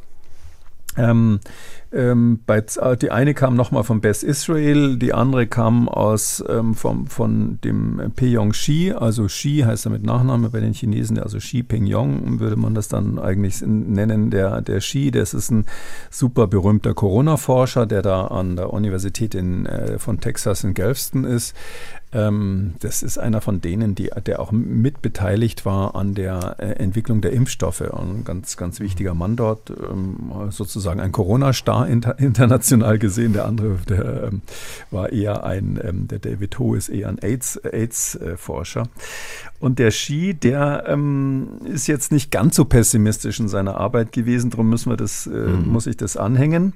Ähm, 0.98 1.40
ähm, 1.92 2.40
bei, 2.46 2.58
äh, 2.58 2.98
die 2.98 3.10
eine 3.10 3.34
kam 3.34 3.56
nochmal 3.56 3.84
von 3.84 4.02
Best 4.02 4.24
Israel, 4.24 4.98
die 4.98 5.14
andere 5.14 5.48
kam 5.48 5.88
aus 5.88 6.44
ähm, 6.48 6.76
vom, 6.76 7.08
von 7.08 7.60
dem 7.64 8.12
Peyong 8.16 8.52
Xi, 8.52 8.94
also 8.96 9.26
Xi 9.26 9.64
heißt 9.66 9.86
er 9.86 9.92
mit 9.92 10.04
Nachname 10.04 10.50
bei 10.50 10.60
den 10.60 10.74
Chinesen, 10.74 11.18
also 11.20 11.38
Xi 11.38 11.64
Pingyong 11.64 12.40
würde 12.40 12.58
man 12.58 12.76
das 12.76 12.90
dann 12.90 13.18
eigentlich 13.18 13.62
nennen, 13.66 14.30
der, 14.30 14.62
der 14.62 14.80
Xi, 14.80 15.10
das 15.10 15.34
ist 15.34 15.52
ein 15.52 15.66
super 16.12 16.48
berühmter 16.48 16.94
Corona-Forscher, 16.94 17.86
der 17.86 18.02
da 18.02 18.28
an 18.28 18.56
der 18.56 18.72
Universität 18.72 19.34
in, 19.34 19.66
äh, 19.66 19.98
von 20.00 20.20
Texas 20.20 20.64
in 20.64 20.74
Galveston 20.74 21.24
ist. 21.24 21.56
Ähm, 22.12 22.74
das 22.80 23.04
ist 23.04 23.20
einer 23.20 23.40
von 23.40 23.62
denen, 23.62 23.94
die, 23.94 24.10
der 24.26 24.40
auch 24.40 24.52
mitbeteiligt 24.52 25.66
war 25.66 25.96
an 25.96 26.16
der 26.16 26.56
äh, 26.58 26.72
Entwicklung 26.74 27.22
der 27.22 27.34
Impfstoffe. 27.34 27.82
Ein 27.82 28.24
ganz, 28.24 28.58
ganz 28.58 28.80
wichtiger 28.80 29.14
Mann 29.14 29.36
dort, 29.36 29.70
ähm, 29.70 30.32
sozusagen 30.50 31.00
ein 31.00 31.12
Corona-Star 31.12 31.88
inter, 31.88 32.18
international 32.20 32.98
gesehen. 32.98 33.34
Der 33.34 33.46
andere, 33.46 33.78
der 33.88 34.24
ähm, 34.24 34.42
war 34.90 35.12
eher 35.12 35.44
ein, 35.44 35.80
ähm, 35.84 36.08
der 36.08 36.20
David 36.20 36.58
Ho 36.58 36.74
ist 36.74 36.90
eher 36.90 37.10
ein 37.10 37.20
AIDS-Forscher. 37.20 38.82
AIDS 38.82 38.90
und 39.60 39.80
der 39.80 39.92
Ski, 39.92 40.34
der 40.34 40.86
ähm, 40.88 41.60
ist 41.66 41.88
jetzt 41.88 42.12
nicht 42.12 42.32
ganz 42.32 42.56
so 42.56 42.66
pessimistisch 42.66 43.40
in 43.40 43.50
seiner 43.50 43.76
Arbeit 43.78 44.12
gewesen, 44.12 44.50
darum 44.50 44.70
müssen 44.70 44.90
wir 44.90 44.98
das, 44.98 45.28
äh, 45.28 45.32
mhm. 45.32 45.70
muss 45.70 45.88
ich 45.88 45.98
das 45.98 46.16
anhängen. 46.16 46.74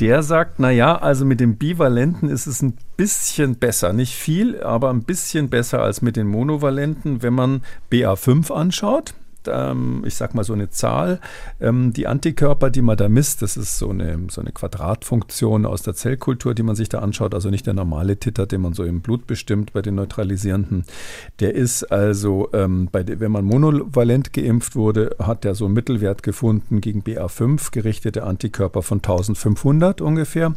Der 0.00 0.22
sagt, 0.22 0.58
na 0.58 0.70
ja, 0.70 0.96
also 0.96 1.24
mit 1.24 1.40
dem 1.40 1.56
Bivalenten 1.56 2.28
ist 2.28 2.46
es 2.46 2.62
ein 2.62 2.76
bisschen 2.96 3.56
besser, 3.56 3.92
nicht 3.92 4.14
viel, 4.14 4.60
aber 4.62 4.90
ein 4.90 5.04
bisschen 5.04 5.48
besser 5.50 5.82
als 5.82 6.02
mit 6.02 6.16
den 6.16 6.26
Monovalenten, 6.26 7.22
wenn 7.22 7.34
man 7.34 7.62
BA5 7.92 8.52
anschaut 8.52 9.14
ähm, 9.50 10.02
ich 10.06 10.14
sag 10.14 10.34
mal 10.34 10.44
so 10.44 10.52
eine 10.52 10.70
Zahl. 10.70 11.20
Ähm, 11.60 11.92
die 11.92 12.06
Antikörper, 12.06 12.70
die 12.70 12.82
man 12.82 12.96
da 12.96 13.08
misst, 13.08 13.42
das 13.42 13.56
ist 13.56 13.78
so 13.78 13.90
eine, 13.90 14.18
so 14.30 14.40
eine 14.40 14.52
Quadratfunktion 14.52 15.66
aus 15.66 15.82
der 15.82 15.94
Zellkultur, 15.94 16.54
die 16.54 16.62
man 16.62 16.76
sich 16.76 16.88
da 16.88 17.00
anschaut, 17.00 17.34
also 17.34 17.50
nicht 17.50 17.66
der 17.66 17.74
normale 17.74 18.18
Titer, 18.18 18.46
den 18.46 18.60
man 18.60 18.72
so 18.72 18.84
im 18.84 19.00
Blut 19.00 19.26
bestimmt 19.26 19.72
bei 19.72 19.82
den 19.82 19.94
Neutralisierenden. 19.96 20.84
Der 21.40 21.54
ist 21.54 21.84
also, 21.84 22.48
ähm, 22.52 22.88
bei, 22.90 23.04
wenn 23.06 23.32
man 23.32 23.44
monovalent 23.44 24.32
geimpft 24.32 24.76
wurde, 24.76 25.16
hat 25.18 25.44
der 25.44 25.54
so 25.54 25.66
einen 25.66 25.74
Mittelwert 25.74 26.22
gefunden 26.22 26.80
gegen 26.80 27.02
BA5, 27.02 27.70
gerichtete 27.72 28.24
Antikörper 28.24 28.82
von 28.82 28.98
1500 28.98 30.00
ungefähr. 30.00 30.54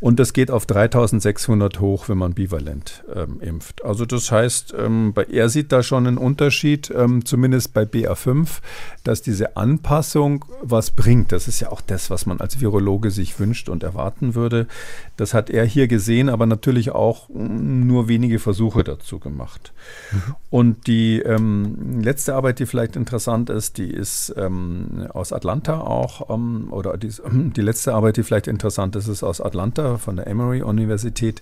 Und 0.00 0.18
das 0.20 0.32
geht 0.32 0.50
auf 0.50 0.66
3600 0.66 1.80
hoch, 1.80 2.08
wenn 2.08 2.18
man 2.18 2.34
bivalent 2.34 3.04
ähm, 3.14 3.40
impft. 3.40 3.84
Also 3.84 4.04
das 4.04 4.30
heißt, 4.30 4.74
ähm, 4.78 5.12
bei, 5.12 5.24
er 5.24 5.48
sieht 5.48 5.72
da 5.72 5.82
schon 5.82 6.06
einen 6.06 6.18
Unterschied, 6.18 6.92
ähm, 6.94 7.24
zumindest 7.24 7.74
bei 7.74 7.82
BA5 7.82 8.27
5, 8.28 8.60
dass 9.04 9.22
diese 9.22 9.56
Anpassung 9.56 10.44
was 10.60 10.90
bringt. 10.90 11.32
Das 11.32 11.48
ist 11.48 11.60
ja 11.60 11.72
auch 11.72 11.80
das, 11.80 12.10
was 12.10 12.26
man 12.26 12.40
als 12.40 12.60
Virologe 12.60 13.10
sich 13.10 13.40
wünscht 13.40 13.70
und 13.70 13.82
erwarten 13.82 14.34
würde. 14.34 14.66
Das 15.16 15.32
hat 15.32 15.48
er 15.48 15.64
hier 15.64 15.88
gesehen, 15.88 16.28
aber 16.28 16.44
natürlich 16.44 16.90
auch 16.90 17.30
nur 17.30 18.06
wenige 18.06 18.38
Versuche 18.38 18.84
dazu 18.84 19.18
gemacht. 19.18 19.72
Mhm. 20.12 20.34
Und 20.50 20.86
die 20.88 21.20
ähm, 21.20 22.02
letzte 22.02 22.34
Arbeit, 22.34 22.58
die 22.58 22.66
vielleicht 22.66 22.96
interessant 22.96 23.48
ist, 23.48 23.78
die 23.78 23.90
ist 23.90 24.34
ähm, 24.36 25.06
aus 25.08 25.32
Atlanta 25.32 25.80
auch, 25.80 26.28
ähm, 26.28 26.68
oder 26.70 26.98
die, 26.98 27.10
die 27.32 27.62
letzte 27.62 27.94
Arbeit, 27.94 28.18
die 28.18 28.24
vielleicht 28.24 28.46
interessant 28.46 28.94
ist, 28.94 29.08
ist 29.08 29.22
aus 29.22 29.40
Atlanta 29.40 29.96
von 29.96 30.16
der 30.16 30.26
Emory 30.26 30.60
Universität 30.60 31.40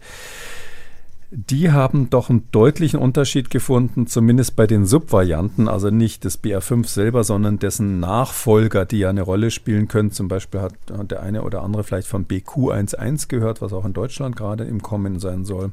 die 1.31 1.73
haben 1.73 2.09
doch 2.09 2.31
einen 2.31 2.49
deutlichen 2.53 3.01
Unterschied 3.01 3.51
gefunden, 3.51 4.07
zumindest 4.07 4.55
bei 4.55 4.67
den 4.67 4.87
Subvarianten, 4.87 5.69
also 5.69 5.91
nicht 5.91 6.25
des 6.25 6.43
BA5 6.43 6.87
selber, 6.87 7.25
sondern 7.25 7.59
dessen 7.59 7.99
Nachfolger, 7.99 8.85
die 8.85 9.01
ja 9.01 9.11
eine 9.11 9.23
Rolle 9.23 9.51
spielen 9.51 9.89
können. 9.89 10.13
Zum 10.13 10.29
Beispiel 10.29 10.61
hat 10.61 10.75
der 11.11 11.23
eine 11.23 11.43
oder 11.43 11.63
andere 11.63 11.83
vielleicht 11.83 12.07
von 12.07 12.27
BQ11 12.27 13.29
gehört, 13.29 13.61
was 13.61 13.73
auch 13.73 13.85
in 13.85 13.93
Deutschland 13.93 14.37
gerade 14.37 14.65
im 14.65 14.83
Kommen 14.83 15.19
sein 15.19 15.45
soll 15.45 15.73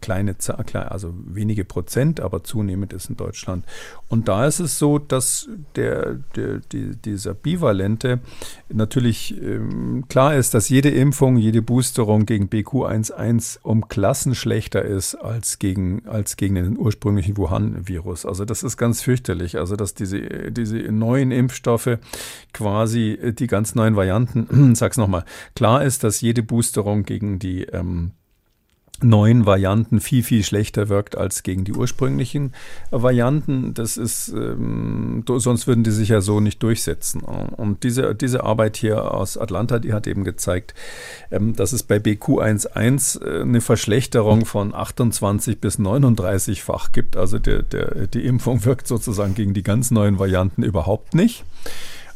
kleine 0.00 0.38
Zahl, 0.38 0.64
also 0.88 1.14
wenige 1.26 1.64
Prozent, 1.64 2.20
aber 2.20 2.44
zunehmend 2.44 2.92
ist 2.92 3.10
in 3.10 3.16
Deutschland. 3.16 3.64
Und 4.08 4.28
da 4.28 4.46
ist 4.46 4.60
es 4.60 4.78
so, 4.78 4.98
dass 4.98 5.48
der, 5.74 6.14
der 6.34 6.58
die, 6.72 6.96
dieser 6.96 7.34
Bivalente 7.34 8.20
natürlich 8.68 9.40
ähm, 9.40 10.04
klar 10.08 10.36
ist, 10.36 10.54
dass 10.54 10.68
jede 10.68 10.90
Impfung, 10.90 11.36
jede 11.36 11.62
Boosterung 11.62 12.26
gegen 12.26 12.46
BQ11 12.46 13.58
um 13.62 13.88
Klassen 13.88 14.34
schlechter 14.34 14.82
ist 14.82 15.14
als 15.14 15.58
gegen, 15.58 16.06
als 16.06 16.36
gegen 16.36 16.54
den 16.54 16.78
ursprünglichen 16.78 17.36
Wuhan-Virus. 17.36 18.26
Also 18.26 18.44
das 18.44 18.62
ist 18.62 18.76
ganz 18.76 19.02
fürchterlich. 19.02 19.58
Also 19.58 19.76
dass 19.76 19.94
diese, 19.94 20.20
diese 20.52 20.76
neuen 20.76 21.30
Impfstoffe 21.30 21.98
quasi 22.52 23.34
die 23.38 23.46
ganz 23.46 23.74
neuen 23.74 23.96
Varianten, 23.96 24.74
sag's 24.74 24.96
nochmal, 24.96 25.24
klar 25.54 25.84
ist, 25.84 26.04
dass 26.04 26.20
jede 26.20 26.42
Boosterung 26.42 27.04
gegen 27.04 27.38
die 27.38 27.64
ähm, 27.64 28.12
neuen 29.02 29.46
Varianten 29.46 30.00
viel, 30.00 30.22
viel 30.22 30.42
schlechter 30.42 30.88
wirkt 30.88 31.16
als 31.16 31.42
gegen 31.42 31.64
die 31.64 31.72
ursprünglichen 31.72 32.52
Varianten. 32.90 33.74
Das 33.74 33.96
ist, 33.96 34.28
ähm, 34.28 35.24
sonst 35.26 35.66
würden 35.66 35.84
die 35.84 35.90
sich 35.90 36.08
ja 36.08 36.20
so 36.20 36.40
nicht 36.40 36.62
durchsetzen. 36.62 37.20
Und 37.20 37.82
diese, 37.82 38.14
diese 38.14 38.44
Arbeit 38.44 38.76
hier 38.76 39.12
aus 39.12 39.36
Atlanta, 39.36 39.78
die 39.78 39.92
hat 39.92 40.06
eben 40.06 40.24
gezeigt, 40.24 40.74
ähm, 41.30 41.54
dass 41.54 41.72
es 41.72 41.82
bei 41.82 41.96
BQ11 41.96 43.22
äh, 43.22 43.42
eine 43.42 43.60
Verschlechterung 43.60 44.44
von 44.44 44.74
28 44.74 45.60
bis 45.60 45.78
39-fach 45.78 46.92
gibt. 46.92 47.16
Also 47.16 47.38
der, 47.38 47.62
der, 47.62 48.06
die 48.06 48.24
Impfung 48.24 48.64
wirkt 48.64 48.86
sozusagen 48.86 49.34
gegen 49.34 49.54
die 49.54 49.62
ganz 49.62 49.90
neuen 49.90 50.18
Varianten 50.18 50.62
überhaupt 50.62 51.14
nicht. 51.14 51.44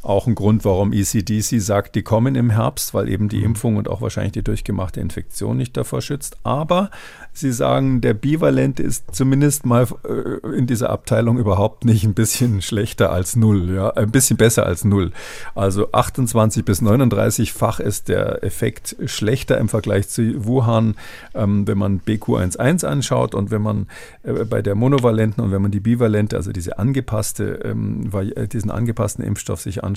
Auch 0.03 0.27
ein 0.27 0.35
Grund, 0.35 0.65
warum 0.65 0.93
ECDC 0.93 1.61
sagt, 1.61 1.95
die 1.95 2.03
kommen 2.03 2.35
im 2.35 2.51
Herbst, 2.51 2.95
weil 2.95 3.09
eben 3.09 3.29
die 3.29 3.39
mhm. 3.39 3.45
Impfung 3.45 3.77
und 3.77 3.89
auch 3.89 4.01
wahrscheinlich 4.01 4.33
die 4.33 4.43
durchgemachte 4.43 5.01
Infektion 5.01 5.57
nicht 5.57 5.77
davor 5.77 6.01
schützt. 6.01 6.39
Aber 6.43 6.91
Sie 7.33 7.53
sagen, 7.53 8.01
der 8.01 8.15
Bivalente 8.15 8.83
ist 8.83 9.15
zumindest 9.15 9.65
mal 9.65 9.87
äh, 10.05 10.57
in 10.57 10.67
dieser 10.67 10.91
Abteilung 10.91 11.39
überhaupt 11.39 11.85
nicht 11.85 12.05
ein 12.05 12.15
bisschen 12.15 12.61
schlechter 12.63 13.13
als 13.13 13.37
null, 13.37 13.73
ja, 13.73 13.91
ein 13.91 14.11
bisschen 14.11 14.37
besser 14.37 14.67
als 14.67 14.85
null. 14.85 15.13
Also 15.55 15.93
28 15.93 16.65
bis 16.65 16.83
39-fach 16.83 17.79
ist 17.79 18.09
der 18.09 18.43
Effekt 18.43 18.97
schlechter 19.07 19.59
im 19.59 19.69
Vergleich 19.69 20.09
zu 20.09 20.45
Wuhan, 20.45 20.97
ähm, 21.35 21.69
wenn 21.69 21.79
man 21.79 22.01
BQ11 22.01 22.85
anschaut 22.85 23.35
und 23.35 23.51
wenn 23.51 23.63
man 23.63 23.87
äh, 24.25 24.45
bei 24.45 24.61
der 24.61 24.75
monovalenten 24.75 25.45
und 25.45 25.53
wenn 25.53 25.63
man 25.63 25.71
die 25.71 25.81
bivalente, 25.81 26.37
also 26.37 26.51
diese 26.51 26.79
angepasste, 26.79 27.61
ähm, 27.65 28.11
äh, 28.13 28.49
diesen 28.49 28.73
angepassten 28.73 29.25
Impfstoff 29.25 29.61
sich 29.61 29.85
anschaut, 29.85 29.90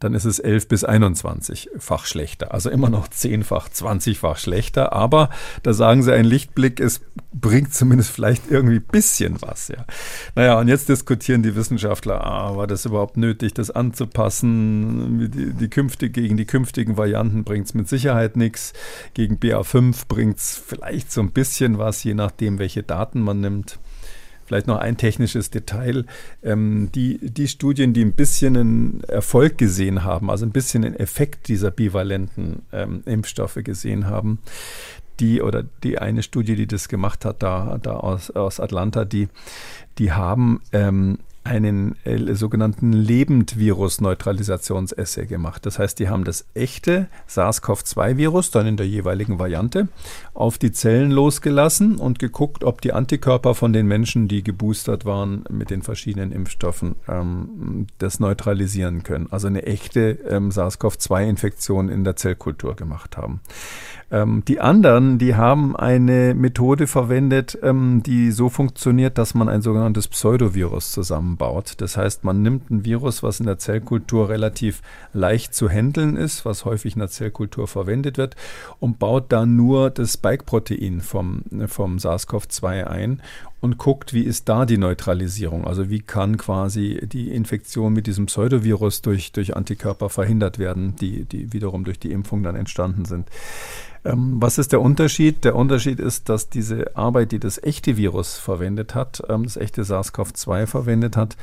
dann 0.00 0.14
ist 0.14 0.24
es 0.24 0.38
11 0.38 0.68
bis 0.68 0.86
21-fach 0.86 2.06
schlechter. 2.06 2.52
Also 2.52 2.70
immer 2.70 2.90
noch 2.90 3.08
10-fach, 3.08 3.68
20-fach 3.68 4.38
schlechter. 4.38 4.92
Aber 4.92 5.30
da 5.62 5.72
sagen 5.72 6.02
Sie 6.02 6.12
ein 6.12 6.24
Lichtblick 6.24 6.80
es 6.80 7.00
bringt 7.32 7.74
zumindest 7.74 8.10
vielleicht 8.10 8.50
irgendwie 8.50 8.76
ein 8.76 8.86
bisschen 8.90 9.40
was. 9.42 9.68
Ja. 9.68 9.84
Naja, 10.34 10.58
und 10.58 10.68
jetzt 10.68 10.88
diskutieren 10.88 11.42
die 11.42 11.56
Wissenschaftler, 11.56 12.24
ah, 12.24 12.56
war 12.56 12.66
das 12.66 12.84
überhaupt 12.84 13.16
nötig, 13.16 13.54
das 13.54 13.70
anzupassen? 13.70 15.30
Die, 15.30 15.52
die 15.52 15.68
künftig, 15.68 16.14
gegen 16.14 16.36
die 16.36 16.46
künftigen 16.46 16.96
Varianten 16.96 17.44
bringt 17.44 17.66
es 17.66 17.74
mit 17.74 17.88
Sicherheit 17.88 18.36
nichts. 18.36 18.72
Gegen 19.14 19.36
BA5 19.36 20.06
bringt 20.08 20.38
es 20.38 20.56
vielleicht 20.64 21.10
so 21.10 21.20
ein 21.20 21.32
bisschen 21.32 21.78
was, 21.78 22.04
je 22.04 22.14
nachdem, 22.14 22.58
welche 22.58 22.82
Daten 22.82 23.20
man 23.20 23.40
nimmt. 23.40 23.78
Vielleicht 24.46 24.66
noch 24.66 24.78
ein 24.78 24.96
technisches 24.96 25.50
Detail. 25.50 26.04
Ähm, 26.42 26.90
die, 26.94 27.18
die 27.18 27.48
Studien, 27.48 27.92
die 27.92 28.04
ein 28.04 28.12
bisschen 28.12 28.56
einen 28.56 29.04
Erfolg 29.04 29.58
gesehen 29.58 30.04
haben, 30.04 30.30
also 30.30 30.44
ein 30.44 30.52
bisschen 30.52 30.82
den 30.82 30.94
Effekt 30.94 31.48
dieser 31.48 31.70
bivalenten 31.70 32.62
ähm, 32.72 33.02
Impfstoffe 33.06 33.58
gesehen 33.62 34.06
haben, 34.06 34.38
die 35.20 35.42
oder 35.42 35.64
die 35.82 35.98
eine 35.98 36.22
Studie, 36.22 36.56
die 36.56 36.66
das 36.66 36.88
gemacht 36.88 37.24
hat, 37.24 37.42
da, 37.42 37.78
da 37.80 37.96
aus, 37.96 38.30
aus 38.30 38.60
Atlanta, 38.60 39.04
die, 39.04 39.28
die 39.98 40.12
haben 40.12 40.60
ähm, 40.72 41.18
einen 41.44 41.96
äh, 42.04 42.34
sogenannten 42.34 42.92
Lebendvirus-Neutralisationsassay 42.92 45.26
gemacht. 45.26 45.64
Das 45.66 45.78
heißt, 45.78 45.98
die 45.98 46.08
haben 46.08 46.24
das 46.24 46.46
echte 46.54 47.08
SARS-CoV-2-Virus 47.28 48.50
dann 48.50 48.66
in 48.66 48.78
der 48.78 48.88
jeweiligen 48.88 49.38
Variante 49.38 49.88
auf 50.32 50.56
die 50.56 50.72
Zellen 50.72 51.10
losgelassen 51.10 51.96
und 51.96 52.18
geguckt, 52.18 52.64
ob 52.64 52.80
die 52.80 52.94
Antikörper 52.94 53.54
von 53.54 53.74
den 53.74 53.86
Menschen, 53.86 54.26
die 54.26 54.42
geboostert 54.42 55.04
waren 55.04 55.44
mit 55.50 55.68
den 55.68 55.82
verschiedenen 55.82 56.32
Impfstoffen, 56.32 56.96
ähm, 57.08 57.88
das 57.98 58.20
neutralisieren 58.20 59.02
können. 59.02 59.26
Also 59.30 59.48
eine 59.48 59.64
echte 59.64 60.12
ähm, 60.28 60.50
SARS-CoV-2-Infektion 60.50 61.90
in 61.90 62.04
der 62.04 62.16
Zellkultur 62.16 62.74
gemacht 62.74 63.18
haben. 63.18 63.40
Ähm, 64.14 64.44
die 64.46 64.60
anderen, 64.60 65.18
die 65.18 65.34
haben 65.34 65.74
eine 65.74 66.34
Methode 66.34 66.86
verwendet, 66.86 67.58
ähm, 67.64 68.00
die 68.06 68.30
so 68.30 68.48
funktioniert, 68.48 69.18
dass 69.18 69.34
man 69.34 69.48
ein 69.48 69.60
sogenanntes 69.60 70.06
Pseudovirus 70.06 70.92
zusammenbaut. 70.92 71.74
Das 71.78 71.96
heißt, 71.96 72.22
man 72.22 72.40
nimmt 72.40 72.70
ein 72.70 72.84
Virus, 72.84 73.24
was 73.24 73.40
in 73.40 73.46
der 73.46 73.58
Zellkultur 73.58 74.28
relativ 74.28 74.82
leicht 75.12 75.52
zu 75.52 75.68
handeln 75.68 76.16
ist, 76.16 76.44
was 76.44 76.64
häufig 76.64 76.94
in 76.94 77.00
der 77.00 77.08
Zellkultur 77.08 77.66
verwendet 77.66 78.16
wird, 78.16 78.36
und 78.78 79.00
baut 79.00 79.32
dann 79.32 79.56
nur 79.56 79.90
das 79.90 80.12
Spike-Protein 80.12 81.00
vom, 81.00 81.42
vom 81.66 81.96
SARS-CoV-2 81.96 82.84
ein 82.84 83.20
und 83.60 83.78
guckt, 83.78 84.12
wie 84.12 84.22
ist 84.22 84.48
da 84.48 84.66
die 84.66 84.78
Neutralisierung? 84.78 85.66
Also 85.66 85.88
wie 85.88 86.00
kann 86.00 86.36
quasi 86.36 87.00
die 87.10 87.30
Infektion 87.30 87.92
mit 87.92 88.06
diesem 88.06 88.26
Pseudovirus 88.26 89.02
durch, 89.02 89.32
durch 89.32 89.56
Antikörper 89.56 90.10
verhindert 90.10 90.58
werden, 90.58 90.96
die, 90.96 91.24
die 91.24 91.52
wiederum 91.52 91.84
durch 91.84 91.98
die 91.98 92.12
Impfung 92.12 92.42
dann 92.42 92.56
entstanden 92.56 93.04
sind. 93.04 93.28
Ähm, 94.04 94.36
was 94.40 94.58
ist 94.58 94.72
der 94.72 94.82
Unterschied? 94.82 95.44
Der 95.44 95.56
Unterschied 95.56 95.98
ist, 95.98 96.28
dass 96.28 96.50
diese 96.50 96.94
Arbeit, 96.96 97.32
die 97.32 97.38
das 97.38 97.62
echte 97.62 97.96
Virus 97.96 98.36
verwendet 98.36 98.94
hat, 98.94 99.22
ähm, 99.28 99.44
das 99.44 99.56
echte 99.56 99.82
SARS-CoV-2 99.82 100.66
verwendet 100.66 101.16
hat, 101.16 101.36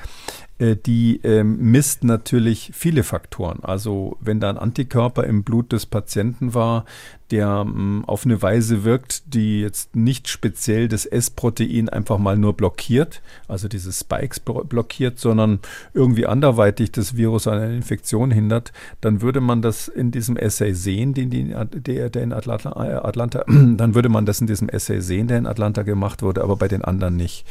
die 0.62 1.20
ähm, 1.24 1.58
misst 1.72 2.04
natürlich 2.04 2.72
viele 2.74 3.04
Faktoren. 3.04 3.60
Also 3.64 4.18
wenn 4.20 4.40
da 4.40 4.50
ein 4.50 4.58
Antikörper 4.58 5.24
im 5.24 5.44
Blut 5.44 5.72
des 5.72 5.86
Patienten 5.86 6.54
war, 6.54 6.86
der 7.32 7.66
ähm, 7.66 8.04
auf 8.06 8.26
eine 8.26 8.42
Weise 8.42 8.84
wirkt, 8.84 9.34
die 9.34 9.62
jetzt 9.62 9.96
nicht 9.96 10.28
speziell 10.28 10.88
das 10.88 11.06
S-Protein 11.06 11.90
einfach 11.90 12.18
mal 12.18 12.38
nur 12.38 12.54
blockiert, 12.54 13.22
also 13.48 13.68
diese 13.68 13.92
Spikes 13.92 14.40
blockiert, 14.40 15.18
sondern 15.18 15.60
irgendwie 15.94 16.28
anderweitig 16.28 16.92
das 16.92 17.16
Virus 17.16 17.48
an 17.48 17.60
einer 17.60 17.74
Infektion 17.74 18.32
hindert, 18.32 18.74
dann 19.00 19.22
würde 19.22 19.42
man 19.42 19.62
das 19.62 19.88
in 19.88 20.12
diesem 20.12 20.38
Essay 20.38 20.74
sehen, 20.74 21.14
den 21.14 21.30
die, 21.30 21.56
der, 21.74 22.10
der 22.10 22.24
in 22.24 22.34
Atlanta, 22.34 22.72
äh, 22.72 22.96
Atlanta, 22.96 23.46
dann 23.48 23.96
würde 23.96 24.10
man 24.10 24.26
das 24.26 24.42
in 24.42 24.48
diesem 24.48 24.70
Essay 24.70 25.02
sehen, 25.02 25.28
der 25.28 25.38
in 25.38 25.48
Atlanta 25.48 25.84
gemacht 25.84 26.22
wurde, 26.22 26.44
aber 26.44 26.58
bei 26.58 26.68
den 26.68 26.84
anderen 26.84 27.16
nicht. 27.16 27.46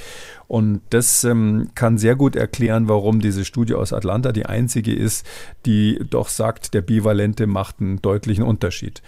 Und 0.46 0.82
das 0.90 1.24
ähm, 1.24 1.70
kann 1.74 1.96
sehr 1.96 2.16
gut 2.16 2.36
erklären, 2.36 2.88
warum 2.88 2.99
diese 3.20 3.44
Studie 3.44 3.74
aus 3.74 3.92
Atlanta 3.92 4.32
die 4.32 4.46
einzige 4.46 4.94
ist, 4.94 5.26
die 5.66 5.98
doch 6.08 6.28
sagt, 6.28 6.74
der 6.74 6.82
Bivalente 6.82 7.46
macht 7.46 7.80
einen 7.80 8.02
deutlichen 8.02 8.44
Unterschied. 8.44 9.02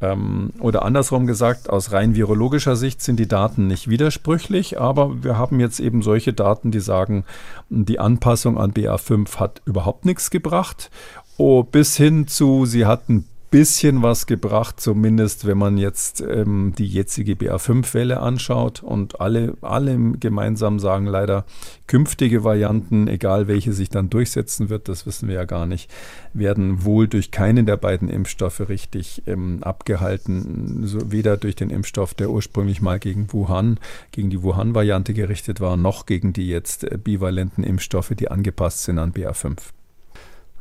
Ähm, 0.00 0.50
oder 0.60 0.84
andersrum 0.84 1.26
gesagt, 1.26 1.70
aus 1.70 1.92
rein 1.92 2.14
virologischer 2.14 2.76
Sicht 2.76 3.00
sind 3.00 3.18
die 3.18 3.28
Daten 3.28 3.66
nicht 3.66 3.88
widersprüchlich, 3.88 4.78
aber 4.78 5.22
wir 5.22 5.38
haben 5.38 5.60
jetzt 5.60 5.80
eben 5.80 6.02
solche 6.02 6.32
Daten, 6.32 6.70
die 6.70 6.80
sagen, 6.80 7.24
die 7.70 7.98
Anpassung 7.98 8.58
an 8.58 8.72
BA5 8.72 9.36
hat 9.36 9.62
überhaupt 9.64 10.04
nichts 10.04 10.30
gebracht. 10.30 10.90
Oh, 11.38 11.62
bis 11.62 11.96
hin 11.96 12.26
zu, 12.26 12.66
sie 12.66 12.86
hatten 12.86 13.26
bisschen 13.50 14.02
was 14.02 14.26
gebracht, 14.26 14.80
zumindest 14.80 15.46
wenn 15.46 15.58
man 15.58 15.78
jetzt 15.78 16.20
ähm, 16.20 16.74
die 16.76 16.86
jetzige 16.86 17.34
BA5-Welle 17.34 18.20
anschaut 18.20 18.82
und 18.82 19.20
alle, 19.20 19.54
alle 19.60 19.96
gemeinsam 20.18 20.78
sagen 20.78 21.06
leider, 21.06 21.44
künftige 21.86 22.44
Varianten, 22.44 23.08
egal 23.08 23.46
welche 23.46 23.72
sich 23.72 23.88
dann 23.88 24.10
durchsetzen 24.10 24.68
wird, 24.68 24.88
das 24.88 25.06
wissen 25.06 25.28
wir 25.28 25.36
ja 25.36 25.44
gar 25.44 25.66
nicht, 25.66 25.90
werden 26.34 26.84
wohl 26.84 27.08
durch 27.08 27.30
keinen 27.30 27.66
der 27.66 27.76
beiden 27.76 28.08
Impfstoffe 28.08 28.68
richtig 28.68 29.22
ähm, 29.26 29.62
abgehalten, 29.62 30.86
so 30.86 31.12
weder 31.12 31.36
durch 31.36 31.54
den 31.54 31.70
Impfstoff, 31.70 32.14
der 32.14 32.30
ursprünglich 32.30 32.82
mal 32.82 32.98
gegen 32.98 33.32
Wuhan, 33.32 33.78
gegen 34.10 34.30
die 34.30 34.42
Wuhan-Variante 34.42 35.14
gerichtet 35.14 35.60
war, 35.60 35.76
noch 35.76 36.06
gegen 36.06 36.32
die 36.32 36.48
jetzt 36.48 36.84
äh, 36.84 36.98
bivalenten 36.98 37.64
Impfstoffe, 37.64 38.12
die 38.18 38.30
angepasst 38.30 38.82
sind 38.84 38.98
an 38.98 39.12
BA5. 39.12 39.75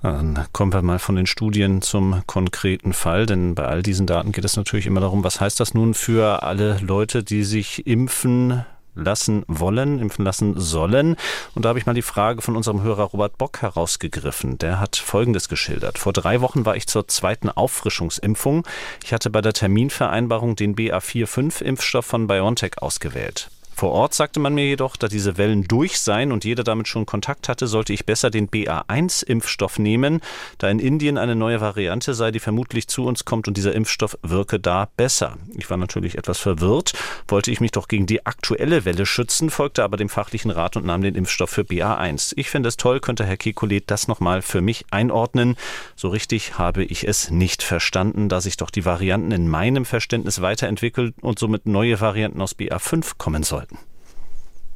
Dann 0.05 0.45
kommen 0.51 0.71
wir 0.71 0.83
mal 0.83 0.99
von 0.99 1.15
den 1.15 1.25
Studien 1.25 1.81
zum 1.81 2.21
konkreten 2.27 2.93
Fall, 2.93 3.25
denn 3.25 3.55
bei 3.55 3.65
all 3.65 3.81
diesen 3.81 4.05
Daten 4.05 4.31
geht 4.33 4.45
es 4.45 4.55
natürlich 4.55 4.85
immer 4.85 4.99
darum, 4.99 5.23
was 5.23 5.41
heißt 5.41 5.59
das 5.59 5.73
nun 5.73 5.95
für 5.95 6.43
alle 6.43 6.77
Leute, 6.77 7.23
die 7.23 7.43
sich 7.43 7.87
impfen 7.87 8.63
lassen 8.93 9.45
wollen, 9.47 9.97
impfen 9.97 10.23
lassen 10.23 10.59
sollen. 10.59 11.15
Und 11.55 11.65
da 11.65 11.69
habe 11.69 11.79
ich 11.79 11.87
mal 11.87 11.95
die 11.95 12.03
Frage 12.03 12.43
von 12.43 12.55
unserem 12.55 12.83
Hörer 12.83 13.05
Robert 13.05 13.39
Bock 13.39 13.63
herausgegriffen. 13.63 14.59
Der 14.59 14.79
hat 14.79 14.95
Folgendes 14.95 15.49
geschildert. 15.49 15.97
Vor 15.97 16.13
drei 16.13 16.39
Wochen 16.39 16.67
war 16.67 16.75
ich 16.75 16.85
zur 16.85 17.07
zweiten 17.07 17.49
Auffrischungsimpfung. 17.49 18.63
Ich 19.03 19.11
hatte 19.11 19.31
bei 19.31 19.41
der 19.41 19.53
Terminvereinbarung 19.53 20.55
den 20.55 20.75
BA4-5-Impfstoff 20.75 22.05
von 22.05 22.27
BioNTech 22.27 22.79
ausgewählt. 22.79 23.49
Vor 23.75 23.91
Ort 23.91 24.13
sagte 24.13 24.39
man 24.39 24.53
mir 24.53 24.65
jedoch, 24.65 24.95
da 24.95 25.09
diese 25.09 25.37
Wellen 25.37 25.65
durch 25.65 25.99
seien 25.99 26.31
und 26.31 26.45
jeder 26.45 26.63
damit 26.63 26.87
schon 26.87 27.05
Kontakt 27.05 27.49
hatte, 27.49 27.67
sollte 27.67 27.91
ich 27.91 28.05
besser 28.05 28.29
den 28.29 28.47
BA1-Impfstoff 28.47 29.81
nehmen, 29.81 30.21
da 30.59 30.69
in 30.69 30.79
Indien 30.79 31.17
eine 31.17 31.35
neue 31.35 31.59
Variante 31.59 32.13
sei, 32.13 32.31
die 32.31 32.39
vermutlich 32.39 32.87
zu 32.87 33.05
uns 33.05 33.25
kommt 33.25 33.49
und 33.49 33.57
dieser 33.57 33.75
Impfstoff 33.75 34.17
wirke 34.21 34.61
da 34.61 34.87
besser. 34.95 35.37
Ich 35.57 35.69
war 35.69 35.75
natürlich 35.75 36.17
etwas 36.17 36.39
verwirrt, 36.39 36.93
wollte 37.27 37.51
ich 37.51 37.59
mich 37.59 37.71
doch 37.71 37.89
gegen 37.89 38.05
die 38.05 38.25
aktuelle 38.25 38.85
Welle 38.85 39.05
schützen, 39.05 39.49
folgte 39.49 39.83
aber 39.83 39.97
dem 39.97 40.07
fachlichen 40.07 40.51
Rat 40.51 40.77
und 40.77 40.85
nahm 40.85 41.01
den 41.01 41.15
Impfstoff 41.15 41.49
für 41.49 41.63
BA1. 41.63 42.31
Ich 42.37 42.49
finde 42.49 42.69
es 42.69 42.77
toll, 42.77 43.01
könnte 43.01 43.25
Herr 43.25 43.35
Kekulet 43.35 43.91
das 43.91 44.07
nochmal 44.07 44.41
für 44.41 44.61
mich 44.61 44.85
einordnen. 44.91 45.57
So 45.97 46.07
richtig 46.07 46.57
habe 46.57 46.85
ich 46.85 47.05
es 47.05 47.29
nicht 47.29 47.61
verstanden, 47.61 48.29
da 48.29 48.39
sich 48.39 48.55
doch 48.55 48.69
die 48.69 48.85
Varianten 48.85 49.31
in 49.31 49.49
meinem 49.49 49.83
Verständnis 49.83 50.41
weiterentwickelt 50.41 51.15
und 51.21 51.39
somit 51.39 51.65
neue 51.65 51.99
Varianten 51.99 52.41
aus 52.41 52.55
BA5 52.55 53.15
kommen 53.17 53.43
sollen. 53.43 53.74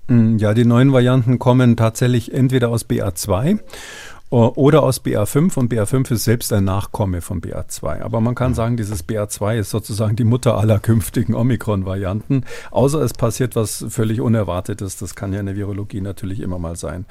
Ja, 0.10 0.56
die 0.56 0.66
neuen 0.66 0.92
Varianten 0.92 1.38
kommen 1.38 1.78
tatsächlich 1.78 2.34
entweder 2.34 2.70
aus 2.70 2.90
BA2 2.90 3.60
oder 4.32 4.84
aus 4.84 5.04
BA5 5.04 5.58
und 5.58 5.74
BA5 5.74 6.14
ist 6.14 6.24
selbst 6.24 6.54
ein 6.54 6.64
Nachkomme 6.64 7.22
von 7.22 7.42
BA2. 7.42 8.02
Aber 8.02 8.22
man 8.22 8.36
kann 8.36 8.54
sagen, 8.54 8.78
dieses 8.78 9.08
BA2 9.08 9.58
ist 9.58 9.70
sozusagen 9.72 10.16
die 10.16 10.24
Mutter 10.24 10.58
aller 10.58 10.80
künftigen 10.80 11.34
Omikron-Varianten, 11.34 12.46
außer 12.72 13.02
es 13.02 13.14
passiert 13.14 13.56
was 13.56 13.86
völlig 13.90 14.22
Unerwartetes. 14.22 14.98
Das 14.98 15.16
kann 15.16 15.34
ja 15.34 15.40
in 15.40 15.48
der 15.48 15.56
Virologie 15.56 16.02
natürlich 16.02 16.40
immer 16.42 16.60
mal 16.60 16.76
sein. 16.76 17.06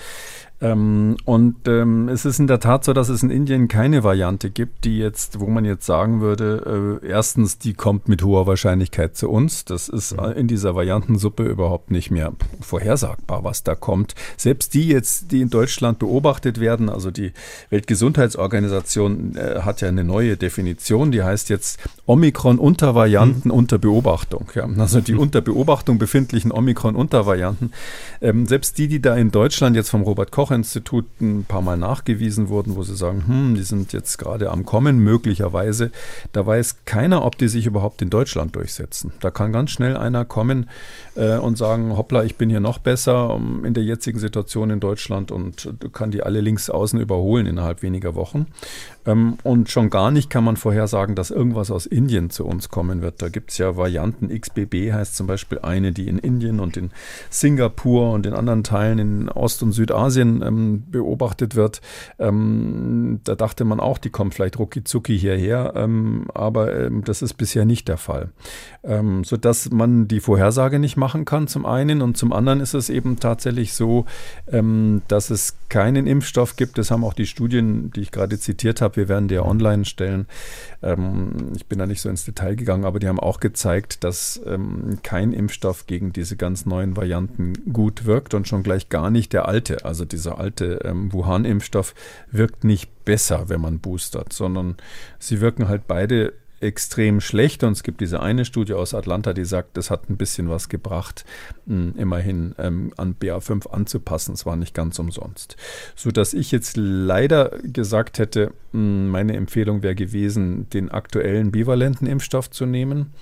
Ähm, 0.61 1.17
und 1.25 1.69
ähm, 1.69 2.09
es 2.09 2.25
ist 2.25 2.41
in 2.41 2.49
der 2.49 2.59
Tat 2.59 2.85
so, 2.85 2.93
dass 2.93 3.09
es 3.09 3.23
in 3.23 3.31
Indien 3.31 3.69
keine 3.69 4.03
Variante 4.03 4.51
gibt, 4.51 4.85
die 4.85 4.99
jetzt, 4.99 5.39
wo 5.39 5.47
man 5.47 5.65
jetzt 5.65 5.87
sagen 5.87 6.21
würde, 6.21 7.01
äh, 7.03 7.07
erstens, 7.07 7.59
die 7.59 7.75
kommt 7.75 8.09
mit 8.09 8.25
hoher 8.25 8.49
Wahrscheinlichkeit 8.49 9.17
zu 9.17 9.31
uns. 9.31 9.65
Das 9.65 9.89
ist 9.89 10.17
mhm. 10.17 10.33
in 10.33 10.49
dieser 10.49 10.75
Variantensuppe 10.75 11.45
überhaupt 11.45 11.93
nicht 11.93 12.11
mehr 12.11 12.33
vorhersagbar, 12.61 13.45
was 13.45 13.63
da 13.63 13.77
kommt. 13.77 14.17
Selbst 14.37 14.75
die 14.75 14.89
jetzt, 14.89 15.31
die 15.31 15.43
in 15.43 15.51
Deutschland 15.51 16.01
beobachtet 16.01 16.59
werden, 16.59 16.89
also 16.89 17.13
die 17.13 17.33
Weltgesundheitsorganisation 17.71 19.37
äh, 19.37 19.61
hat 19.61 19.81
ja 19.81 19.89
eine 19.89 20.03
neue 20.03 20.37
Definition, 20.37 21.13
die 21.13 21.23
heißt 21.23 21.51
jetzt 21.51 21.79
Omikron-Untervarianten 22.07 23.53
mhm. 23.53 23.57
unter 23.57 23.79
Beobachtung. 23.79 24.49
Ja, 24.57 24.69
also 24.79 25.01
die 25.01 25.15
unter 25.19 25.41
Beobachtung 25.41 25.99
befindlichen 25.99 26.51
Omikron-Untervarianten. 26.51 27.73
Ähm, 28.21 28.47
selbst 28.47 28.77
die, 28.79 28.89
die 28.89 29.01
da 29.01 29.15
in 29.15 29.31
Deutschland 29.31 29.77
jetzt 29.77 29.91
vom 29.91 30.03
Robert 30.03 30.33
Koch 30.33 30.48
Koch-Institut 30.49 31.05
ein 31.21 31.45
paar 31.45 31.61
Mal 31.61 31.77
nachgewiesen 31.77 32.49
wurden, 32.49 32.75
wo 32.77 32.83
sie 32.83 32.97
sagen, 32.97 33.25
hm, 33.27 33.55
die 33.55 33.63
sind 33.63 33.93
jetzt 33.93 34.17
gerade 34.19 34.51
am 34.51 34.65
Kommen, 34.65 34.99
möglicherweise. 34.99 35.91
Da 36.33 36.47
weiß 36.47 36.85
keiner, 36.87 37.25
ob 37.25 37.37
die 37.37 37.49
sich 37.49 37.67
überhaupt 37.67 38.01
in 38.01 38.09
Deutschland 38.09 38.57
durchsetzen. 38.57 39.13
Da 39.21 39.31
kann 39.31 39.53
ganz 39.53 39.71
schnell 39.71 39.97
einer 39.97 40.25
kommen 40.25 40.71
äh, 41.17 41.37
und 41.37 41.59
sagen, 41.59 41.97
hoppla, 41.97 42.25
ich 42.25 42.37
bin 42.37 42.49
hier 42.49 42.61
noch 42.61 42.79
besser 42.79 43.39
in 43.63 43.75
der 43.75 43.85
jetzigen 43.85 44.19
Situation 44.19 44.71
in 44.71 44.81
Deutschland 44.81 45.31
und 45.31 45.69
kann 45.93 46.11
die 46.11 46.23
alle 46.23 46.41
links 46.41 46.71
außen 46.71 46.99
überholen 46.99 47.47
innerhalb 47.47 47.83
weniger 47.83 48.15
Wochen. 48.15 48.47
Ähm, 49.09 49.39
und 49.43 49.71
schon 49.71 49.89
gar 49.89 50.11
nicht 50.11 50.29
kann 50.29 50.45
man 50.45 50.57
vorhersagen, 50.57 51.15
dass 51.15 51.31
irgendwas 51.31 51.71
aus 51.71 51.87
Indien 51.87 52.29
zu 52.29 52.45
uns 52.45 52.69
kommen 52.69 53.01
wird. 53.01 53.23
Da 53.23 53.31
gibt 53.31 53.51
es 53.51 53.59
ja 53.59 53.77
Varianten. 53.77 54.29
XBB 54.29 54.93
heißt 54.93 55.17
zum 55.17 55.27
Beispiel 55.27 55.61
eine, 55.61 55.93
die 55.93 56.09
in 56.09 56.19
Indien 56.19 56.61
und 56.61 56.77
in 56.77 56.91
Singapur 57.31 58.13
und 58.13 58.27
in 58.27 58.35
anderen 58.35 58.65
Teilen 58.65 58.99
in 58.99 59.29
Ost- 59.31 59.63
und 59.63 59.73
Südasien 59.73 60.43
ähm, 60.43 60.85
beobachtet 60.91 61.55
wird. 61.55 61.81
Ähm, 62.19 63.21
da 63.25 63.35
dachte 63.35 63.65
man 63.65 63.81
auch, 63.81 63.97
die 63.97 64.11
kommt 64.11 64.35
vielleicht 64.35 64.59
rucki 64.59 65.19
hierher, 65.19 65.73
ähm, 65.75 66.27
aber 66.35 66.79
ähm, 66.79 67.03
das 67.05 67.23
ist 67.23 67.35
bisher 67.35 67.65
nicht 67.65 67.89
der 67.89 67.97
Fall. 67.97 68.29
Ähm, 68.85 69.25
sodass 69.25 69.71
man 69.71 70.07
die 70.07 70.21
Vorhersage 70.21 70.79
nicht 70.79 70.97
machen 70.97 71.25
kann, 71.25 71.49
zum 71.49 71.65
einen. 71.65 72.03
Und 72.03 72.19
zum 72.19 72.33
anderen 72.33 72.61
ist 72.61 72.75
es 72.75 72.91
eben 72.91 73.19
tatsächlich 73.19 73.73
so, 73.73 74.05
ähm, 74.53 75.01
dass 75.09 75.31
es 75.31 75.57
keinen 75.71 76.07
Impfstoff 76.07 76.57
gibt. 76.57 76.77
Das 76.77 76.91
haben 76.91 77.05
auch 77.05 77.15
die 77.15 77.27
Studien, 77.27 77.91
die 77.91 78.03
ich 78.03 78.11
gerade 78.11 78.39
zitiert 78.39 78.81
habe, 78.81 78.98
wir 78.99 79.09
werden 79.09 79.29
die 79.29 79.37
ja 79.37 79.43
online 79.43 79.87
stellen. 79.87 80.27
Ähm, 80.83 81.53
ich 81.57 81.67
bin 81.67 81.79
da 81.79 81.87
nicht 81.87 82.03
so 82.03 82.11
ins 82.11 82.27
Detail 82.27 82.57
gegangen, 82.57 82.85
aber 82.85 82.99
die 82.99 83.09
haben 83.09 83.19
auch 83.19 83.41
gezeigt, 83.41 84.05
dass 84.05 84.41
ähm, 84.45 84.99
kein 85.03 85.33
Impfstoff 85.33 85.87
gegen 85.87 86.13
diese 86.13 86.37
ganz 86.37 86.67
neuen 86.67 86.97
Varianten 86.97 87.73
gut 87.73 88.05
wirkt 88.05 88.35
und 88.35 88.47
schon 88.47 88.63
gleich 88.63 88.91
gar 88.91 89.11
nicht 89.11 89.33
der 89.33 89.49
alte, 89.49 89.87
also 89.87 90.05
dieser 90.05 90.39
alte 90.39 90.81
ähm, 90.85 91.13
Wuhan-Impfstoff, 91.13 91.95
wirkt 92.31 92.65
nicht 92.65 93.05
besser, 93.07 93.49
wenn 93.49 93.63
man 93.63 93.79
boostert, 93.79 94.35
sondern 94.35 94.77
sie 95.19 95.41
wirken 95.41 95.69
halt 95.69 95.87
beide 95.87 96.35
extrem 96.61 97.21
schlecht. 97.21 97.63
Und 97.65 97.73
es 97.73 97.83
gibt 97.83 98.01
diese 98.01 98.21
eine 98.21 98.45
Studie 98.45 98.75
aus 98.75 98.95
Atlanta, 98.95 99.33
die 99.33 99.45
sagt, 99.45 99.77
das 99.77 99.91
hat 99.91 100.09
ein 100.11 100.17
bisschen 100.17 100.49
was 100.49 100.69
gebracht, 100.69 101.25
mh, 101.67 101.93
immerhin 101.97 102.55
ähm, 102.59 102.93
an 102.97 103.17
BA5 103.21 103.69
anzupassen. 103.69 104.35
Es 104.35 104.47
war 104.47 104.57
nicht 104.57 104.75
ganz 104.75 104.99
umsonst. 104.99 105.57
So 105.95 106.11
dass 106.11 106.35
ich 106.35 106.51
jetzt 106.51 106.77
leider 106.77 107.51
gesagt 107.63 108.19
hätte, 108.19 108.53
mh, 108.73 109.11
meine 109.11 109.37
Empfehlung 109.37 109.83
wäre 109.83 109.95
gewesen, 109.95 110.69
den 110.71 110.91
aktuellen 110.91 111.51
bivalenten 111.53 112.07
Impfstoff 112.07 112.51
zu 112.51 112.67
nehmen. 112.67 113.13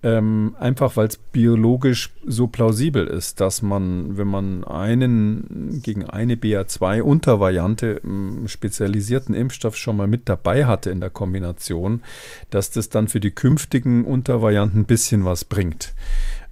Ähm, 0.00 0.54
einfach 0.60 0.96
weil 0.96 1.08
es 1.08 1.16
biologisch 1.16 2.10
so 2.24 2.46
plausibel 2.46 3.08
ist, 3.08 3.40
dass 3.40 3.62
man, 3.62 4.16
wenn 4.16 4.28
man 4.28 4.62
einen 4.62 5.80
gegen 5.82 6.04
eine 6.04 6.36
BA2-Untervariante 6.36 8.02
ähm, 8.04 8.46
spezialisierten 8.46 9.34
Impfstoff 9.34 9.76
schon 9.76 9.96
mal 9.96 10.06
mit 10.06 10.28
dabei 10.28 10.66
hatte 10.66 10.90
in 10.90 11.00
der 11.00 11.10
Kombination, 11.10 12.02
dass 12.50 12.70
das 12.70 12.90
dann 12.90 13.08
für 13.08 13.18
die 13.18 13.32
künftigen 13.32 14.04
Untervarianten 14.04 14.82
ein 14.82 14.86
bisschen 14.86 15.24
was 15.24 15.44
bringt. 15.44 15.94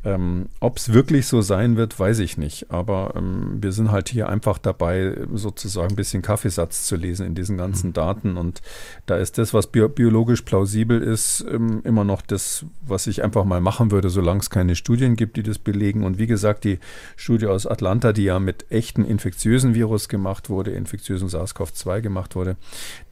Ähm, 0.07 0.47
Ob 0.61 0.77
es 0.77 0.93
wirklich 0.93 1.27
so 1.27 1.43
sein 1.43 1.77
wird, 1.77 1.99
weiß 1.99 2.21
ich 2.21 2.39
nicht. 2.39 2.71
Aber 2.71 3.15
ähm, 3.17 3.59
wir 3.61 3.73
sind 3.73 3.91
halt 3.91 4.09
hier 4.09 4.29
einfach 4.29 4.59
dabei, 4.59 5.17
sozusagen 5.35 5.91
ein 5.91 5.97
bisschen 5.97 6.23
Kaffeesatz 6.23 6.87
zu 6.87 6.95
lesen 6.95 7.27
in 7.27 7.35
diesen 7.35 7.59
ganzen 7.59 7.89
mhm. 7.89 7.95
Daten. 7.95 8.37
Und 8.37 8.63
da 9.07 9.17
ist 9.17 9.37
das, 9.37 9.53
was 9.53 9.67
bio 9.67 9.89
biologisch 9.89 10.43
plausibel 10.43 11.03
ist, 11.03 11.45
ähm, 11.51 11.81
immer 11.83 12.05
noch 12.05 12.23
das, 12.23 12.65
was 12.87 13.09
ich 13.09 13.25
einfach 13.25 13.45
mal 13.45 13.61
machen 13.61 13.91
würde, 13.91 14.09
solange 14.09 14.39
es 14.39 14.49
keine 14.49 14.77
Studien 14.77 15.17
gibt, 15.17 15.37
die 15.39 15.43
das 15.43 15.59
belegen. 15.59 16.05
Und 16.05 16.19
wie 16.19 16.29
gesagt, 16.29 16.63
die 16.63 16.79
Studie 17.17 17.49
aus 17.49 17.67
Atlanta, 17.67 18.13
die 18.13 18.25
ja 18.25 18.39
mit 18.39 18.71
echten 18.71 19.05
infektiösen 19.05 19.75
Virus 19.75 20.09
gemacht 20.09 20.49
wurde, 20.51 20.71
infektiösen 20.71 21.29
SARS-CoV-2 21.29 22.01
gemacht 22.01 22.37
wurde, 22.37 22.57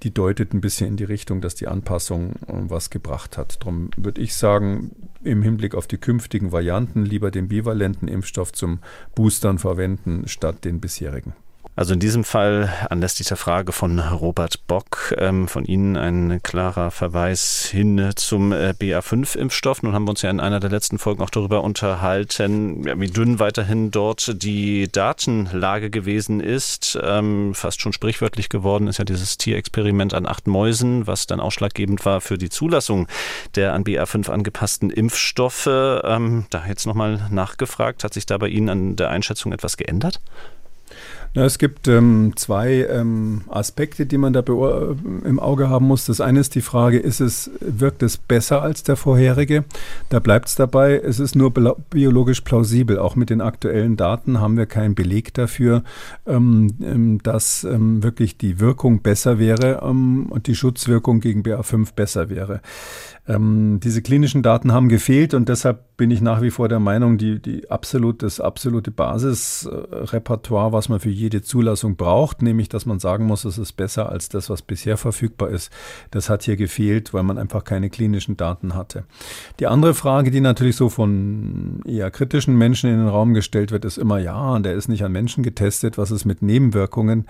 die 0.05 0.14
deutet 0.14 0.55
ein 0.55 0.61
bisschen 0.61 0.86
in 0.86 0.97
die 0.97 1.05
Richtung, 1.05 1.40
dass 1.40 1.57
die 1.57 1.66
Anpassung 1.66 2.34
äh, 2.47 2.53
was 2.68 2.90
gebracht 2.90 3.36
hat. 3.36 3.61
Darum 3.62 3.90
würde 3.97 4.20
ich 4.20 4.36
sagen, 4.36 4.92
im 5.25 5.43
Hinblick 5.43 5.75
auf 5.75 5.87
die 5.87 5.99
künftigen 5.99 6.53
Varianten 6.53 7.05
lieber 7.05 7.31
den 7.31 7.49
bivalenten 7.49 8.09
Impfstoff 8.09 8.53
zum 8.53 8.81
Boostern 9.14 9.59
verwenden 9.59 10.29
statt 10.29 10.64
den 10.64 10.81
bisherigen. 10.81 11.35
Also 11.77 11.95
in 11.95 11.99
diesem 11.99 12.22
Fall 12.22 12.72
anlässlich 12.89 13.27
der 13.27 13.37
Frage 13.37 13.72
von 13.72 13.99
Robert 13.99 14.64
Bock 14.68 15.12
ähm, 15.18 15.49
von 15.49 15.64
Ihnen 15.64 15.97
ein 15.97 16.41
klarer 16.41 16.93
Verweis 16.93 17.64
hin 17.64 18.12
zum 18.14 18.53
äh, 18.53 18.75
BA5-Impfstoff. 18.79 19.83
Nun 19.83 19.93
haben 19.93 20.05
wir 20.05 20.11
uns 20.11 20.22
ja 20.22 20.31
in 20.31 20.39
einer 20.39 20.61
der 20.61 20.70
letzten 20.70 20.99
Folgen 20.99 21.20
auch 21.20 21.31
darüber 21.31 21.64
unterhalten, 21.64 22.87
ja, 22.87 22.99
wie 23.01 23.09
dünn 23.09 23.41
weiterhin 23.41 23.91
dort 23.91 24.41
die 24.45 24.87
Datenlage 24.91 25.91
gewesen 25.91 26.41
ist. 26.41 26.97
Ähm, 27.03 27.55
fast 27.57 27.81
schon 27.81 27.93
sprichwörtlich 27.93 28.49
geworden 28.49 28.87
ist 28.87 28.99
ja 28.99 29.05
dieses 29.05 29.37
Tierexperiment 29.37 30.14
an 30.14 30.27
acht 30.27 30.47
Mäusen, 30.47 31.09
was 31.09 31.27
dann 31.27 31.41
ausschlaggebend 31.41 32.05
war 32.07 32.20
für 32.20 32.39
die 32.39 32.51
Zulassung 32.51 33.09
der 33.57 33.72
an 33.72 33.83
BA5 33.83 34.31
angepassten 34.31 34.91
Impfstoffe. 34.91 35.66
Ähm, 35.66 36.47
da 36.51 36.66
jetzt 36.68 36.87
nochmal 36.87 37.27
nachgefragt, 37.31 38.05
hat 38.05 38.14
sich 38.14 38.27
da 38.27 38.39
bei 38.39 38.47
Ihnen 38.47 38.68
an 38.68 38.97
der 38.97 39.11
Einschätzung 39.11 39.51
etwas 39.51 39.77
geändert? 39.77 40.20
Na, 41.37 41.45
es 41.45 41.59
gibt 41.59 41.89
ähm, 41.89 42.32
zwei 42.37 42.87
ähm, 42.89 43.43
Aspekte, 43.49 44.07
die 44.07 44.18
man 44.18 44.32
da 44.32 44.45
im 45.24 45.41
Auge 45.41 45.68
haben 45.68 45.87
muss. 45.89 46.07
Das 46.07 46.20
eine 46.20 46.39
ist 46.39 46.55
die 46.55 46.61
Frage, 46.61 46.99
ist 47.01 47.20
es, 47.20 47.51
wirkt 47.59 48.05
es 48.05 48.18
besser 48.18 48.62
als 48.62 48.85
der 48.85 48.95
vorherige? 48.95 49.64
Da 50.11 50.20
bleibt 50.20 50.47
es 50.47 50.55
dabei, 50.55 50.97
es 50.97 51.18
ist 51.18 51.35
nur 51.35 51.53
biologisch 51.91 52.43
plausibel. 52.43 53.01
Auch 53.01 53.16
mit 53.16 53.30
den 53.30 53.41
aktuellen 53.41 53.97
Daten 53.97 54.41
haben 54.41 54.57
wir 54.57 54.66
keinen 54.66 54.95
Beleg 54.95 55.35
dafür, 55.35 55.82
ähm, 56.24 56.76
ähm 56.80 57.20
dass 57.24 57.64
ähm, 57.64 58.05
wirklich 58.05 58.39
die 58.39 58.61
Wirkung 58.61 59.03
besser 59.03 59.41
wäre 59.41 59.82
ähm, 59.82 60.26
und 60.30 60.47
die 60.47 60.55
Schutzwirkung 60.55 61.18
gegen 61.18 61.43
BA5 61.43 61.95
besser 61.97 62.30
wäre. 62.30 62.61
Ähm, 63.27 63.81
diese 63.83 64.03
klinischen 64.03 64.43
Daten 64.43 64.72
haben 64.72 64.91
gefehlt 64.91 65.33
und 65.33 65.49
deshalb 65.49 65.97
bin 65.97 66.11
ich 66.11 66.20
nach 66.20 66.43
wie 66.43 66.51
vor 66.51 66.68
der 66.68 66.79
Meinung, 66.79 67.16
die, 67.16 67.41
die 67.41 67.70
absolut, 67.70 68.22
das 68.22 68.39
absolute 68.39 68.91
Basisrepertoire, 68.91 70.72
was 70.72 70.91
man 70.91 71.01
für 71.01 71.09
jede 71.09 71.41
Zulassung 71.41 71.97
braucht, 71.97 72.43
nämlich 72.43 72.68
dass 72.68 72.85
man 72.85 72.99
sagen 72.99 73.25
muss, 73.25 73.47
es 73.47 73.57
ist 73.57 73.72
besser 73.72 74.11
als 74.11 74.29
das, 74.29 74.51
was 74.51 74.61
bisher 74.61 74.99
verfügbar 74.99 75.49
ist, 75.49 75.72
das 76.11 76.29
hat 76.29 76.43
hier 76.43 76.57
gefehlt, 76.57 77.14
weil 77.14 77.22
man 77.22 77.39
einfach 77.39 77.64
keine 77.64 77.89
klinischen 77.89 78.37
Daten 78.37 78.75
hatte. 78.75 79.05
Die 79.59 79.68
andere 79.68 79.95
Frage, 79.95 80.31
die 80.31 80.41
natürlich 80.41 80.77
so 80.77 80.91
von 80.91 81.81
eher 81.87 82.11
kritischen 82.11 82.57
Menschen 82.57 82.91
in 82.91 82.99
den 82.99 83.09
Raum 83.09 83.33
gestellt 83.33 83.70
wird, 83.70 83.87
ist 83.87 83.97
immer, 83.97 84.18
ja, 84.18 84.59
der 84.59 84.75
ist 84.75 84.89
nicht 84.89 85.05
an 85.05 85.12
Menschen 85.12 85.43
getestet, 85.43 85.97
was 85.97 86.11
ist 86.11 86.27
mit 86.27 86.43
Nebenwirkungen? 86.43 87.27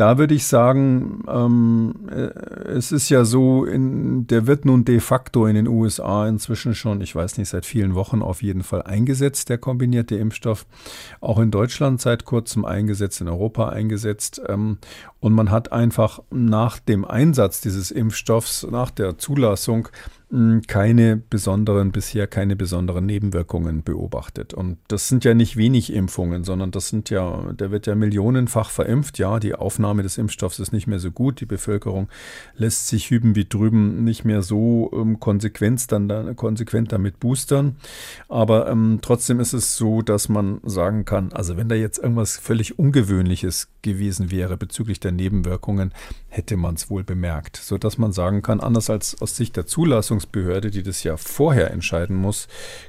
Da 0.00 0.16
würde 0.16 0.32
ich 0.32 0.46
sagen, 0.46 1.24
ähm, 1.28 1.94
äh, 2.10 2.30
es 2.70 2.90
ist 2.90 3.10
ja 3.10 3.26
so, 3.26 3.66
in, 3.66 4.26
der 4.26 4.46
wird 4.46 4.64
nun 4.64 4.86
de 4.86 4.98
facto 4.98 5.44
in 5.44 5.56
den 5.56 5.68
USA 5.68 6.26
inzwischen 6.26 6.74
schon, 6.74 7.02
ich 7.02 7.14
weiß 7.14 7.36
nicht, 7.36 7.50
seit 7.50 7.66
vielen 7.66 7.94
Wochen 7.94 8.22
auf 8.22 8.42
jeden 8.42 8.62
Fall 8.62 8.80
eingesetzt, 8.80 9.50
der 9.50 9.58
kombinierte 9.58 10.16
Impfstoff. 10.16 10.64
Auch 11.20 11.38
in 11.38 11.50
Deutschland 11.50 12.00
seit 12.00 12.24
kurzem 12.24 12.64
eingesetzt, 12.64 13.20
in 13.20 13.28
Europa 13.28 13.68
eingesetzt. 13.68 14.40
Ähm, 14.48 14.78
und 15.20 15.34
man 15.34 15.50
hat 15.50 15.70
einfach 15.70 16.20
nach 16.30 16.78
dem 16.78 17.04
Einsatz 17.04 17.60
dieses 17.60 17.90
Impfstoffs, 17.90 18.66
nach 18.70 18.90
der 18.90 19.18
Zulassung, 19.18 19.88
keine 20.68 21.16
besonderen, 21.16 21.90
bisher 21.90 22.28
keine 22.28 22.54
besonderen 22.54 23.04
Nebenwirkungen 23.04 23.82
beobachtet. 23.82 24.54
Und 24.54 24.78
das 24.86 25.08
sind 25.08 25.24
ja 25.24 25.34
nicht 25.34 25.56
wenig 25.56 25.92
Impfungen, 25.92 26.44
sondern 26.44 26.70
das 26.70 26.88
sind 26.88 27.10
ja, 27.10 27.52
der 27.52 27.72
wird 27.72 27.88
ja 27.88 27.96
millionenfach 27.96 28.70
verimpft. 28.70 29.18
Ja, 29.18 29.40
die 29.40 29.56
Aufnahme 29.56 30.04
des 30.04 30.18
Impfstoffs 30.18 30.60
ist 30.60 30.72
nicht 30.72 30.86
mehr 30.86 31.00
so 31.00 31.10
gut. 31.10 31.40
Die 31.40 31.46
Bevölkerung 31.46 32.08
lässt 32.54 32.86
sich 32.86 33.10
hüben 33.10 33.34
wie 33.34 33.44
drüben 33.44 34.04
nicht 34.04 34.24
mehr 34.24 34.42
so 34.42 34.92
ähm, 34.94 35.18
konsequent, 35.18 35.90
dann, 35.90 36.06
dann, 36.06 36.36
konsequent 36.36 36.92
damit 36.92 37.18
boostern. 37.18 37.74
Aber 38.28 38.70
ähm, 38.70 39.00
trotzdem 39.02 39.40
ist 39.40 39.52
es 39.52 39.76
so, 39.76 40.00
dass 40.00 40.28
man 40.28 40.60
sagen 40.62 41.04
kann, 41.06 41.32
also 41.32 41.56
wenn 41.56 41.68
da 41.68 41.74
jetzt 41.74 41.98
irgendwas 41.98 42.36
völlig 42.36 42.78
Ungewöhnliches 42.78 43.68
gewesen 43.82 44.30
wäre 44.30 44.56
bezüglich 44.56 45.00
der 45.00 45.10
Nebenwirkungen, 45.10 45.92
hätte 46.28 46.56
man 46.56 46.76
es 46.76 46.88
wohl 46.88 47.02
bemerkt. 47.02 47.56
Sodass 47.56 47.98
man 47.98 48.12
sagen 48.12 48.42
kann, 48.42 48.60
anders 48.60 48.90
als 48.90 49.20
aus 49.20 49.34
Sicht 49.34 49.56
der 49.56 49.66
Zulassung, 49.66 50.19
Zulassungsbehörde, 50.20 50.70
die 50.70 50.82
das 50.82 51.02
ja 51.02 51.16
vorher 51.16 51.70
entscheiden 51.70 52.16
muss, 52.16 52.48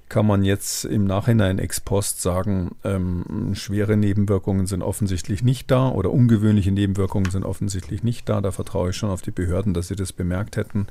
kann 0.10 0.26
man 0.26 0.44
jetzt 0.44 0.86
im 0.86 1.06
Nachhinein 1.06 1.60
ex 1.60 1.80
post 1.80 2.22
sagen, 2.22 2.76
ähm, 2.84 3.54
schwere 3.54 3.96
Nebenwirkungen 3.98 4.68
sind 4.68 4.82
offensichtlich 4.82 5.44
nicht 5.44 5.72
da 5.72 5.90
oder 5.90 6.12
ungewöhnliche 6.12 6.72
Nebenwirkungen 6.72 7.32
sind 7.32 7.46
offensichtlich 7.46 8.04
nicht 8.04 8.28
da. 8.28 8.42
Da 8.42 8.52
vertraue 8.52 8.90
ich 8.90 8.98
schon 8.98 9.10
auf 9.10 9.22
die 9.22 9.32
Behörden, 9.32 9.74
dass 9.74 9.88
sie 9.88 9.96
das 9.96 10.12
bemerkt 10.14 10.58
hätten. 10.58 10.88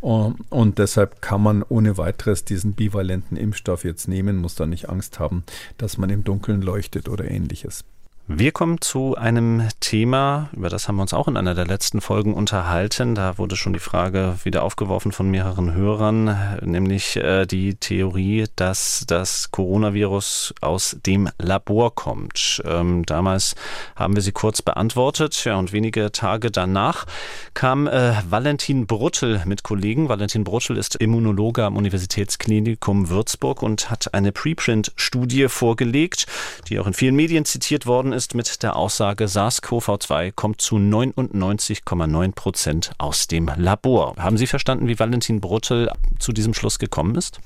Und, 0.00 0.36
und 0.50 0.78
deshalb 0.78 1.22
kann 1.22 1.42
man 1.42 1.62
ohne 1.62 1.96
weiteres 1.96 2.44
diesen 2.44 2.74
bivalenten 2.74 3.36
Impfstoff 3.36 3.84
jetzt 3.84 4.08
nehmen, 4.08 4.36
muss 4.36 4.54
da 4.54 4.66
nicht 4.66 4.88
Angst 4.88 5.18
haben, 5.18 5.44
dass 5.78 5.98
man 5.98 6.10
im 6.10 6.24
Dunkeln 6.24 6.62
leuchtet 6.62 7.08
oder 7.08 7.24
ähnliches. 7.30 7.84
Wir 8.30 8.52
kommen 8.52 8.82
zu 8.82 9.14
einem 9.16 9.66
Thema, 9.80 10.50
über 10.52 10.68
das 10.68 10.86
haben 10.86 10.96
wir 10.96 11.02
uns 11.02 11.14
auch 11.14 11.28
in 11.28 11.38
einer 11.38 11.54
der 11.54 11.66
letzten 11.66 12.02
Folgen 12.02 12.34
unterhalten. 12.34 13.14
Da 13.14 13.38
wurde 13.38 13.56
schon 13.56 13.72
die 13.72 13.78
Frage 13.78 14.34
wieder 14.44 14.64
aufgeworfen 14.64 15.12
von 15.12 15.30
mehreren 15.30 15.72
Hörern, 15.72 16.36
nämlich 16.62 17.16
äh, 17.16 17.46
die 17.46 17.76
Theorie, 17.76 18.44
dass 18.54 19.04
das 19.06 19.50
Coronavirus 19.50 20.52
aus 20.60 20.98
dem 21.06 21.30
Labor 21.38 21.94
kommt. 21.94 22.60
Ähm, 22.66 23.06
damals 23.06 23.54
haben 23.96 24.14
wir 24.14 24.22
sie 24.22 24.32
kurz 24.32 24.60
beantwortet, 24.60 25.46
ja, 25.46 25.56
und 25.56 25.72
wenige 25.72 26.12
Tage 26.12 26.50
danach 26.50 27.06
kam 27.54 27.86
äh, 27.86 28.12
Valentin 28.28 28.86
Bruttel 28.86 29.40
mit 29.46 29.62
Kollegen. 29.62 30.10
Valentin 30.10 30.44
Bruttel 30.44 30.76
ist 30.76 30.96
Immunologe 30.96 31.64
am 31.64 31.78
Universitätsklinikum 31.78 33.08
Würzburg 33.08 33.62
und 33.62 33.90
hat 33.90 34.12
eine 34.12 34.32
Preprint-Studie 34.32 35.48
vorgelegt, 35.48 36.26
die 36.68 36.78
auch 36.78 36.86
in 36.86 36.92
vielen 36.92 37.16
Medien 37.16 37.46
zitiert 37.46 37.86
worden 37.86 38.12
ist 38.12 38.17
ist 38.18 38.34
mit 38.34 38.64
der 38.64 38.74
Aussage, 38.74 39.28
SARS-CoV-2 39.28 40.32
kommt 40.32 40.60
zu 40.60 40.74
99,9 40.74 42.32
Prozent 42.32 42.90
aus 42.98 43.28
dem 43.28 43.48
Labor. 43.56 44.16
Haben 44.18 44.36
Sie 44.36 44.48
verstanden, 44.48 44.88
wie 44.88 44.98
Valentin 44.98 45.40
Bruttel 45.40 45.88
zu 46.18 46.32
diesem 46.32 46.52
Schluss 46.52 46.80
gekommen 46.80 47.14
ist? 47.14 47.38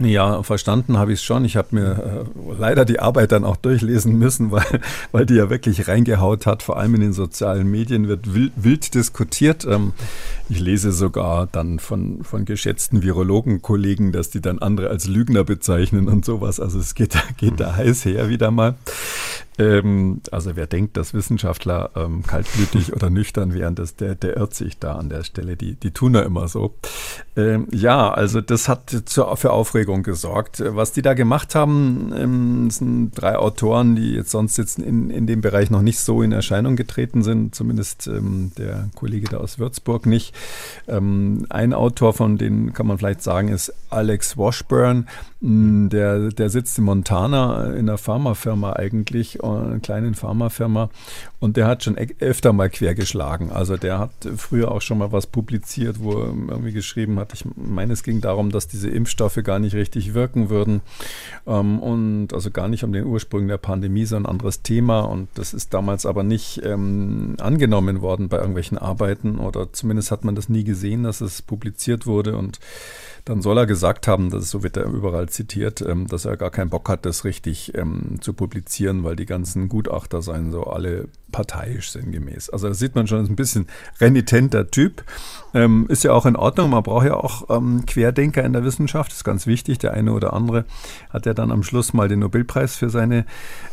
Ja, 0.00 0.44
verstanden 0.44 0.96
habe 0.96 1.12
ich 1.12 1.18
es 1.18 1.24
schon. 1.24 1.44
Ich 1.44 1.56
habe 1.56 1.74
mir 1.74 2.24
äh, 2.30 2.52
leider 2.56 2.84
die 2.84 3.00
Arbeit 3.00 3.32
dann 3.32 3.44
auch 3.44 3.56
durchlesen 3.56 4.16
müssen, 4.16 4.50
weil, 4.52 4.80
weil 5.10 5.26
die 5.26 5.34
ja 5.34 5.50
wirklich 5.50 5.88
reingehaut 5.88 6.46
hat. 6.46 6.62
Vor 6.62 6.76
allem 6.76 6.94
in 6.94 7.00
den 7.00 7.12
sozialen 7.12 7.68
Medien 7.68 8.06
wird 8.06 8.32
wild, 8.32 8.52
wild 8.56 8.94
diskutiert. 8.94 9.64
Ähm, 9.64 9.94
ich 10.48 10.60
lese 10.60 10.92
sogar 10.92 11.48
dann 11.50 11.80
von, 11.80 12.22
von 12.22 12.44
geschätzten 12.44 13.02
Virologenkollegen, 13.02 14.12
dass 14.12 14.30
die 14.30 14.40
dann 14.40 14.60
andere 14.60 14.88
als 14.88 15.08
Lügner 15.08 15.42
bezeichnen 15.42 16.06
und 16.06 16.24
sowas. 16.24 16.60
Also 16.60 16.78
es 16.78 16.94
geht, 16.94 17.16
geht 17.38 17.58
da 17.58 17.74
heiß 17.74 18.04
her 18.04 18.28
wieder 18.28 18.52
mal. 18.52 18.76
Ähm, 19.58 20.20
also 20.30 20.54
wer 20.54 20.66
denkt, 20.66 20.96
dass 20.96 21.14
Wissenschaftler 21.14 21.90
ähm, 21.96 22.22
kaltblütig 22.22 22.92
oder 22.96 23.10
nüchtern 23.10 23.54
wären, 23.54 23.74
das, 23.74 23.96
der, 23.96 24.14
der 24.14 24.36
irrt 24.36 24.54
sich 24.54 24.78
da 24.78 24.94
an 24.94 25.08
der 25.08 25.24
Stelle. 25.24 25.56
Die, 25.56 25.74
die 25.74 25.90
tun 25.90 26.14
ja 26.14 26.20
immer 26.20 26.48
so. 26.48 26.74
Ähm, 27.36 27.66
ja, 27.72 28.10
also 28.10 28.40
das 28.40 28.68
hat 28.68 28.90
zu, 29.04 29.24
für 29.36 29.52
Aufregung 29.52 30.02
gesorgt. 30.02 30.62
Was 30.64 30.92
die 30.92 31.02
da 31.02 31.14
gemacht 31.14 31.54
haben, 31.54 32.12
ähm, 32.16 32.70
sind 32.70 33.12
drei 33.12 33.36
Autoren, 33.36 33.96
die 33.96 34.12
jetzt 34.12 34.30
sonst 34.30 34.56
jetzt 34.58 34.78
in, 34.78 35.10
in 35.10 35.26
dem 35.26 35.40
Bereich 35.40 35.70
noch 35.70 35.82
nicht 35.82 35.98
so 35.98 36.22
in 36.22 36.32
Erscheinung 36.32 36.76
getreten 36.76 37.22
sind, 37.22 37.54
zumindest 37.54 38.06
ähm, 38.06 38.52
der 38.56 38.88
Kollege 38.94 39.28
da 39.28 39.38
aus 39.38 39.58
Würzburg 39.58 40.06
nicht. 40.06 40.34
Ähm, 40.86 41.46
ein 41.50 41.72
Autor, 41.72 42.12
von 42.12 42.38
denen 42.38 42.72
kann 42.72 42.86
man 42.86 42.98
vielleicht 42.98 43.22
sagen, 43.22 43.48
ist 43.48 43.72
Alex 43.90 44.36
Washburn. 44.36 45.08
Mm, 45.40 45.88
der, 45.88 46.30
der 46.30 46.50
sitzt 46.50 46.78
in 46.78 46.84
Montana 46.84 47.72
in 47.74 47.88
einer 47.88 47.98
Pharmafirma 47.98 48.72
eigentlich 48.72 49.42
einer 49.56 49.78
kleinen 49.80 50.14
Pharmafirma 50.14 50.90
und 51.40 51.56
der 51.56 51.66
hat 51.66 51.84
schon 51.84 51.96
e-, 51.96 52.14
öfter 52.20 52.52
mal 52.52 52.68
quergeschlagen. 52.68 53.52
Also 53.52 53.76
der 53.76 53.98
hat 53.98 54.10
früher 54.36 54.72
auch 54.72 54.82
schon 54.82 54.98
mal 54.98 55.12
was 55.12 55.26
publiziert, 55.26 56.00
wo 56.00 56.12
er 56.12 56.26
irgendwie 56.26 56.72
geschrieben 56.72 57.18
hat, 57.18 57.32
ich 57.32 57.44
meine, 57.56 57.92
es 57.92 58.02
ging 58.02 58.20
darum, 58.20 58.50
dass 58.50 58.68
diese 58.68 58.88
Impfstoffe 58.88 59.38
gar 59.44 59.58
nicht 59.58 59.74
richtig 59.74 60.14
wirken 60.14 60.50
würden. 60.50 60.80
Ähm, 61.46 61.78
und 61.78 62.32
also 62.32 62.50
gar 62.50 62.68
nicht 62.68 62.84
um 62.84 62.92
den 62.92 63.04
Ursprung 63.04 63.46
der 63.48 63.58
Pandemie, 63.58 64.04
sondern 64.04 64.30
ein 64.30 64.32
anderes 64.32 64.62
Thema. 64.62 65.00
Und 65.00 65.28
das 65.34 65.54
ist 65.54 65.72
damals 65.74 66.06
aber 66.06 66.22
nicht 66.22 66.62
ähm, 66.64 67.36
angenommen 67.38 68.00
worden 68.00 68.28
bei 68.28 68.38
irgendwelchen 68.38 68.78
Arbeiten 68.78 69.38
oder 69.38 69.72
zumindest 69.72 70.10
hat 70.10 70.24
man 70.24 70.34
das 70.34 70.48
nie 70.48 70.64
gesehen, 70.64 71.04
dass 71.04 71.20
es 71.20 71.42
publiziert 71.42 72.06
wurde. 72.06 72.36
Und 72.36 72.58
dann 73.28 73.42
soll 73.42 73.58
er 73.58 73.66
gesagt 73.66 74.08
haben, 74.08 74.30
das 74.30 74.48
so 74.48 74.62
wird 74.62 74.78
er 74.78 74.86
überall 74.86 75.28
zitiert, 75.28 75.82
ähm, 75.82 76.06
dass 76.06 76.24
er 76.24 76.38
gar 76.38 76.50
keinen 76.50 76.70
Bock 76.70 76.88
hat, 76.88 77.04
das 77.04 77.24
richtig 77.24 77.76
ähm, 77.76 78.16
zu 78.22 78.32
publizieren, 78.32 79.04
weil 79.04 79.16
die 79.16 79.26
ganzen 79.26 79.68
Gutachter 79.68 80.22
seien 80.22 80.50
so 80.50 80.64
alle 80.64 81.08
parteiisch 81.30 81.90
sinngemäß. 81.90 82.48
Also 82.48 82.68
da 82.68 82.74
sieht 82.74 82.94
man 82.94 83.06
schon, 83.06 83.22
ist 83.22 83.28
ein 83.28 83.36
bisschen 83.36 83.66
renitenter 84.00 84.70
Typ. 84.70 85.04
Ähm, 85.52 85.84
ist 85.90 86.04
ja 86.04 86.12
auch 86.12 86.24
in 86.24 86.36
Ordnung. 86.36 86.70
Man 86.70 86.82
braucht 86.82 87.04
ja 87.04 87.14
auch 87.14 87.46
Querdenker 87.86 88.42
in 88.44 88.54
der 88.54 88.64
Wissenschaft. 88.64 89.12
Ist 89.12 89.24
ganz 89.24 89.46
wichtig. 89.46 89.76
Der 89.78 89.92
eine 89.92 90.12
oder 90.12 90.32
andere 90.32 90.64
hat 91.10 91.26
ja 91.26 91.34
dann 91.34 91.52
am 91.52 91.62
Schluss 91.62 91.92
mal 91.92 92.08
den 92.08 92.20
Nobelpreis 92.20 92.76
für 92.76 92.88
seine 92.88 93.26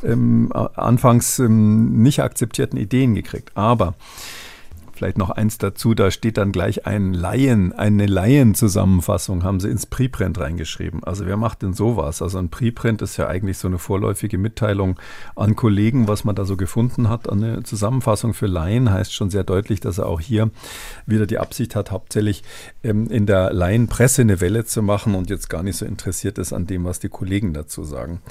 anfangs 0.03 1.39
nicht 1.39 2.21
akzeptierten 2.21 2.77
Ideen 2.77 3.15
gekriegt. 3.15 3.51
Aber 3.55 3.95
Vielleicht 4.95 5.17
noch 5.17 5.29
eins 5.29 5.57
dazu, 5.57 5.93
da 5.93 6.09
steht 6.09 6.37
dann 6.37 6.53
gleich 6.53 6.85
ein 6.85 7.13
Laien, 7.13 7.73
eine 7.73 8.05
Laienzusammenfassung 8.05 9.43
haben 9.43 9.59
sie 9.59 9.69
ins 9.69 9.85
Preprint 9.85 10.39
reingeschrieben. 10.39 11.03
Also 11.03 11.25
wer 11.25 11.35
macht 11.35 11.63
denn 11.63 11.73
sowas? 11.73 12.21
Also 12.21 12.37
ein 12.37 12.47
Preprint 12.47 13.01
ist 13.01 13.17
ja 13.17 13.27
eigentlich 13.27 13.57
so 13.57 13.67
eine 13.67 13.77
vorläufige 13.77 14.37
Mitteilung 14.37 14.97
an 15.35 15.57
Kollegen, 15.57 16.07
was 16.07 16.23
man 16.23 16.33
da 16.33 16.45
so 16.45 16.55
gefunden 16.55 17.09
hat. 17.09 17.29
Eine 17.29 17.63
Zusammenfassung 17.63 18.33
für 18.33 18.47
Laien 18.47 18.89
heißt 18.89 19.13
schon 19.13 19.29
sehr 19.29 19.43
deutlich, 19.43 19.81
dass 19.81 19.97
er 19.97 20.05
auch 20.05 20.21
hier 20.21 20.49
wieder 21.05 21.25
die 21.25 21.39
Absicht 21.39 21.75
hat, 21.75 21.91
hauptsächlich 21.91 22.43
ähm, 22.81 23.07
in 23.09 23.25
der 23.25 23.51
Laienpresse 23.51 24.21
eine 24.21 24.39
Welle 24.39 24.63
zu 24.63 24.81
machen 24.81 25.13
und 25.13 25.29
jetzt 25.29 25.49
gar 25.49 25.61
nicht 25.61 25.75
so 25.75 25.85
interessiert 25.85 26.37
ist 26.37 26.53
an 26.53 26.67
dem, 26.67 26.85
was 26.85 26.99
die 26.99 27.09
Kollegen 27.09 27.53
dazu 27.53 27.83
sagen. 27.83 28.21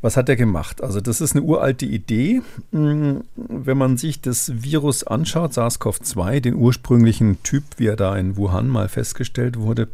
Was 0.00 0.16
hat 0.16 0.28
er 0.28 0.36
gemacht? 0.36 0.80
Also 0.80 1.00
das 1.00 1.20
ist 1.20 1.34
eine 1.34 1.44
uralte 1.44 1.86
Idee. 1.86 2.40
Hm, 2.70 3.24
wenn 3.34 3.76
man 3.76 3.96
sich 3.96 4.20
das 4.20 4.52
Virus 4.62 5.04
anschaut, 5.04 5.52
SARS-CoV-2, 5.88 6.40
den 6.40 6.54
ursprünglichen 6.54 7.42
Typ, 7.42 7.64
wie 7.76 7.86
er 7.86 7.96
da 7.96 8.16
in 8.16 8.36
Wuhan 8.36 8.68
mal 8.68 8.88
festgestellt 8.88 9.58
wurde, 9.58 9.88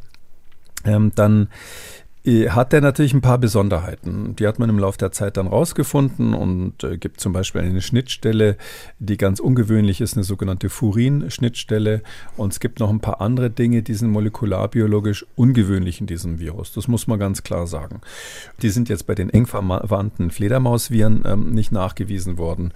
ähm, 0.84 1.12
dann 1.14 1.48
hat 2.26 2.72
er 2.72 2.80
natürlich 2.80 3.12
ein 3.12 3.20
paar 3.20 3.36
Besonderheiten. 3.36 4.34
Die 4.36 4.46
hat 4.46 4.58
man 4.58 4.70
im 4.70 4.78
Laufe 4.78 4.96
der 4.96 5.12
Zeit 5.12 5.36
dann 5.36 5.46
rausgefunden 5.46 6.32
und 6.32 6.82
äh, 6.82 6.96
gibt 6.96 7.20
zum 7.20 7.34
Beispiel 7.34 7.60
eine 7.60 7.82
Schnittstelle, 7.82 8.56
die 8.98 9.18
ganz 9.18 9.40
ungewöhnlich 9.40 10.00
ist, 10.00 10.16
eine 10.16 10.24
sogenannte 10.24 10.70
Furin-Schnittstelle. 10.70 12.02
Und 12.38 12.54
es 12.54 12.60
gibt 12.60 12.80
noch 12.80 12.88
ein 12.88 13.00
paar 13.00 13.20
andere 13.20 13.50
Dinge, 13.50 13.82
die 13.82 13.92
sind 13.92 14.08
molekularbiologisch 14.10 15.26
ungewöhnlich 15.36 16.00
in 16.00 16.06
diesem 16.06 16.38
Virus. 16.38 16.72
Das 16.72 16.88
muss 16.88 17.06
man 17.06 17.18
ganz 17.18 17.42
klar 17.42 17.66
sagen. 17.66 18.00
Die 18.62 18.70
sind 18.70 18.88
jetzt 18.88 19.06
bei 19.06 19.14
den 19.14 19.28
eng 19.28 19.46
verwandten 19.46 20.30
Fledermausviren 20.30 21.24
ähm, 21.26 21.50
nicht 21.50 21.72
nachgewiesen 21.72 22.38
worden 22.38 22.72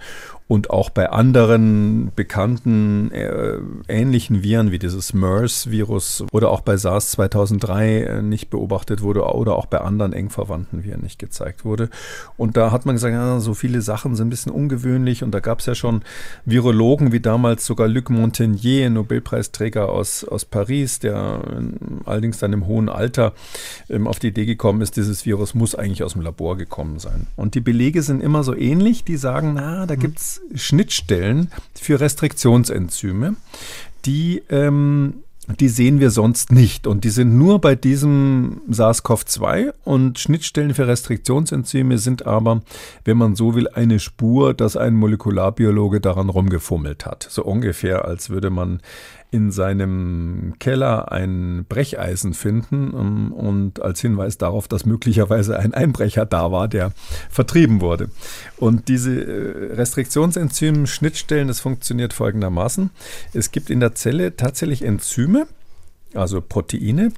und 0.49 0.71
auch 0.71 0.89
bei 0.89 1.11
anderen 1.11 2.11
bekannten 2.15 3.11
äh, 3.11 3.59
ähnlichen 3.87 4.41
Viren 4.41 4.71
wie 4.71 4.79
dieses 4.79 5.13
MERS-Virus 5.13 6.25
oder 6.31 6.49
auch 6.49 6.61
bei 6.61 6.75
SARS 6.75 7.11
2003 7.11 8.01
äh, 8.01 8.21
nicht 8.23 8.49
beobachtet 8.49 9.03
wurde 9.03 9.27
oder 9.39 9.55
auch 9.55 9.65
bei 9.65 9.79
anderen 9.79 10.11
eng 10.11 10.29
verwandten 10.29 10.83
Viren 10.83 11.01
nicht 11.01 11.17
gezeigt 11.17 11.63
wurde. 11.63 11.89
Und 12.35 12.57
da 12.57 12.71
hat 12.71 12.85
man 12.85 12.95
gesagt, 12.95 13.13
ja, 13.13 13.39
so 13.39 13.53
viele 13.53 13.81
Sachen 13.81 14.15
sind 14.15 14.27
ein 14.27 14.29
bisschen 14.29 14.51
ungewöhnlich 14.51 15.23
und 15.23 15.31
da 15.31 15.39
gab 15.39 15.59
es 15.59 15.65
ja 15.65 15.75
schon 15.75 16.01
Virologen 16.43 17.13
wie 17.13 17.21
damals 17.21 17.65
sogar 17.65 17.87
Luc 17.87 18.09
Montagnier, 18.09 18.89
Nobelpreisträger 18.89 19.89
aus, 19.89 20.25
aus 20.25 20.43
Paris, 20.43 20.99
der 20.99 21.41
allerdings 22.05 22.39
dann 22.39 22.51
im 22.51 22.67
hohen 22.67 22.89
Alter 22.89 23.33
ähm, 23.89 24.07
auf 24.07 24.19
die 24.19 24.27
Idee 24.27 24.45
gekommen 24.45 24.81
ist, 24.81 24.97
dieses 24.97 25.25
Virus 25.25 25.55
muss 25.55 25.73
eigentlich 25.73 26.03
aus 26.03 26.13
dem 26.13 26.21
Labor 26.21 26.57
gekommen 26.57 26.99
sein. 26.99 27.27
Und 27.37 27.55
die 27.55 27.61
Belege 27.61 28.01
sind 28.01 28.21
immer 28.21 28.43
so 28.43 28.53
ähnlich, 28.55 29.05
die 29.05 29.15
sagen, 29.15 29.53
na, 29.53 29.85
da 29.85 29.95
gibt 29.95 30.19
es 30.19 30.41
Schnittstellen 30.55 31.49
für 31.73 32.01
Restriktionsenzyme, 32.01 33.35
die 34.05 34.43
ähm, 34.49 35.23
die 35.57 35.69
sehen 35.69 35.99
wir 35.99 36.11
sonst 36.11 36.51
nicht. 36.51 36.85
Und 36.85 37.03
die 37.03 37.09
sind 37.09 37.37
nur 37.37 37.59
bei 37.59 37.75
diesem 37.75 38.61
SARS-CoV-2 38.69 39.73
und 39.83 40.19
Schnittstellen 40.19 40.73
für 40.73 40.87
Restriktionsenzyme 40.87 41.97
sind 41.97 42.25
aber, 42.25 42.61
wenn 43.05 43.17
man 43.17 43.35
so 43.35 43.55
will, 43.55 43.67
eine 43.67 43.99
Spur, 43.99 44.53
dass 44.53 44.77
ein 44.77 44.95
Molekularbiologe 44.95 46.01
daran 46.01 46.29
rumgefummelt 46.29 47.05
hat. 47.05 47.27
So 47.29 47.43
ungefähr, 47.43 48.05
als 48.05 48.29
würde 48.29 48.49
man 48.49 48.81
in 49.31 49.51
seinem 49.51 50.55
Keller 50.59 51.11
ein 51.11 51.65
Brecheisen 51.69 52.33
finden 52.33 52.91
um, 52.91 52.99
ähm, 52.99 53.31
und 53.31 53.81
als 53.81 54.01
Hinweis 54.01 54.37
darauf, 54.37 54.67
dass 54.67 54.85
möglicherweise 54.85 55.59
ein 55.59 55.73
Einbrecher 55.73 56.25
da 56.25 56.51
war, 56.51 56.67
der 56.67 56.91
vertrieben 57.29 57.79
wurde. 57.79 58.09
Und 58.57 58.87
diese 58.87 59.11
äh, 59.11 59.73
Restriktionsenzym-Schnittstellen, 59.75 61.47
das 61.47 61.59
funktioniert 61.59 62.13
folgendermaßen. 62.13 62.89
Es 63.33 63.51
gibt 63.51 63.69
in 63.69 63.79
der 63.79 63.93
Zelle 63.93 64.35
tatsächlich 64.35 64.81
Enzyme, 64.81 65.47
also 66.15 66.41
Proteine, 66.41 67.11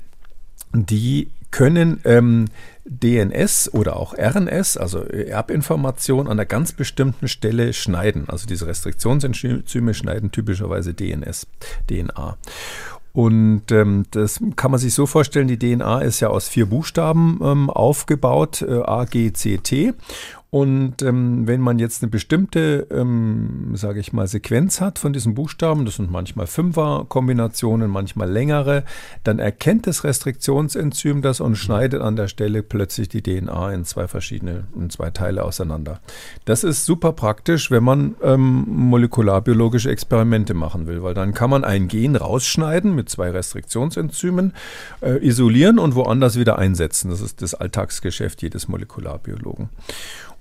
die 0.73 1.29
können 1.49 2.01
ähm, 2.05 2.45
DNS 2.85 3.73
oder 3.73 3.97
auch 3.97 4.13
RNS, 4.17 4.77
also 4.77 5.03
Erbinformation, 5.03 6.27
an 6.27 6.33
einer 6.33 6.45
ganz 6.45 6.71
bestimmten 6.71 7.27
Stelle 7.27 7.73
schneiden. 7.73 8.25
Also 8.27 8.47
diese 8.47 8.67
Restriktionsenzyme 8.67 9.93
schneiden 9.93 10.31
typischerweise 10.31 10.93
DNS, 10.93 11.47
DNA. 11.89 12.37
Und 13.13 13.71
ähm, 13.71 14.05
das 14.11 14.39
kann 14.55 14.71
man 14.71 14.79
sich 14.79 14.93
so 14.93 15.05
vorstellen, 15.05 15.47
die 15.47 15.59
DNA 15.59 15.99
ist 15.99 16.21
ja 16.21 16.29
aus 16.29 16.47
vier 16.47 16.65
Buchstaben 16.65 17.39
ähm, 17.43 17.69
aufgebaut, 17.69 18.61
äh, 18.61 18.81
A, 18.83 19.03
G, 19.03 19.33
C, 19.33 19.57
T. 19.57 19.93
Und 20.53 21.01
ähm, 21.01 21.47
wenn 21.47 21.61
man 21.61 21.79
jetzt 21.79 22.03
eine 22.03 22.11
bestimmte, 22.11 22.85
ähm, 22.91 23.71
sage 23.75 24.01
ich 24.01 24.11
mal, 24.11 24.27
Sequenz 24.27 24.81
hat 24.81 24.99
von 24.99 25.13
diesen 25.13 25.33
Buchstaben, 25.33 25.85
das 25.85 25.95
sind 25.95 26.11
manchmal 26.11 26.45
Fünfer-Kombinationen, 26.45 27.89
manchmal 27.89 28.29
längere, 28.29 28.83
dann 29.23 29.39
erkennt 29.39 29.87
das 29.87 30.03
Restriktionsenzym 30.03 31.21
das 31.21 31.39
und 31.39 31.55
schneidet 31.55 32.01
an 32.01 32.17
der 32.17 32.27
Stelle 32.27 32.63
plötzlich 32.63 33.07
die 33.07 33.21
DNA 33.21 33.73
in 33.73 33.85
zwei 33.85 34.09
verschiedene, 34.09 34.65
in 34.75 34.89
zwei 34.89 35.09
Teile 35.09 35.45
auseinander. 35.45 36.01
Das 36.43 36.65
ist 36.65 36.83
super 36.83 37.13
praktisch, 37.13 37.71
wenn 37.71 37.85
man 37.85 38.15
ähm, 38.21 38.65
molekularbiologische 38.67 39.89
Experimente 39.89 40.53
machen 40.53 40.85
will, 40.85 41.01
weil 41.01 41.13
dann 41.13 41.33
kann 41.33 41.49
man 41.49 41.63
ein 41.63 41.87
Gen 41.87 42.17
rausschneiden 42.17 42.93
mit 42.93 43.07
zwei 43.07 43.31
Restriktionsenzymen, 43.31 44.51
äh, 44.99 45.25
isolieren 45.25 45.79
und 45.79 45.95
woanders 45.95 46.37
wieder 46.37 46.59
einsetzen. 46.59 47.09
Das 47.09 47.21
ist 47.21 47.41
das 47.41 47.53
Alltagsgeschäft 47.53 48.41
jedes 48.41 48.67
Molekularbiologen. 48.67 49.69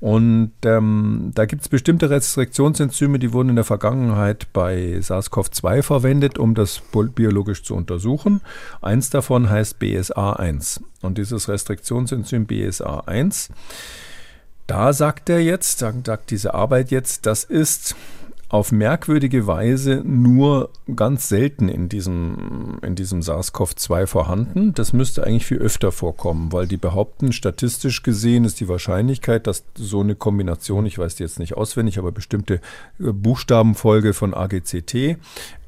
Und 0.01 0.53
ähm, 0.65 1.31
da 1.35 1.45
gibt 1.45 1.63
es 1.63 1.69
bestimmte 1.69 2.09
Restriktionsenzyme, 2.09 3.19
die 3.19 3.35
wurden 3.35 3.51
in 3.51 3.57
der 3.57 3.67
Vergangenheit 3.67 4.47
bei 4.55 4.99
SARS-CoV-2 4.99 5.83
verwendet, 5.83 6.39
um 6.39 6.55
das 6.55 6.81
biologisch 7.15 7.63
zu 7.63 7.75
untersuchen. 7.75 8.41
Eins 8.81 9.11
davon 9.11 9.51
heißt 9.51 9.77
BSA1. 9.81 10.81
Und 11.03 11.19
dieses 11.19 11.49
Restriktionsenzym 11.49 12.47
BSA1, 12.47 13.51
da 14.67 14.93
sagt 14.95 15.29
er 15.29 15.43
jetzt, 15.43 15.79
sagt, 15.79 16.07
sagt 16.07 16.31
diese 16.31 16.55
Arbeit 16.55 16.91
jetzt, 16.91 17.27
das 17.27 17.45
ist 17.45 17.95
auf 18.51 18.73
merkwürdige 18.73 19.47
Weise 19.47 20.03
nur 20.05 20.71
ganz 20.97 21.29
selten 21.29 21.69
in 21.69 21.89
diesem, 21.89 22.79
in 22.83 22.97
diesem 22.97 23.21
SARS-CoV-2 23.23 24.09
vorhanden. 24.09 24.75
Das 24.75 24.93
müsste 24.93 25.25
eigentlich 25.25 25.47
viel 25.47 25.59
öfter 25.59 25.93
vorkommen, 25.93 26.53
weil 26.53 26.67
die 26.67 26.77
behaupten, 26.77 27.33
statistisch 27.33 28.03
gesehen 28.03 28.45
ist 28.45 28.59
die 28.59 28.69
Wahrscheinlichkeit, 28.69 29.47
dass 29.47 29.65
so 29.77 30.01
eine 30.01 30.17
Kombination, 30.17 30.85
ich 30.85 30.99
weiß 30.99 31.15
die 31.15 31.23
jetzt 31.23 31.39
nicht 31.39 31.57
auswendig, 31.57 31.97
aber 31.99 32.11
bestimmte 32.11 32.55
äh, 32.99 33.13
Buchstabenfolge 33.13 34.15
von 34.15 34.35
AGCT, 34.35 35.17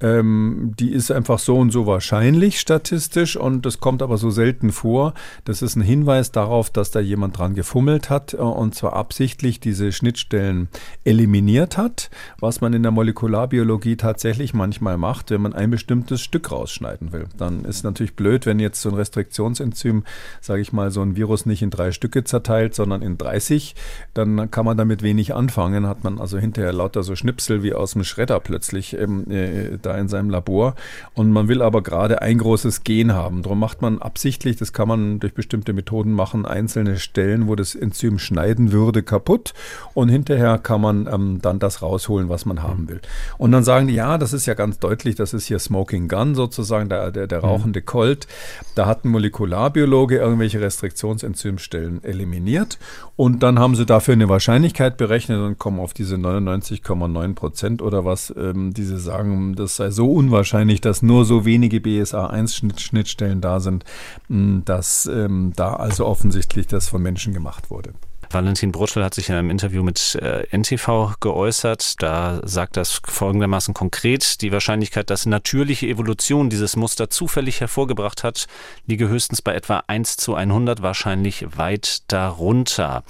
ähm, 0.03 0.73
die 0.79 0.91
ist 0.91 1.11
einfach 1.13 1.39
so 1.39 1.57
und 1.57 1.71
so 1.71 1.87
wahrscheinlich 1.87 2.59
statistisch 2.59 3.37
und 3.37 3.65
das 3.65 3.79
kommt 3.79 4.03
aber 4.03 4.19
so 4.19 4.31
selten 4.31 4.73
vor. 4.73 5.15
Das 5.45 5.63
ist 5.63 5.77
ein 5.77 5.83
Hinweis 5.83 6.33
darauf, 6.33 6.71
dass 6.71 6.91
da 6.91 7.01
jemand 7.01 7.39
dran 7.39 7.55
gefummelt 7.55 8.11
hat 8.11 8.35
äh, 8.35 8.39
und 8.39 8.75
zwar 8.75 8.95
absichtlich 8.95 9.61
diese 9.61 9.93
Schnittstellen 9.93 10.69
eliminiert 11.05 11.79
hat, 11.79 12.11
was 12.41 12.61
man 12.61 12.73
in 12.73 12.83
der 12.83 12.91
Molekularbiologie 12.91 13.97
tatsächlich 13.97 14.55
manchmal 14.55 14.99
macht, 14.99 15.31
wenn 15.31 15.41
man 15.41 15.55
ein 15.55 15.71
bestimmtes 15.71 16.21
Stück 16.21 16.51
rausschneiden 16.51 17.13
will. 17.13 17.27
Dann 17.39 17.65
ist 17.65 17.85
natürlich 17.85 18.17
blöd, 18.17 18.45
wenn 18.45 18.59
jetzt 18.59 18.83
so 18.83 18.89
ein 18.89 18.97
Restriktionsenzym, 18.97 20.03
sage 20.41 20.63
ich 20.63 20.73
mal, 20.73 20.91
so 20.91 21.01
ein 21.03 21.15
Virus 21.15 21.47
nicht 21.47 21.63
in 21.63 21.71
drei 21.71 21.93
Stücke 21.93 22.25
zerteilt, 22.25 22.75
sondern 22.75 23.03
in 23.03 23.19
30, 23.19 23.77
dann 24.15 24.51
kann 24.51 24.65
man 24.65 24.77
damit 24.77 25.03
wenig 25.03 25.33
anfangen, 25.35 25.87
hat 25.87 26.03
man 26.03 26.19
also 26.19 26.39
hinterher 26.39 26.73
lauter 26.73 27.05
so 27.05 27.15
Schnipsel 27.15 27.63
wie 27.63 27.73
aus 27.73 27.93
dem 27.93 28.03
Schredder 28.03 28.41
plötzlich 28.41 28.99
ähm, 28.99 29.31
äh, 29.31 29.79
da 29.81 29.92
in 29.99 30.09
seinem 30.09 30.31
Labor 30.31 30.75
und 31.15 31.31
man 31.31 31.49
will 31.49 31.63
aber 31.63 31.83
gerade 31.83 32.23
ein 32.23 32.39
großes 32.39 32.85
Gen 32.85 33.13
haben. 33.13 33.43
Darum 33.43 33.59
macht 33.59 33.83
man 33.83 34.01
absichtlich, 34.01 34.57
das 34.57 34.73
kann 34.73 34.89
man 34.89 35.21
durch 35.21 35.35
bestimmte 35.35 35.73
Methoden 35.73 36.13
machen, 36.13 36.47
einzelne 36.47 36.99
Stellen, 36.99 37.49
wo 37.49 37.55
das 37.55 37.75
Enzym 37.75 38.19
schneiden 38.19 38.73
würde, 38.73 39.03
kaputt 39.03 39.55
und 39.95 40.09
hinterher 40.09 40.59
kann 40.59 40.81
man 40.81 41.09
ähm, 41.13 41.39
dann 41.43 41.59
das 41.59 41.83
rausholen, 41.83 42.29
was 42.29 42.47
man 42.47 42.63
haben 42.63 42.89
will. 42.89 43.01
Und 43.39 43.53
dann 43.53 43.65
sagen 43.65 43.87
die, 43.87 43.95
ja, 43.95 44.19
das 44.19 44.33
ist 44.33 44.47
ja 44.47 44.55
ganz 44.55 44.79
deutlich, 44.79 45.15
das 45.15 45.35
ist 45.35 45.47
hier 45.47 45.59
Smoking 45.59 46.09
Gun 46.09 46.35
sozusagen, 46.35 46.89
der, 46.89 47.11
der, 47.11 47.27
der 47.27 47.39
mhm. 47.39 47.45
rauchende 47.45 47.83
Colt. 47.83 48.27
Da 48.75 48.87
hat 48.87 49.05
ein 49.05 49.09
Molekularbiologe 49.09 50.17
irgendwelche 50.17 50.61
Restriktionsenzymstellen 50.61 52.03
eliminiert 52.05 52.79
und 53.17 53.43
dann 53.43 53.59
haben 53.59 53.75
sie 53.75 53.87
dafür 53.87 54.15
eine 54.15 54.29
Wahrscheinlichkeit 54.29 54.97
berechnet 54.97 55.41
und 55.41 55.59
kommen 55.59 55.81
auf 55.81 55.93
diese 55.93 56.17
99,9 56.17 57.35
Prozent 57.35 57.83
oder 57.83 58.05
was, 58.05 58.33
ähm, 58.37 58.73
die 58.73 58.85
sie 58.85 58.99
sagen, 58.99 59.55
das 59.55 59.77
sei 59.83 59.91
so 59.91 60.13
unwahrscheinlich, 60.13 60.81
dass 60.81 61.03
nur 61.03 61.25
so 61.25 61.45
wenige 61.45 61.79
BSA-1-Schnittstellen 61.79 63.41
da 63.41 63.61
sind, 63.61 63.85
dass 64.29 65.07
ähm, 65.07 65.53
da 65.57 65.75
also 65.75 66.07
offensichtlich 66.07 66.67
das 66.67 66.89
von 66.89 67.03
Menschen 67.03 67.33
gemacht 67.33 67.71
wurde. 67.71 67.93
Valentin 68.33 68.73
Brutschel 68.73 69.05
hat 69.05 69.15
sich 69.15 69.29
in 69.29 69.35
einem 69.35 69.51
Interview 69.51 69.83
mit 69.83 70.15
äh, 70.17 70.47
NTV 70.57 71.15
geäußert. 71.21 72.03
Da 72.03 72.41
sagt 72.45 72.77
das 72.77 73.01
folgendermaßen 73.05 73.75
konkret, 73.75 74.41
die 74.41 74.53
Wahrscheinlichkeit, 74.53 75.11
dass 75.11 75.27
natürliche 75.27 75.87
Evolution 75.87 76.51
dieses 76.51 76.77
Muster 76.77 77.11
zufällig 77.11 77.61
hervorgebracht 77.61 78.25
hat, 78.25 78.47
liege 78.87 79.09
höchstens 79.09 79.43
bei 79.43 79.55
etwa 79.55 79.85
1 79.87 80.17
zu 80.17 80.35
100, 80.35 80.83
wahrscheinlich 80.83 81.57
weit 81.57 82.03
darunter. 82.09 83.05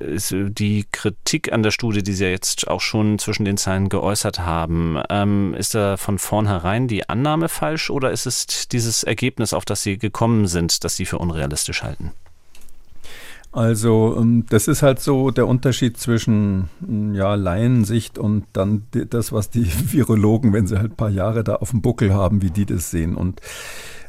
Die 0.00 0.86
Kritik 0.90 1.52
an 1.52 1.62
der 1.62 1.70
Studie, 1.70 2.02
die 2.02 2.12
Sie 2.12 2.24
ja 2.24 2.30
jetzt 2.30 2.68
auch 2.68 2.80
schon 2.80 3.18
zwischen 3.18 3.44
den 3.44 3.56
Zeilen 3.56 3.88
geäußert 3.88 4.40
haben, 4.40 5.00
ähm, 5.10 5.54
ist 5.54 5.74
da 5.74 5.96
von 5.96 6.18
vornherein 6.18 6.88
die 6.88 7.08
Annahme 7.08 7.48
falsch 7.48 7.90
oder 7.90 8.10
ist 8.10 8.26
es 8.26 8.68
dieses 8.68 9.02
Ergebnis, 9.02 9.52
auf 9.52 9.64
das 9.64 9.82
Sie 9.82 9.98
gekommen 9.98 10.46
sind, 10.46 10.84
das 10.84 10.96
Sie 10.96 11.06
für 11.06 11.18
unrealistisch 11.18 11.82
halten? 11.82 12.12
Also 13.50 14.16
ähm, 14.18 14.44
das 14.50 14.68
ist 14.68 14.82
halt 14.82 15.00
so 15.00 15.30
der 15.30 15.46
Unterschied 15.46 15.96
zwischen 15.96 16.68
hm, 16.84 17.14
ja, 17.14 17.34
Laiensicht 17.34 18.18
und 18.18 18.44
dann 18.52 18.82
das, 18.90 19.32
was 19.32 19.50
die 19.50 19.66
Virologen, 19.92 20.52
wenn 20.52 20.66
sie 20.66 20.78
halt 20.78 20.92
ein 20.92 20.96
paar 20.96 21.10
Jahre 21.10 21.44
da 21.44 21.56
auf 21.56 21.70
dem 21.70 21.80
Buckel 21.82 22.12
haben, 22.12 22.42
wie 22.42 22.50
die 22.50 22.66
das 22.66 22.90
sehen. 22.90 23.14
Und 23.14 23.40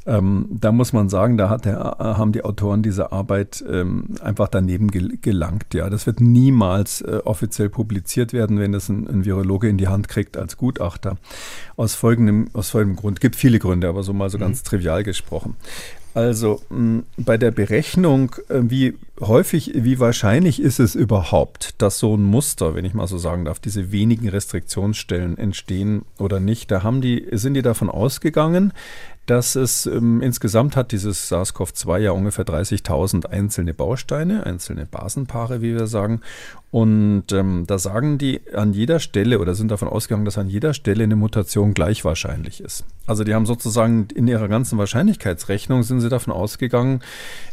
ähm, 0.05 0.47
da 0.49 0.71
muss 0.71 0.91
man 0.91 1.07
sagen, 1.07 1.37
da 1.37 1.49
hat 1.49 1.65
der, 1.65 1.97
äh, 1.99 2.03
haben 2.03 2.31
die 2.31 2.43
Autoren 2.43 2.81
dieser 2.81 3.13
Arbeit 3.13 3.63
ähm, 3.69 4.15
einfach 4.21 4.47
daneben 4.47 4.89
gelangt. 4.89 5.73
Ja, 5.73 5.89
das 5.89 6.07
wird 6.07 6.19
niemals 6.19 7.01
äh, 7.01 7.19
offiziell 7.25 7.69
publiziert 7.69 8.33
werden, 8.33 8.59
wenn 8.59 8.71
das 8.71 8.89
ein, 8.89 9.07
ein, 9.07 9.25
Virologe 9.25 9.69
in 9.69 9.77
die 9.77 9.87
Hand 9.87 10.07
kriegt 10.07 10.35
als 10.35 10.57
Gutachter. 10.57 11.17
Aus 11.75 11.95
folgendem, 11.95 12.49
aus 12.53 12.71
folgendem 12.71 12.95
Grund. 12.95 13.21
Gibt 13.21 13.35
viele 13.35 13.59
Gründe, 13.59 13.87
aber 13.87 14.03
so 14.03 14.13
mal 14.13 14.29
so 14.29 14.37
mhm. 14.37 14.41
ganz 14.41 14.63
trivial 14.63 15.03
gesprochen. 15.03 15.55
Also 16.20 16.61
mh, 16.70 17.03
bei 17.15 17.38
der 17.38 17.51
Berechnung, 17.51 18.36
äh, 18.49 18.59
wie 18.63 18.97
häufig, 19.22 19.72
wie 19.74 19.99
wahrscheinlich 19.99 20.61
ist 20.61 20.80
es 20.80 20.93
überhaupt, 20.93 21.76
dass 21.78 21.97
so 21.97 22.13
ein 22.13 22.24
Muster, 22.24 22.76
wenn 22.76 22.84
ich 22.84 22.93
mal 22.93 23.07
so 23.07 23.17
sagen 23.17 23.45
darf, 23.45 23.59
diese 23.59 23.93
wenigen 23.93 24.28
Restriktionsstellen 24.28 25.38
entstehen 25.38 26.03
oder 26.17 26.41
nicht, 26.41 26.72
da 26.72 26.84
haben 26.84 26.99
die, 26.99 27.26
sind 27.32 27.53
die 27.53 27.61
davon 27.61 27.89
ausgegangen, 27.89 28.74
dass 29.30 29.55
es 29.55 29.86
ähm, 29.86 30.21
insgesamt 30.21 30.75
hat 30.75 30.91
dieses 30.91 31.32
SARS-CoV-2 31.32 31.99
ja 31.99 32.11
ungefähr 32.11 32.45
30.000 32.45 33.27
einzelne 33.27 33.75
Bausteine, 33.75 34.45
einzelne 34.45 34.88
Basenpaare, 34.88 35.61
wie 35.61 35.75
wir 35.75 35.86
sagen. 35.86 36.21
Und 36.71 37.32
ähm, 37.32 37.65
da 37.67 37.80
sagen 37.80 38.17
die 38.17 38.41
an 38.53 38.73
jeder 38.73 38.99
Stelle 38.99 39.39
oder 39.39 39.55
sind 39.55 39.69
davon 39.71 39.88
ausgegangen, 39.88 40.25
dass 40.25 40.38
an 40.38 40.49
jeder 40.49 40.73
Stelle 40.73 41.03
eine 41.03 41.15
Mutation 41.15 41.73
gleich 41.73 42.05
wahrscheinlich 42.05 42.61
ist. 42.61 42.86
Also 43.07 43.23
die 43.23 43.34
haben 43.34 43.47
sozusagen 43.47 44.07
in 44.13 44.27
ihrer 44.27 44.47
ganzen 44.47 44.77
Wahrscheinlichkeitsrechnung 44.77 45.82
sind 45.82 46.01
sie 46.01 46.09
davon 46.09 46.34
ausgegangen, 46.34 47.01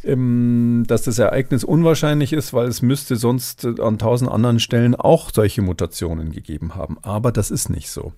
ähm, 0.04 0.84
dass 0.86 1.02
das 1.02 1.18
Ereignis 1.18 1.64
unwahrscheinlich 1.64 2.32
ist, 2.32 2.54
weil 2.54 2.68
es 2.68 2.80
müsste 2.80 3.16
sonst 3.16 3.66
an 3.66 3.98
tausend 3.98 4.30
anderen 4.30 4.60
Stellen 4.60 4.94
auch 4.94 5.30
solche 5.32 5.62
Mutationen 5.62 6.32
gegeben 6.32 6.74
haben. 6.74 6.98
Aber 7.02 7.32
das 7.32 7.50
ist 7.50 7.68
nicht 7.68 7.90
so. 7.90 8.12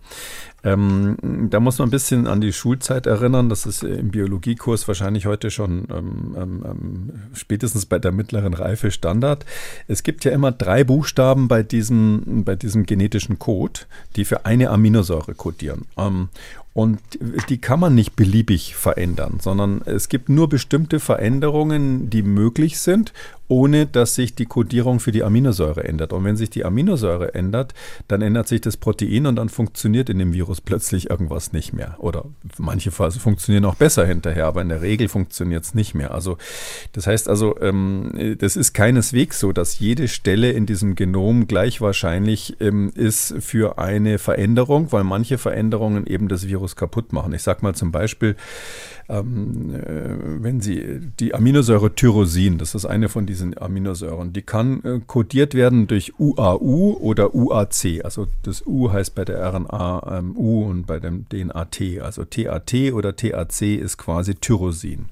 Ähm, 0.64 1.16
da 1.50 1.60
muss 1.60 1.78
man 1.78 1.88
ein 1.88 1.92
bisschen 1.92 2.26
an 2.26 2.40
die 2.40 2.52
Schulzeit 2.52 3.06
erinnern. 3.06 3.48
Das 3.48 3.64
ist 3.64 3.84
im 3.84 4.10
Biologiekurs 4.10 4.88
wahrscheinlich 4.88 5.26
heute 5.26 5.50
schon 5.50 5.86
ähm, 5.90 6.36
ähm, 6.36 6.64
ähm, 6.64 7.12
spätestens 7.34 7.86
bei 7.86 7.98
der 7.98 8.12
mittleren 8.12 8.54
Reife 8.54 8.90
Standard. 8.90 9.44
Es 9.86 10.02
gibt 10.02 10.24
ja 10.24 10.32
immer 10.32 10.50
drei 10.50 10.82
Buchstaben 10.82 11.46
bei 11.46 11.62
diesem, 11.62 12.44
bei 12.44 12.56
diesem 12.56 12.86
genetischen 12.86 13.38
Code, 13.38 13.80
die 14.16 14.24
für 14.24 14.46
eine 14.46 14.70
Aminosäure 14.70 15.34
kodieren. 15.34 15.86
Ähm, 15.96 16.28
und 16.74 17.00
die 17.48 17.58
kann 17.58 17.80
man 17.80 17.96
nicht 17.96 18.14
beliebig 18.14 18.76
verändern, 18.76 19.38
sondern 19.40 19.82
es 19.84 20.08
gibt 20.08 20.28
nur 20.28 20.48
bestimmte 20.48 21.00
Veränderungen, 21.00 22.08
die 22.08 22.22
möglich 22.22 22.78
sind 22.78 23.12
ohne 23.48 23.86
dass 23.86 24.14
sich 24.14 24.34
die 24.34 24.46
Kodierung 24.46 25.00
für 25.00 25.10
die 25.10 25.24
Aminosäure 25.24 25.84
ändert. 25.84 26.12
Und 26.12 26.24
wenn 26.24 26.36
sich 26.36 26.50
die 26.50 26.64
Aminosäure 26.64 27.34
ändert, 27.34 27.74
dann 28.06 28.22
ändert 28.22 28.46
sich 28.46 28.60
das 28.60 28.76
Protein 28.76 29.26
und 29.26 29.36
dann 29.36 29.48
funktioniert 29.48 30.10
in 30.10 30.18
dem 30.18 30.32
Virus 30.32 30.60
plötzlich 30.60 31.10
irgendwas 31.10 31.52
nicht 31.52 31.72
mehr. 31.72 31.96
Oder 31.98 32.26
manche 32.58 32.90
Phasen 32.90 33.20
funktionieren 33.20 33.64
auch 33.64 33.74
besser 33.74 34.06
hinterher, 34.06 34.46
aber 34.46 34.62
in 34.62 34.68
der 34.68 34.82
Regel 34.82 35.08
funktioniert 35.08 35.64
es 35.64 35.74
nicht 35.74 35.94
mehr. 35.94 36.12
Also 36.12 36.36
das 36.92 37.06
heißt 37.06 37.28
also, 37.28 37.58
ähm, 37.60 38.36
das 38.38 38.56
ist 38.56 38.74
keineswegs 38.74 39.40
so, 39.40 39.52
dass 39.52 39.78
jede 39.78 40.08
Stelle 40.08 40.52
in 40.52 40.66
diesem 40.66 40.94
Genom 40.94 41.46
gleich 41.46 41.80
wahrscheinlich 41.80 42.56
ähm, 42.60 42.92
ist 42.94 43.34
für 43.40 43.78
eine 43.78 44.18
Veränderung, 44.18 44.92
weil 44.92 45.04
manche 45.04 45.38
Veränderungen 45.38 46.06
eben 46.06 46.28
das 46.28 46.46
Virus 46.46 46.76
kaputt 46.76 47.12
machen. 47.12 47.32
Ich 47.32 47.42
sage 47.42 47.60
mal 47.62 47.74
zum 47.74 47.92
Beispiel, 47.92 48.36
ähm, 49.08 49.74
äh, 49.74 50.42
wenn 50.42 50.60
Sie 50.60 51.00
die 51.18 51.34
Aminosäure 51.34 51.94
Tyrosin, 51.94 52.58
das 52.58 52.74
ist 52.74 52.84
eine 52.84 53.08
von 53.08 53.24
diesen 53.24 53.37
Aminosäuren, 53.56 54.32
die 54.32 54.42
kann 54.42 54.82
äh, 54.84 55.00
kodiert 55.06 55.54
werden 55.54 55.86
durch 55.86 56.14
UAU 56.18 56.96
oder 57.00 57.34
UAC. 57.34 58.04
Also 58.04 58.26
das 58.42 58.66
U 58.66 58.92
heißt 58.92 59.14
bei 59.14 59.24
der 59.24 59.40
RNA 59.52 60.18
ähm, 60.18 60.36
U 60.36 60.64
und 60.64 60.86
bei 60.86 60.98
dem 60.98 61.28
DNA 61.28 61.64
T. 61.66 62.00
Also 62.00 62.24
TAT 62.24 62.74
oder 62.92 63.16
TAC 63.16 63.62
ist 63.62 63.96
quasi 63.98 64.34
Tyrosin. 64.34 65.06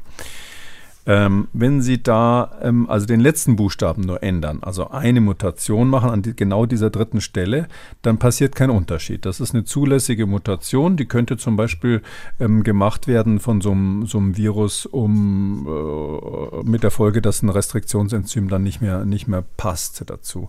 Ähm, 1.06 1.46
wenn 1.52 1.82
Sie 1.82 2.02
da 2.02 2.58
ähm, 2.60 2.90
also 2.90 3.06
den 3.06 3.20
letzten 3.20 3.54
Buchstaben 3.54 4.02
nur 4.02 4.24
ändern, 4.24 4.58
also 4.62 4.90
eine 4.90 5.20
Mutation 5.20 5.88
machen 5.88 6.10
an 6.10 6.22
die, 6.22 6.34
genau 6.34 6.66
dieser 6.66 6.90
dritten 6.90 7.20
Stelle, 7.20 7.68
dann 8.02 8.18
passiert 8.18 8.56
kein 8.56 8.70
Unterschied. 8.70 9.24
Das 9.24 9.38
ist 9.38 9.54
eine 9.54 9.64
zulässige 9.64 10.26
Mutation, 10.26 10.96
die 10.96 11.06
könnte 11.06 11.36
zum 11.36 11.56
Beispiel 11.56 12.02
ähm, 12.40 12.64
gemacht 12.64 13.06
werden 13.06 13.38
von 13.38 13.60
so 13.60 13.70
einem, 13.70 14.36
Virus, 14.36 14.84
um 14.84 15.66
äh, 15.66 16.68
mit 16.68 16.82
der 16.82 16.90
Folge, 16.90 17.22
dass 17.22 17.42
ein 17.42 17.50
Restriktionsenzym 17.50 18.48
dann 18.48 18.64
nicht 18.64 18.80
mehr, 18.80 19.04
nicht 19.04 19.28
mehr 19.28 19.44
passt 19.56 20.02
dazu. 20.06 20.48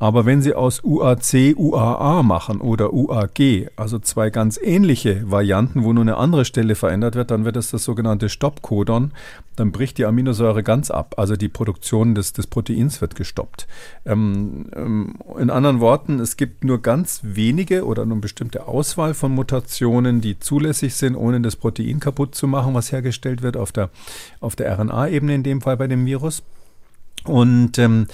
Aber 0.00 0.26
wenn 0.26 0.42
Sie 0.42 0.54
aus 0.54 0.84
UAC 0.84 1.56
UAA 1.56 2.22
machen 2.22 2.60
oder 2.60 2.92
UAG, 2.92 3.68
also 3.74 3.98
zwei 3.98 4.30
ganz 4.30 4.58
ähnliche 4.62 5.28
Varianten, 5.28 5.82
wo 5.82 5.92
nur 5.92 6.02
eine 6.02 6.16
andere 6.16 6.44
Stelle 6.44 6.76
verändert 6.76 7.16
wird, 7.16 7.32
dann 7.32 7.44
wird 7.44 7.56
es 7.56 7.72
das 7.72 7.82
sogenannte 7.82 8.28
Stoppcodon. 8.28 9.10
Dann 9.56 9.72
bricht 9.72 9.98
die 9.98 10.04
Aminosäure 10.04 10.62
ganz 10.62 10.92
ab. 10.92 11.14
Also 11.16 11.34
die 11.34 11.48
Produktion 11.48 12.14
des, 12.14 12.32
des 12.32 12.46
Proteins 12.46 13.00
wird 13.00 13.16
gestoppt. 13.16 13.66
Ähm, 14.06 14.66
ähm, 14.76 15.14
in 15.36 15.50
anderen 15.50 15.80
Worten, 15.80 16.20
es 16.20 16.36
gibt 16.36 16.62
nur 16.62 16.80
ganz 16.80 17.20
wenige 17.24 17.84
oder 17.84 18.04
nur 18.04 18.14
eine 18.14 18.20
bestimmte 18.20 18.68
Auswahl 18.68 19.14
von 19.14 19.32
Mutationen, 19.34 20.20
die 20.20 20.38
zulässig 20.38 20.94
sind, 20.94 21.16
ohne 21.16 21.40
das 21.40 21.56
Protein 21.56 21.98
kaputt 21.98 22.36
zu 22.36 22.46
machen, 22.46 22.72
was 22.74 22.92
hergestellt 22.92 23.42
wird 23.42 23.56
auf 23.56 23.72
der, 23.72 23.90
auf 24.38 24.54
der 24.54 24.78
RNA-Ebene, 24.78 25.34
in 25.34 25.42
dem 25.42 25.60
Fall 25.60 25.76
bei 25.76 25.88
dem 25.88 26.06
Virus. 26.06 26.44
Und 27.24 27.78
ähm, 27.78 28.06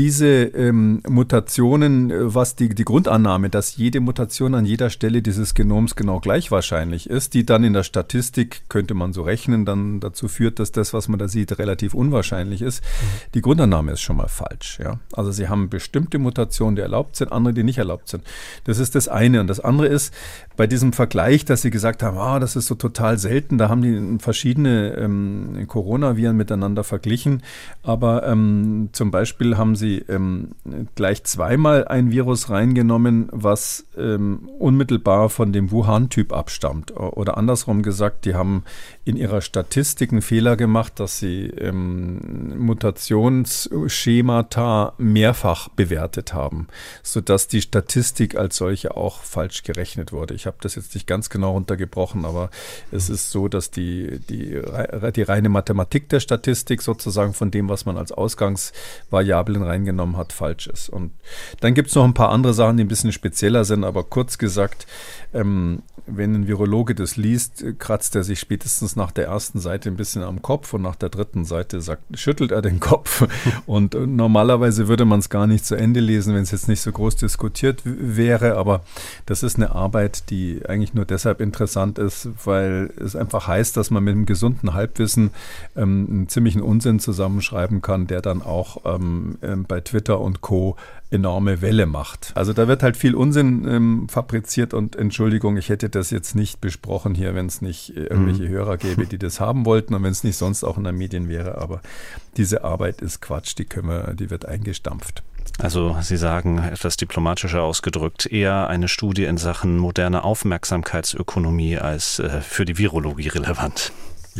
diese 0.00 0.44
ähm, 0.44 1.02
Mutationen, 1.06 2.10
äh, 2.10 2.34
was 2.34 2.56
die, 2.56 2.70
die 2.70 2.86
Grundannahme, 2.86 3.50
dass 3.50 3.76
jede 3.76 4.00
Mutation 4.00 4.54
an 4.54 4.64
jeder 4.64 4.88
Stelle 4.88 5.20
dieses 5.20 5.52
Genoms 5.52 5.94
genau 5.94 6.20
gleich 6.20 6.50
wahrscheinlich 6.50 7.10
ist, 7.10 7.34
die 7.34 7.44
dann 7.44 7.64
in 7.64 7.74
der 7.74 7.82
Statistik, 7.82 8.62
könnte 8.70 8.94
man 8.94 9.12
so 9.12 9.20
rechnen, 9.20 9.66
dann 9.66 10.00
dazu 10.00 10.26
führt, 10.28 10.58
dass 10.58 10.72
das, 10.72 10.94
was 10.94 11.08
man 11.08 11.18
da 11.18 11.28
sieht, 11.28 11.58
relativ 11.58 11.92
unwahrscheinlich 11.92 12.62
ist. 12.62 12.82
Mhm. 12.82 13.06
Die 13.34 13.42
Grundannahme 13.42 13.92
ist 13.92 14.00
schon 14.00 14.16
mal 14.16 14.28
falsch. 14.28 14.78
Ja? 14.82 14.98
Also 15.12 15.32
sie 15.32 15.48
haben 15.48 15.68
bestimmte 15.68 16.18
Mutationen, 16.18 16.76
die 16.76 16.82
erlaubt 16.82 17.16
sind, 17.16 17.30
andere, 17.30 17.52
die 17.52 17.62
nicht 17.62 17.76
erlaubt 17.76 18.08
sind. 18.08 18.24
Das 18.64 18.78
ist 18.78 18.94
das 18.94 19.06
eine. 19.06 19.42
Und 19.42 19.48
das 19.48 19.60
andere 19.60 19.88
ist, 19.88 20.14
bei 20.56 20.66
diesem 20.66 20.94
Vergleich, 20.94 21.44
dass 21.44 21.60
sie 21.60 21.70
gesagt 21.70 22.02
haben, 22.02 22.16
ah, 22.16 22.40
das 22.40 22.56
ist 22.56 22.68
so 22.68 22.74
total 22.74 23.18
selten, 23.18 23.58
da 23.58 23.68
haben 23.68 23.82
die 23.82 24.18
verschiedene 24.18 24.94
ähm, 24.94 25.66
Coronaviren 25.68 26.38
miteinander 26.38 26.84
verglichen. 26.84 27.42
Aber 27.82 28.26
ähm, 28.26 28.88
zum 28.92 29.10
Beispiel 29.10 29.58
haben 29.58 29.76
sie 29.76 29.89
ähm, 29.98 30.52
gleich 30.94 31.24
zweimal 31.24 31.86
ein 31.86 32.10
Virus 32.10 32.48
reingenommen, 32.50 33.28
was 33.32 33.86
ähm, 33.96 34.50
unmittelbar 34.58 35.28
von 35.28 35.52
dem 35.52 35.70
Wuhan-Typ 35.70 36.32
abstammt. 36.32 36.96
Oder 36.96 37.36
andersrum 37.36 37.82
gesagt, 37.82 38.24
die 38.24 38.34
haben 38.34 38.64
in 39.04 39.16
ihrer 39.16 39.40
Statistik 39.40 40.12
einen 40.12 40.22
Fehler 40.22 40.56
gemacht, 40.56 41.00
dass 41.00 41.18
sie 41.18 41.46
ähm, 41.46 42.58
Mutationsschemata 42.58 44.92
mehrfach 44.98 45.68
bewertet 45.68 46.32
haben, 46.32 46.68
sodass 47.02 47.48
die 47.48 47.62
Statistik 47.62 48.36
als 48.36 48.56
solche 48.56 48.96
auch 48.96 49.22
falsch 49.22 49.62
gerechnet 49.62 50.12
wurde. 50.12 50.34
Ich 50.34 50.46
habe 50.46 50.56
das 50.60 50.76
jetzt 50.76 50.94
nicht 50.94 51.06
ganz 51.06 51.30
genau 51.30 51.52
runtergebrochen, 51.52 52.24
aber 52.24 52.50
es 52.92 53.10
ist 53.10 53.30
so, 53.30 53.48
dass 53.48 53.70
die, 53.70 54.20
die, 54.28 54.60
die 55.14 55.22
reine 55.22 55.48
Mathematik 55.48 56.08
der 56.08 56.20
Statistik 56.20 56.82
sozusagen 56.82 57.34
von 57.34 57.50
dem, 57.50 57.68
was 57.68 57.86
man 57.86 57.96
als 57.96 58.12
Ausgangsvariablen 58.12 59.62
reingenommen 59.70 60.16
hat, 60.16 60.32
falsch 60.32 60.66
ist. 60.66 60.88
Und 60.88 61.12
dann 61.60 61.74
gibt 61.74 61.88
es 61.88 61.94
noch 61.94 62.04
ein 62.04 62.14
paar 62.14 62.30
andere 62.30 62.52
Sachen, 62.52 62.76
die 62.76 62.84
ein 62.84 62.88
bisschen 62.88 63.12
spezieller 63.12 63.64
sind, 63.64 63.84
aber 63.84 64.04
kurz 64.04 64.38
gesagt, 64.38 64.86
ähm, 65.32 65.82
wenn 66.06 66.34
ein 66.34 66.46
Virologe 66.46 66.94
das 66.94 67.16
liest, 67.16 67.64
kratzt 67.78 68.14
er 68.16 68.24
sich 68.24 68.40
spätestens 68.40 68.96
nach 68.96 69.10
der 69.10 69.26
ersten 69.26 69.60
Seite 69.60 69.88
ein 69.88 69.96
bisschen 69.96 70.22
am 70.22 70.42
Kopf 70.42 70.72
und 70.74 70.82
nach 70.82 70.96
der 70.96 71.08
dritten 71.08 71.44
Seite 71.44 71.80
sagt, 71.80 72.02
schüttelt 72.18 72.52
er 72.52 72.62
den 72.62 72.80
Kopf. 72.80 73.26
Und 73.66 73.94
normalerweise 73.94 74.88
würde 74.88 75.04
man 75.04 75.20
es 75.20 75.28
gar 75.28 75.46
nicht 75.46 75.64
zu 75.64 75.74
Ende 75.74 76.00
lesen, 76.00 76.34
wenn 76.34 76.42
es 76.42 76.50
jetzt 76.50 76.68
nicht 76.68 76.80
so 76.80 76.90
groß 76.92 77.16
diskutiert 77.16 77.82
wäre. 77.84 78.56
Aber 78.56 78.82
das 79.26 79.42
ist 79.42 79.56
eine 79.56 79.72
Arbeit, 79.74 80.30
die 80.30 80.62
eigentlich 80.68 80.94
nur 80.94 81.04
deshalb 81.04 81.40
interessant 81.40 81.98
ist, 81.98 82.28
weil 82.44 82.90
es 82.98 83.16
einfach 83.16 83.46
heißt, 83.46 83.76
dass 83.76 83.90
man 83.90 84.04
mit 84.04 84.12
einem 84.12 84.26
gesunden 84.26 84.74
Halbwissen 84.74 85.30
ähm, 85.76 86.06
einen 86.10 86.28
ziemlichen 86.28 86.62
Unsinn 86.62 86.98
zusammenschreiben 86.98 87.82
kann, 87.82 88.06
der 88.06 88.22
dann 88.22 88.42
auch 88.42 88.78
ähm, 88.84 89.38
ähm 89.42 89.64
bei 89.68 89.80
Twitter 89.80 90.20
und 90.20 90.40
Co 90.40 90.76
enorme 91.10 91.60
Welle 91.60 91.86
macht. 91.86 92.32
Also 92.34 92.52
da 92.52 92.68
wird 92.68 92.82
halt 92.82 92.96
viel 92.96 93.14
Unsinn 93.14 93.66
ähm, 93.68 94.08
fabriziert 94.08 94.74
und 94.74 94.96
Entschuldigung, 94.96 95.56
ich 95.56 95.68
hätte 95.68 95.88
das 95.88 96.10
jetzt 96.10 96.34
nicht 96.34 96.60
besprochen 96.60 97.14
hier, 97.14 97.34
wenn 97.34 97.46
es 97.46 97.60
nicht 97.62 97.96
äh, 97.96 98.04
irgendwelche 98.04 98.44
mhm. 98.44 98.48
Hörer 98.48 98.76
gäbe, 98.76 99.06
die 99.06 99.18
das 99.18 99.40
haben 99.40 99.64
wollten 99.64 99.94
und 99.94 100.02
wenn 100.02 100.12
es 100.12 100.24
nicht 100.24 100.36
sonst 100.36 100.62
auch 100.62 100.78
in 100.78 100.84
den 100.84 100.96
Medien 100.96 101.28
wäre. 101.28 101.58
Aber 101.58 101.80
diese 102.36 102.64
Arbeit 102.64 103.02
ist 103.02 103.20
Quatsch, 103.20 103.54
die 103.58 103.64
können 103.64 103.88
wir, 103.88 104.14
die 104.14 104.30
wird 104.30 104.46
eingestampft. 104.46 105.22
Also 105.58 105.96
Sie 106.00 106.16
sagen 106.16 106.58
etwas 106.58 106.96
diplomatischer 106.96 107.62
ausgedrückt, 107.62 108.26
eher 108.26 108.68
eine 108.68 108.88
Studie 108.88 109.24
in 109.24 109.36
Sachen 109.36 109.78
moderne 109.78 110.24
Aufmerksamkeitsökonomie 110.24 111.78
als 111.78 112.18
äh, 112.18 112.40
für 112.40 112.64
die 112.64 112.78
Virologie 112.78 113.28
relevant. 113.28 113.92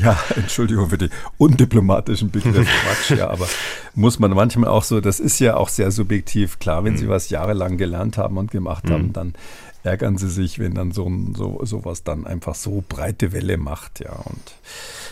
Ja, 0.02 0.18
Entschuldigung 0.36 0.90
für 0.90 0.98
die 0.98 1.10
undiplomatischen 1.38 2.30
Begriffe 2.30 2.64
Quatsch, 2.84 3.18
ja, 3.18 3.30
aber 3.30 3.46
muss 3.94 4.18
man 4.18 4.30
manchmal 4.32 4.70
auch 4.70 4.84
so, 4.84 5.00
das 5.00 5.20
ist 5.20 5.38
ja 5.40 5.56
auch 5.56 5.68
sehr 5.68 5.90
subjektiv. 5.90 6.58
Klar, 6.58 6.84
wenn 6.84 6.94
mhm. 6.94 6.98
Sie 6.98 7.08
was 7.08 7.30
jahrelang 7.30 7.76
gelernt 7.76 8.18
haben 8.18 8.38
und 8.38 8.50
gemacht 8.50 8.84
mhm. 8.84 8.92
haben, 8.92 9.12
dann 9.12 9.34
ärgern 9.82 10.18
sie 10.18 10.28
sich, 10.28 10.58
wenn 10.58 10.74
dann 10.74 10.92
so, 10.92 11.10
so 11.34 11.60
sowas 11.64 12.04
dann 12.04 12.26
einfach 12.26 12.54
so 12.54 12.82
breite 12.88 13.32
Welle 13.32 13.56
macht, 13.56 14.00
ja. 14.00 14.12
Und 14.12 14.54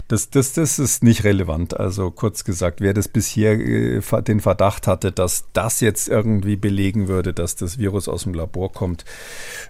das, 0.08 0.30
das, 0.30 0.52
das 0.52 0.78
ist 0.78 1.02
nicht 1.02 1.24
relevant. 1.24 1.78
Also 1.78 2.10
kurz 2.10 2.44
gesagt, 2.44 2.80
wer 2.80 2.94
das 2.94 3.08
bisher 3.08 3.58
äh, 3.58 4.00
den 4.22 4.40
Verdacht 4.40 4.86
hatte, 4.86 5.12
dass 5.12 5.44
das 5.52 5.80
jetzt 5.80 6.08
irgendwie 6.08 6.56
belegen 6.56 7.08
würde, 7.08 7.32
dass 7.32 7.56
das 7.56 7.78
Virus 7.78 8.08
aus 8.08 8.22
dem 8.22 8.34
Labor 8.34 8.72
kommt. 8.72 9.04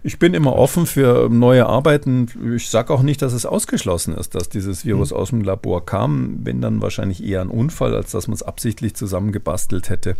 Ich 0.02 0.18
bin 0.18 0.34
immer 0.34 0.54
offen 0.54 0.86
für 0.86 1.28
neue 1.28 1.66
Arbeiten. 1.66 2.28
Ich 2.54 2.68
sage 2.68 2.92
auch 2.92 3.02
nicht, 3.02 3.22
dass 3.22 3.32
es 3.32 3.46
ausgeschlossen 3.46 4.14
ist, 4.14 4.34
dass 4.34 4.48
dieses 4.48 4.84
Virus 4.84 5.10
mhm. 5.10 5.16
aus 5.16 5.30
dem 5.30 5.42
Labor 5.42 5.84
kam. 5.84 6.40
Wenn 6.44 6.60
dann 6.60 6.82
wahrscheinlich 6.82 7.22
eher 7.24 7.40
ein 7.40 7.48
Unfall, 7.48 7.94
als 7.94 8.12
dass 8.12 8.28
man 8.28 8.34
es 8.34 8.42
absichtlich 8.42 8.94
zusammengebastelt 8.94 9.88
hätte. 9.88 10.16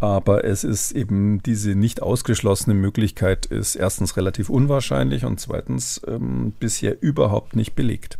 Aber 0.00 0.44
es 0.44 0.64
ist 0.64 0.92
eben 0.92 1.42
diese 1.42 1.74
nicht 1.74 2.02
ausgeschlossene 2.02 2.74
Möglichkeit 2.74 3.46
ist 3.46 3.76
erstens 3.76 4.16
relativ 4.16 4.50
unwahrscheinlich 4.50 5.24
und 5.24 5.40
zweitens 5.40 6.00
ähm, 6.06 6.52
bisher 6.58 7.00
überhaupt 7.02 7.56
nicht 7.56 7.74
belegt. 7.74 8.18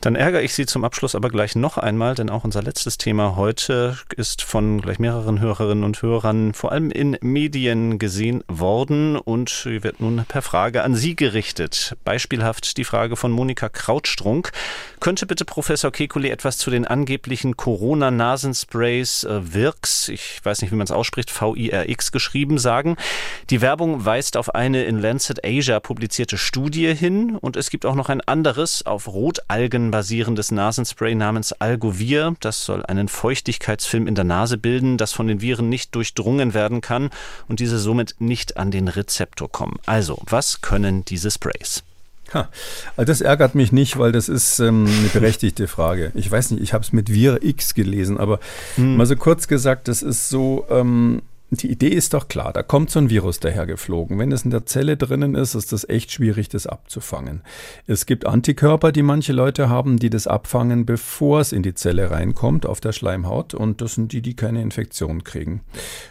Dann 0.00 0.16
ärgere 0.16 0.40
ich 0.40 0.54
Sie 0.54 0.64
zum 0.64 0.82
Abschluss 0.82 1.14
aber 1.14 1.28
gleich 1.28 1.56
noch 1.56 1.76
einmal, 1.76 2.14
denn 2.14 2.30
auch 2.30 2.42
unser 2.42 2.62
letztes 2.62 2.96
Thema 2.96 3.36
heute 3.36 3.98
ist 4.16 4.40
von 4.40 4.80
gleich 4.80 4.98
mehreren 4.98 5.40
Hörerinnen 5.40 5.84
und 5.84 6.00
Hörern 6.00 6.54
vor 6.54 6.72
allem 6.72 6.90
in 6.90 7.18
Medien 7.20 7.98
gesehen 7.98 8.42
worden 8.48 9.16
und 9.16 9.66
wird 9.66 10.00
nun 10.00 10.24
per 10.26 10.40
Frage 10.40 10.84
an 10.84 10.94
Sie 10.94 11.16
gerichtet. 11.16 11.98
Beispielhaft 12.02 12.78
die 12.78 12.84
Frage 12.84 13.16
von 13.16 13.30
Monika 13.30 13.68
Krautstrunk. 13.68 14.52
Könnte 15.00 15.26
bitte 15.26 15.44
Professor 15.44 15.90
Kekulé 15.90 16.30
etwas 16.30 16.56
zu 16.56 16.70
den 16.70 16.86
angeblichen 16.86 17.58
Corona-Nasensprays 17.58 19.24
äh, 19.24 19.52
Virx, 19.52 20.08
ich 20.08 20.40
weiß 20.42 20.62
nicht, 20.62 20.72
wie 20.72 20.76
man 20.76 20.86
es 20.86 20.92
ausspricht, 20.92 21.30
V-I-R-X 21.30 22.10
geschrieben, 22.10 22.56
sagen? 22.56 22.96
Die 23.50 23.60
Werbung 23.60 24.02
weist 24.04 24.38
auf 24.38 24.54
eine 24.54 24.84
in 24.84 24.98
Lancet 24.98 25.44
Asia 25.44 25.78
publizierte 25.78 26.38
Studie 26.38 26.94
hin 26.94 27.36
und 27.36 27.56
es 27.56 27.68
gibt 27.68 27.84
auch 27.84 27.94
noch 27.94 28.08
ein 28.08 28.22
anderes 28.22 28.86
auf 28.86 29.06
Rotalgen 29.06 29.89
basierendes 29.90 30.50
Nasenspray 30.50 31.14
namens 31.14 31.52
Algovir. 31.52 32.34
Das 32.40 32.64
soll 32.64 32.84
einen 32.86 33.08
Feuchtigkeitsfilm 33.08 34.06
in 34.06 34.14
der 34.14 34.24
Nase 34.24 34.58
bilden, 34.58 34.96
das 34.96 35.12
von 35.12 35.26
den 35.26 35.40
Viren 35.40 35.68
nicht 35.68 35.94
durchdrungen 35.94 36.54
werden 36.54 36.80
kann 36.80 37.10
und 37.48 37.60
diese 37.60 37.78
somit 37.78 38.16
nicht 38.18 38.56
an 38.56 38.70
den 38.70 38.88
Rezeptor 38.88 39.50
kommen. 39.50 39.78
Also, 39.86 40.22
was 40.26 40.60
können 40.60 41.04
diese 41.04 41.30
Sprays? 41.30 41.82
Ha, 42.32 42.48
also 42.96 43.06
das 43.06 43.20
ärgert 43.20 43.54
mich 43.54 43.72
nicht, 43.72 43.98
weil 43.98 44.12
das 44.12 44.28
ist 44.28 44.60
ähm, 44.60 44.86
eine 44.86 45.08
berechtigte 45.08 45.66
Frage. 45.66 46.12
Ich 46.14 46.30
weiß 46.30 46.52
nicht, 46.52 46.62
ich 46.62 46.72
habe 46.72 46.84
es 46.84 46.92
mit 46.92 47.12
Vir 47.12 47.42
X 47.42 47.74
gelesen, 47.74 48.18
aber 48.18 48.38
hm. 48.76 48.96
mal 48.96 49.06
so 49.06 49.16
kurz 49.16 49.48
gesagt, 49.48 49.88
das 49.88 50.02
ist 50.02 50.28
so, 50.28 50.64
ähm, 50.70 51.22
die 51.50 51.70
Idee 51.70 51.88
ist 51.88 52.14
doch 52.14 52.28
klar, 52.28 52.52
da 52.52 52.62
kommt 52.62 52.90
so 52.90 53.00
ein 53.00 53.10
Virus 53.10 53.40
dahergeflogen. 53.40 54.18
Wenn 54.18 54.30
es 54.30 54.44
in 54.44 54.50
der 54.50 54.66
Zelle 54.66 54.96
drinnen 54.96 55.34
ist, 55.34 55.54
ist 55.54 55.72
das 55.72 55.88
echt 55.88 56.12
schwierig, 56.12 56.48
das 56.48 56.66
abzufangen. 56.66 57.42
Es 57.86 58.06
gibt 58.06 58.26
Antikörper, 58.26 58.92
die 58.92 59.02
manche 59.02 59.32
Leute 59.32 59.68
haben, 59.68 59.98
die 59.98 60.10
das 60.10 60.26
abfangen, 60.26 60.86
bevor 60.86 61.40
es 61.40 61.52
in 61.52 61.62
die 61.62 61.74
Zelle 61.74 62.10
reinkommt, 62.10 62.66
auf 62.66 62.80
der 62.80 62.92
Schleimhaut. 62.92 63.54
Und 63.54 63.80
das 63.80 63.94
sind 63.94 64.12
die, 64.12 64.22
die 64.22 64.34
keine 64.34 64.62
Infektion 64.62 65.24
kriegen 65.24 65.62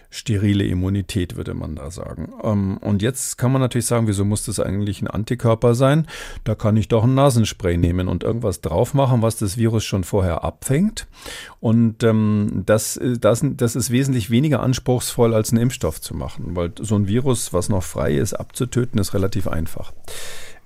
sterile 0.10 0.64
Immunität, 0.64 1.36
würde 1.36 1.54
man 1.54 1.76
da 1.76 1.92
sagen. 1.92 2.34
Ähm, 2.44 2.78
und 2.78 3.02
jetzt 3.02 3.38
kann 3.38 3.52
man 3.52 3.62
natürlich 3.62 3.86
sagen, 3.86 4.08
wieso 4.08 4.26
muss 4.26 4.46
das 4.46 4.60
eigentlich 4.60 5.02
ein 5.02 5.08
Antikörper 5.08 5.76
sein? 5.76 6.08
Da 6.44 6.56
kann 6.56 6.78
ich 6.78 6.88
doch 6.88 7.04
ein 7.04 7.14
Nasenspray 7.14 7.78
nehmen 7.78 8.08
und 8.08 8.24
irgendwas 8.24 8.62
drauf 8.62 8.94
machen, 8.94 9.22
was 9.22 9.38
das 9.38 9.58
Virus 9.58 9.84
schon 9.86 10.04
vorher 10.04 10.44
abfängt. 10.44 11.08
Und 11.60 12.04
ähm, 12.04 12.64
das, 12.66 13.00
das, 13.20 13.44
das 13.44 13.76
ist 13.76 13.92
wesentlich 13.92 14.30
weniger 14.30 14.62
anspruchsvoll, 14.62 15.34
als 15.34 15.52
einen 15.52 15.62
Impfstoff 15.62 16.02
zu 16.02 16.16
machen, 16.16 16.56
weil 16.56 16.72
so 16.80 16.96
ein 16.96 17.08
Virus, 17.08 17.54
was 17.54 17.70
noch 17.70 17.84
frei 17.84 18.16
ist, 18.16 18.34
abzutöten, 18.34 19.00
ist 19.00 19.14
relativ 19.14 19.48
einfach. 19.48 19.94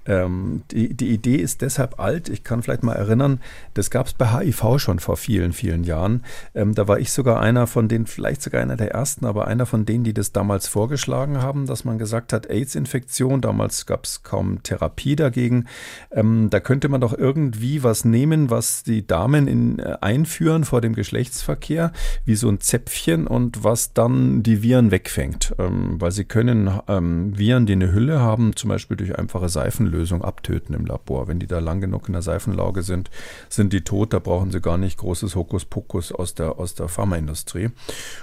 Ähm, 0.06 0.64
die, 0.72 0.94
die 0.94 1.10
Idee 1.10 1.36
ist 1.36 1.62
deshalb 1.62 2.00
alt. 2.00 2.30
Ich 2.30 2.44
kann 2.44 2.62
vielleicht 2.62 2.84
mal 2.84 2.94
erinnern, 2.94 3.40
das 3.74 3.90
gab 3.90 4.08
es 4.08 4.14
bei 4.14 4.28
HIV 4.28 4.80
schon 4.80 5.00
vor 5.00 5.18
vielen, 5.18 5.54
vielen 5.54 5.84
Jahren. 5.84 6.24
Ähm, 6.54 6.76
da 6.76 6.88
war 6.88 7.00
ich 7.00 7.12
sogar 7.12 7.40
einer 7.40 7.68
von 7.68 7.88
denen, 7.88 8.06
vielleicht 8.06 8.42
sogar 8.42 8.62
einer 8.62 8.76
der 8.76 8.92
ersten, 8.92 9.26
aber 9.26 9.48
einer 9.48 9.66
von 9.66 9.86
denen, 9.86 10.04
die 10.04 10.14
das 10.14 10.32
damals 10.32 10.68
vorgeschlagen 10.68 11.42
haben, 11.42 11.66
dass 11.66 11.86
man 11.86 11.98
gesagt 11.98 12.34
hat, 12.34 12.50
AIDS-Infektion, 12.50 13.42
damals 13.42 13.86
gab 13.86 14.06
es 14.06 14.24
kaum 14.24 14.62
Therapie 14.64 15.16
dagegen. 15.16 15.66
Ähm, 16.12 16.50
da 16.50 16.60
könnte 16.60 16.90
man 16.90 17.02
doch 17.02 17.18
irgendwie 17.18 17.84
was 17.84 18.06
nehmen, 18.06 18.50
was 18.50 18.84
die 18.84 19.06
Damen 19.08 19.48
in, 19.48 19.80
äh, 19.80 19.98
einführen 20.02 20.64
vor 20.66 20.82
dem 20.82 20.94
Geschlechtsverkehr, 20.94 21.92
wie 22.26 22.36
so 22.36 22.50
ein 22.50 22.60
Zäpfchen 22.60 23.28
und 23.28 23.64
was 23.64 23.94
dann 23.94 24.44
die 24.44 24.62
Viren 24.64 24.92
wegfängt. 24.92 25.56
Ähm, 25.60 26.00
weil 26.00 26.12
sie 26.12 26.26
können 26.26 26.70
ähm, 26.88 27.38
Viren, 27.38 27.66
die 27.66 27.74
eine 27.74 27.94
Hülle 27.94 28.20
haben, 28.20 28.56
zum 28.56 28.70
Beispiel 28.70 28.98
durch 28.98 29.18
einfache 29.18 29.50
Seifen 29.50 29.93
Lösung 29.94 30.24
abtöten 30.24 30.76
im 30.76 30.86
Labor. 30.86 31.28
Wenn 31.28 31.40
die 31.40 31.48
da 31.48 31.60
lang 31.60 31.80
genug 31.80 32.08
in 32.08 32.14
der 32.14 32.22
Seifenlauge 32.22 32.82
sind, 32.82 33.10
sind 33.50 33.72
die 33.72 33.82
tot. 33.82 34.14
Da 34.14 34.20
brauchen 34.20 34.52
sie 34.52 34.60
gar 34.60 34.78
nicht 34.78 34.98
großes 34.98 35.36
Hokuspokus 35.36 36.12
aus 36.12 36.34
der, 36.34 36.60
aus 36.60 36.74
der 36.74 36.88
Pharmaindustrie. 36.88 37.70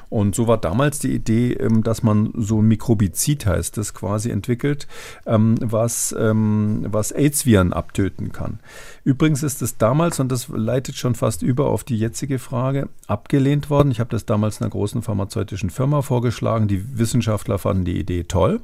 Und 0.08 0.34
so 0.34 0.46
war 0.46 0.58
damals 0.58 0.98
die 0.98 1.14
Idee, 1.14 1.52
ähm, 1.52 1.82
dass 1.82 2.02
man 2.02 2.32
so 2.36 2.60
ein 2.60 2.68
Mikrobizid 2.68 3.46
heißt, 3.46 3.76
das 3.76 3.94
quasi 3.94 4.30
entwickelt, 4.30 4.86
ähm, 5.26 5.54
was, 5.60 6.14
ähm, 6.18 6.86
was 6.88 7.12
AIDS-Viren 7.12 7.72
abtöten 7.72 8.32
kann. 8.32 8.58
Übrigens 9.04 9.42
ist 9.42 9.62
es 9.62 9.78
damals, 9.78 10.20
und 10.20 10.30
das 10.30 10.48
leitet 10.48 10.96
schon 10.96 11.14
fast 11.14 11.42
über 11.42 11.66
auf 11.66 11.84
die 11.84 11.96
jetzige 11.96 12.38
Frage, 12.38 12.88
abgelehnt 13.06 13.70
worden. 13.70 13.90
Ich 13.90 14.00
habe 14.00 14.10
das 14.10 14.26
damals 14.26 14.60
einer 14.60 14.70
großen 14.70 15.02
pharmazeutischen 15.02 15.70
Firma 15.70 16.02
vorgeschlagen. 16.02 16.68
Die 16.68 16.98
Wissenschaftler 16.98 17.58
fanden 17.58 17.84
die 17.84 17.98
Idee 17.98 18.24
toll. 18.24 18.60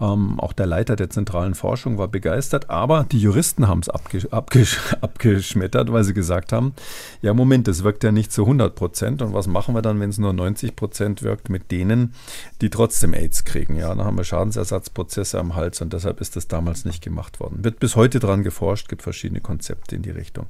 Ähm, 0.00 0.38
auch 0.38 0.52
der 0.52 0.66
Leiter 0.66 0.96
der 0.96 1.10
zentralen 1.10 1.54
Forschung 1.54 1.98
war 1.98 2.08
begeistert, 2.08 2.70
aber 2.70 3.04
die 3.10 3.18
Juristen 3.18 3.66
haben 3.66 3.80
es 3.80 3.88
abgesch 3.88 4.26
abgesch 4.30 4.78
abgeschmettert, 5.00 5.92
weil 5.92 6.04
sie 6.04 6.14
gesagt 6.14 6.52
haben, 6.52 6.74
ja 7.20 7.34
Moment, 7.34 7.66
das 7.66 7.82
wirkt 7.82 8.04
ja 8.04 8.12
nicht 8.12 8.32
zu 8.32 8.42
100 8.42 8.74
Prozent 8.74 9.22
und 9.22 9.32
was 9.32 9.46
machen 9.48 9.74
wir 9.74 9.82
dann, 9.82 9.98
wenn 10.00 10.10
es 10.10 10.18
nur 10.18 10.32
90 10.32 10.76
Prozent 10.76 11.22
wirkt 11.22 11.50
mit 11.50 11.70
denen, 11.70 12.14
die 12.60 12.70
trotzdem 12.70 13.12
AIDS 13.12 13.44
kriegen? 13.44 13.76
Ja, 13.76 13.88
dann 13.94 14.04
haben 14.04 14.16
wir 14.16 14.24
Schadensersatzprozesse 14.24 15.38
am 15.38 15.56
Hals 15.56 15.80
und 15.80 15.92
deshalb 15.92 16.20
ist 16.20 16.36
das 16.36 16.46
damals 16.46 16.84
nicht 16.84 17.02
gemacht 17.02 17.40
worden. 17.40 17.64
Wird 17.64 17.80
bis 17.80 17.96
heute 17.96 18.20
dran 18.20 18.44
geforscht, 18.44 18.88
gibt 18.88 19.02
verschiedene 19.02 19.40
Konzepte 19.40 19.96
in 19.96 20.02
die 20.02 20.10
Richtung. 20.10 20.46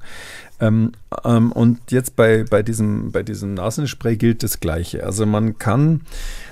Ähm, 0.59 0.91
ähm, 1.23 1.51
und 1.51 1.91
jetzt 1.91 2.15
bei, 2.15 2.43
bei, 2.43 2.61
diesem, 2.61 3.11
bei 3.11 3.23
diesem 3.23 3.53
Nasenspray 3.53 4.17
gilt 4.17 4.43
das 4.43 4.59
Gleiche. 4.59 5.03
Also 5.03 5.25
man 5.25 5.57
kann 5.57 6.01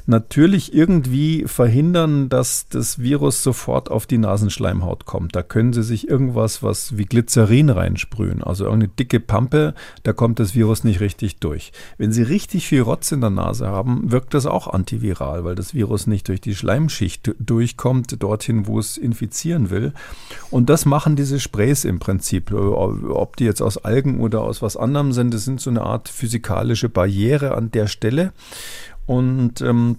natürlich 0.07 0.73
irgendwie 0.73 1.43
verhindern, 1.45 2.29
dass 2.29 2.67
das 2.69 2.99
Virus 2.99 3.43
sofort 3.43 3.91
auf 3.91 4.05
die 4.05 4.17
Nasenschleimhaut 4.17 5.05
kommt. 5.05 5.35
Da 5.35 5.43
können 5.43 5.73
Sie 5.73 5.83
sich 5.83 6.07
irgendwas, 6.07 6.63
was 6.63 6.97
wie 6.97 7.05
Glycerin 7.05 7.69
reinsprühen, 7.69 8.43
also 8.43 8.63
irgendeine 8.63 8.93
dicke 8.93 9.19
Pampe, 9.19 9.73
da 10.03 10.13
kommt 10.13 10.39
das 10.39 10.55
Virus 10.55 10.83
nicht 10.83 11.01
richtig 11.01 11.37
durch. 11.37 11.71
Wenn 11.97 12.11
Sie 12.11 12.23
richtig 12.23 12.67
viel 12.67 12.81
Rotz 12.81 13.11
in 13.11 13.21
der 13.21 13.29
Nase 13.29 13.67
haben, 13.67 14.11
wirkt 14.11 14.33
das 14.33 14.45
auch 14.45 14.67
antiviral, 14.67 15.43
weil 15.43 15.55
das 15.55 15.73
Virus 15.73 16.07
nicht 16.07 16.27
durch 16.29 16.41
die 16.41 16.55
Schleimschicht 16.55 17.35
durchkommt, 17.39 18.21
dorthin, 18.23 18.67
wo 18.67 18.79
es 18.79 18.97
infizieren 18.97 19.69
will. 19.69 19.93
Und 20.49 20.69
das 20.69 20.85
machen 20.85 21.15
diese 21.15 21.39
Sprays 21.39 21.83
im 21.83 21.99
Prinzip. 21.99 22.51
Ob 22.53 23.35
die 23.35 23.45
jetzt 23.45 23.61
aus 23.61 23.77
Algen 23.77 24.21
oder 24.21 24.41
aus 24.41 24.61
was 24.61 24.77
anderem 24.77 25.11
sind, 25.11 25.33
das 25.33 25.43
sind 25.43 25.59
so 25.59 25.69
eine 25.69 25.81
Art 25.81 26.07
physikalische 26.07 26.89
Barriere 26.89 27.55
an 27.55 27.71
der 27.71 27.87
Stelle. 27.87 28.31
Und 29.07 29.61
ähm, 29.61 29.97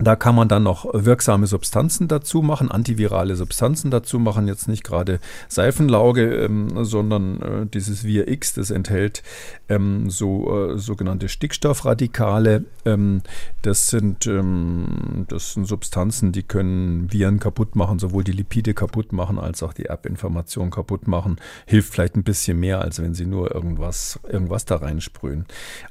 da 0.00 0.16
kann 0.16 0.34
man 0.34 0.48
dann 0.48 0.62
noch 0.62 0.86
wirksame 0.92 1.46
Substanzen 1.46 2.08
dazu 2.08 2.42
machen, 2.42 2.70
antivirale 2.70 3.36
Substanzen 3.36 3.90
dazu 3.90 4.18
machen, 4.18 4.48
jetzt 4.48 4.68
nicht 4.68 4.82
gerade 4.82 5.20
Seifenlauge, 5.48 6.44
ähm, 6.44 6.84
sondern 6.84 7.42
äh, 7.42 7.66
dieses 7.66 8.04
VirX, 8.04 8.54
das 8.54 8.70
enthält 8.70 9.22
ähm, 9.68 10.10
so 10.10 10.72
äh, 10.72 10.78
sogenannte 10.78 11.28
Stickstoffradikale. 11.28 12.64
Ähm, 12.84 13.22
das, 13.62 13.88
sind, 13.88 14.26
ähm, 14.26 15.26
das 15.28 15.52
sind 15.52 15.66
Substanzen, 15.66 16.32
die 16.32 16.42
können 16.42 17.12
Viren 17.12 17.38
kaputt 17.38 17.76
machen, 17.76 17.98
sowohl 17.98 18.24
die 18.24 18.32
Lipide 18.32 18.74
kaputt 18.74 19.12
machen, 19.12 19.38
als 19.38 19.62
auch 19.62 19.72
die 19.72 19.84
Erbinformation 19.84 20.70
kaputt 20.70 21.08
machen. 21.08 21.36
Hilft 21.66 21.92
vielleicht 21.92 22.16
ein 22.16 22.24
bisschen 22.24 22.58
mehr, 22.58 22.80
als 22.80 23.00
wenn 23.02 23.14
sie 23.14 23.26
nur 23.26 23.54
irgendwas, 23.54 24.18
irgendwas 24.28 24.64
da 24.64 24.76
reinsprühen. 24.76 25.44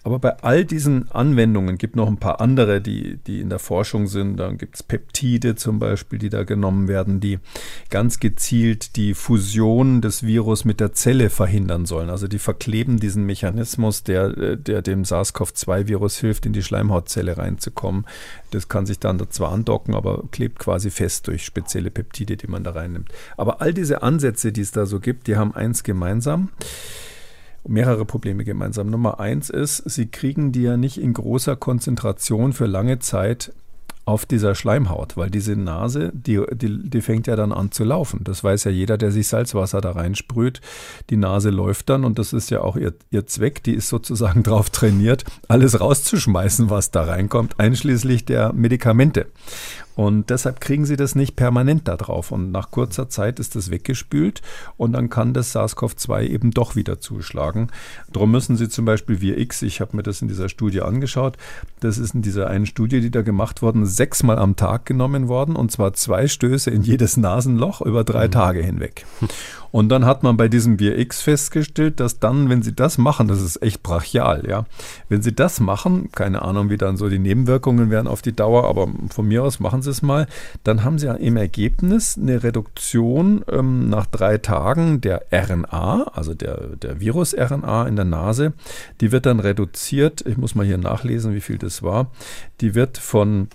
Aber 0.04 0.20
bei 0.20 0.38
all 0.40 0.66
diesen 0.66 1.12
Anwendungen 1.12 1.78
gibt 1.78 1.96
noch 1.96 2.08
ein 2.08 2.18
paar 2.18 2.42
andere, 2.42 2.82
die, 2.82 3.18
die 3.18 3.40
in 3.40 3.50
der 3.50 3.60
Forschung 3.60 3.99
Forschung 4.00 4.08
sind. 4.08 4.38
Dann 4.38 4.58
gibt 4.58 4.76
es 4.76 4.84
Peptide 4.84 5.56
zum 5.56 5.80
Beispiel, 5.80 6.20
die 6.20 6.30
da 6.30 6.44
genommen 6.44 6.88
werden, 6.88 7.20
die 7.20 7.40
ganz 7.90 8.20
gezielt 8.20 8.96
die 8.96 9.14
Fusion 9.14 10.02
des 10.02 10.24
Virus 10.24 10.66
mit 10.66 10.80
der 10.80 10.94
Zelle 10.94 11.30
verhindern 11.30 11.86
sollen. 11.86 12.10
Also 12.10 12.28
die 12.28 12.40
verkleben 12.40 13.00
diesen 13.00 13.26
Mechanismus, 13.26 14.04
der, 14.04 14.56
der 14.56 14.82
dem 14.82 15.04
SARS-CoV-2-Virus 15.04 16.18
hilft, 16.18 16.46
in 16.46 16.54
die 16.54 16.64
Schleimhautzelle 16.64 17.38
reinzukommen. 17.38 18.06
Das 18.52 18.68
kann 18.68 18.86
sich 18.86 19.00
dann 19.00 19.18
da 19.18 19.30
zwar 19.30 19.52
andocken, 19.52 19.96
aber 19.96 20.24
klebt 20.32 20.60
quasi 20.60 20.90
fest 20.90 21.28
durch 21.28 21.44
spezielle 21.44 21.92
Peptide, 21.92 22.38
die 22.38 22.48
man 22.48 22.64
da 22.64 22.72
reinnimmt. 22.72 23.10
Aber 23.38 23.62
all 23.62 23.74
diese 23.74 24.02
Ansätze, 24.02 24.52
die 24.52 24.62
es 24.62 24.72
da 24.72 24.86
so 24.86 25.00
gibt, 25.00 25.28
die 25.28 25.36
haben 25.36 25.54
eins 25.54 25.84
gemeinsam 25.84 26.50
mehrere 27.68 28.06
Probleme 28.06 28.44
gemeinsam. 28.44 28.90
Nummer 28.90 29.20
eins 29.20 29.50
ist, 29.50 29.78
sie 29.78 30.08
kriegen 30.08 30.52
die 30.52 30.64
ja 30.64 30.78
nicht 30.78 31.00
in 31.00 31.14
großer 31.14 31.56
Konzentration 31.56 32.54
für 32.54 32.66
lange 32.66 33.00
Zeit 33.00 33.54
auf 34.10 34.26
dieser 34.26 34.56
Schleimhaut, 34.56 35.18
weil 35.18 35.30
diese 35.30 35.56
Nase, 35.56 36.12
die, 36.14 36.42
die, 36.54 36.90
die 36.90 37.02
fängt 37.02 37.28
ja 37.28 37.36
dann 37.36 37.54
an 37.54 37.72
zu 37.72 37.84
laufen. 37.84 38.22
Das 38.24 38.44
weiß 38.44 38.64
ja 38.64 38.72
jeder, 38.72 38.98
der 38.98 39.12
sich 39.12 39.28
Salzwasser 39.28 39.82
da 39.82 39.92
reinsprüht. 39.92 40.62
Die 41.12 41.16
Nase 41.16 41.52
läuft 41.52 41.90
dann 41.90 42.04
und 42.04 42.18
das 42.18 42.34
ist 42.34 42.50
ja 42.50 42.62
auch 42.62 42.76
ihr, 42.76 42.94
ihr 43.12 43.28
Zweck. 43.28 43.64
Die 43.64 43.74
ist 43.74 43.88
sozusagen 43.88 44.42
darauf 44.50 44.72
trainiert, 44.72 45.26
alles 45.48 45.80
rauszuschmeißen, 45.80 46.72
was 46.72 46.90
da 46.90 47.04
reinkommt, 47.04 47.60
einschließlich 47.60 48.26
der 48.26 48.52
Medikamente. 48.52 49.28
Und 50.00 50.30
deshalb 50.30 50.62
kriegen 50.62 50.86
sie 50.86 50.96
das 50.96 51.14
nicht 51.14 51.36
permanent 51.36 51.86
da 51.90 51.98
drauf. 51.98 52.32
Und 52.32 52.54
nach 52.54 52.72
kurzer 52.72 53.10
Zeit 53.10 53.38
ist 53.38 53.58
das 53.58 53.70
weggespült 53.70 54.42
und 54.78 54.94
dann 54.94 55.10
kann 55.10 55.34
das 55.34 55.54
SARS-CoV-2 55.54 56.22
eben 56.24 56.52
doch 56.52 56.78
wieder 56.78 57.02
zuschlagen. 57.02 57.70
Darum 58.10 58.32
müssen 58.32 58.56
sie 58.56 58.70
zum 58.70 58.86
Beispiel 58.86 59.20
wie 59.20 59.34
X, 59.34 59.62
ich 59.62 59.82
habe 59.82 59.98
mir 59.98 60.04
das 60.04 60.22
in 60.22 60.30
dieser 60.30 60.48
Studie 60.48 60.84
angeschaut, 60.84 61.36
das 61.82 61.98
ist 61.98 62.16
in 62.16 62.22
dieser 62.22 62.48
einen 62.50 62.66
Studie, 62.66 63.02
die 63.02 63.12
da 63.12 63.24
gemacht 63.24 63.62
worden, 63.62 63.86
sechsmal 63.86 64.40
am 64.40 64.56
Tag 64.56 64.86
genommen 64.86 65.28
worden 65.28 65.58
und 65.58 65.70
zwar 65.70 65.92
zwei 65.92 66.30
Stöße 66.30 66.70
in 66.72 66.84
jedes 66.84 67.18
Nasenloch 67.18 67.82
über 67.82 68.06
drei 68.06 68.28
mhm. 68.28 68.32
Tage 68.32 68.64
hinweg. 68.64 69.06
Und 69.72 69.90
dann 69.90 70.06
hat 70.06 70.24
man 70.24 70.36
bei 70.36 70.48
diesem 70.48 70.78
Bier 70.78 70.98
X 70.98 71.22
festgestellt, 71.22 72.00
dass 72.00 72.20
dann, 72.20 72.50
wenn 72.50 72.64
sie 72.64 72.74
das 72.74 72.98
machen, 72.98 73.28
das 73.28 73.40
ist 73.40 73.62
echt 73.62 73.84
brachial, 73.84 74.46
ja. 74.48 74.66
Wenn 75.10 75.22
sie 75.22 75.34
das 75.34 75.60
machen, 75.60 76.10
keine 76.12 76.42
Ahnung, 76.42 76.72
wie 76.72 76.78
dann 76.78 76.98
so 76.98 77.08
die 77.08 77.20
Nebenwirkungen 77.20 77.92
wären 77.92 78.08
auf 78.08 78.24
die 78.24 78.36
Dauer, 78.36 78.68
aber 78.68 78.88
von 79.12 79.28
mir 79.28 79.44
aus 79.44 79.60
machen 79.60 79.84
sie 79.84 79.89
es 79.90 80.02
mal, 80.02 80.28
dann 80.64 80.84
haben 80.84 81.00
sie 81.00 81.08
im 81.08 81.38
Ergebnis 81.38 82.18
eine 82.18 82.44
Reduktion 82.44 83.44
ähm, 83.52 83.90
nach 83.90 84.06
drei 84.06 84.38
Tagen 84.38 85.02
der 85.02 85.26
RNA, 85.32 86.12
also 86.14 86.34
der, 86.34 86.76
der 86.76 87.00
Virus-RNA 87.00 87.88
in 87.88 87.96
der 87.96 88.06
Nase. 88.06 88.54
Die 89.02 89.12
wird 89.12 89.26
dann 89.26 89.40
reduziert, 89.40 90.26
ich 90.26 90.38
muss 90.38 90.56
mal 90.56 90.66
hier 90.66 90.78
nachlesen, 90.78 91.34
wie 91.34 91.42
viel 91.42 91.58
das 91.58 91.84
war. 91.84 92.12
Die 92.62 92.76
wird 92.76 92.98
von 92.98 93.50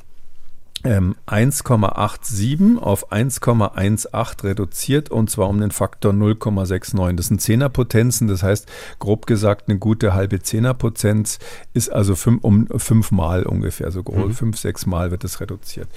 1,87 0.85 2.61
ähm, 2.61 2.79
auf 2.79 3.11
1,18 3.11 4.45
reduziert 4.45 5.11
und 5.11 5.31
zwar 5.31 5.49
um 5.49 5.61
den 5.61 5.71
Faktor 5.71 6.13
0,69. 6.13 7.17
Das 7.17 7.29
sind 7.29 7.41
Zehnerpotenzen, 7.41 8.29
das 8.29 8.43
heißt 8.43 8.69
grob 8.99 9.27
gesagt 9.27 9.69
eine 9.69 9.79
gute 9.79 10.13
halbe 10.15 10.41
Zehnerpotenz 10.41 11.39
ist 11.73 11.91
also 11.91 12.15
fünf, 12.15 12.45
um 12.45 12.69
fünfmal 12.77 13.45
ungefähr, 13.45 13.91
so 13.91 14.03
grob, 14.03 14.29
mhm. 14.29 14.35
fünf, 14.35 14.59
sechs 14.59 14.85
Mal 14.85 15.11
wird 15.11 15.25
es 15.25 15.41
reduziert. 15.41 15.89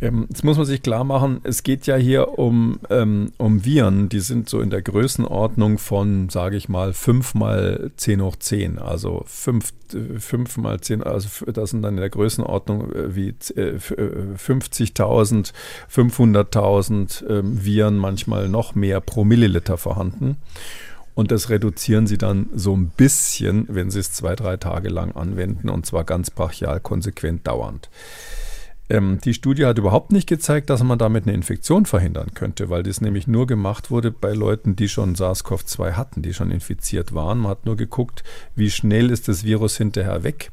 Ähm, 0.00 0.26
jetzt 0.28 0.44
muss 0.44 0.56
man 0.56 0.66
sich 0.66 0.82
klar 0.82 1.04
machen, 1.04 1.40
es 1.44 1.62
geht 1.62 1.86
ja 1.86 1.96
hier 1.96 2.38
um, 2.38 2.80
ähm, 2.90 3.32
um 3.38 3.64
Viren, 3.64 4.08
die 4.08 4.20
sind 4.20 4.48
so 4.48 4.60
in 4.60 4.70
der 4.70 4.82
Größenordnung 4.82 5.78
von, 5.78 6.28
sage 6.28 6.56
ich 6.56 6.68
mal, 6.68 6.92
5 6.92 7.34
mal 7.34 7.92
10 7.96 8.20
hoch 8.22 8.36
10. 8.36 8.78
Also 8.78 9.22
5, 9.26 9.72
5 10.18 10.56
mal 10.56 10.80
10, 10.80 11.02
also 11.02 11.28
das 11.46 11.70
sind 11.70 11.82
dann 11.82 11.94
in 11.94 12.00
der 12.00 12.10
Größenordnung 12.10 12.92
äh, 12.92 13.14
wie 13.14 13.28
äh, 13.28 13.78
50.000, 13.78 15.52
500.000 15.92 17.26
äh, 17.26 17.42
Viren, 17.44 17.96
manchmal 17.96 18.48
noch 18.48 18.74
mehr 18.74 19.00
pro 19.00 19.24
Milliliter 19.24 19.78
vorhanden. 19.78 20.36
Und 21.14 21.30
das 21.30 21.48
reduzieren 21.48 22.08
sie 22.08 22.18
dann 22.18 22.46
so 22.54 22.76
ein 22.76 22.88
bisschen, 22.88 23.66
wenn 23.68 23.90
sie 23.90 24.00
es 24.00 24.12
zwei, 24.12 24.34
drei 24.34 24.56
Tage 24.56 24.88
lang 24.88 25.12
anwenden 25.12 25.68
und 25.68 25.86
zwar 25.86 26.02
ganz 26.02 26.30
brachial 26.30 26.80
konsequent 26.80 27.46
dauernd. 27.46 27.88
Ähm, 28.90 29.18
die 29.24 29.32
Studie 29.32 29.64
hat 29.64 29.78
überhaupt 29.78 30.12
nicht 30.12 30.28
gezeigt, 30.28 30.68
dass 30.68 30.82
man 30.82 30.98
damit 30.98 31.24
eine 31.24 31.32
Infektion 31.32 31.86
verhindern 31.86 32.34
könnte, 32.34 32.68
weil 32.68 32.82
das 32.82 33.00
nämlich 33.00 33.26
nur 33.26 33.46
gemacht 33.46 33.90
wurde 33.90 34.10
bei 34.10 34.32
Leuten, 34.32 34.76
die 34.76 34.88
schon 34.88 35.14
SARS-CoV-2 35.14 35.92
hatten, 35.92 36.20
die 36.20 36.34
schon 36.34 36.50
infiziert 36.50 37.14
waren. 37.14 37.38
Man 37.38 37.50
hat 37.50 37.64
nur 37.64 37.76
geguckt, 37.76 38.24
wie 38.54 38.70
schnell 38.70 39.10
ist 39.10 39.28
das 39.28 39.44
Virus 39.44 39.78
hinterher 39.78 40.22
weg. 40.22 40.50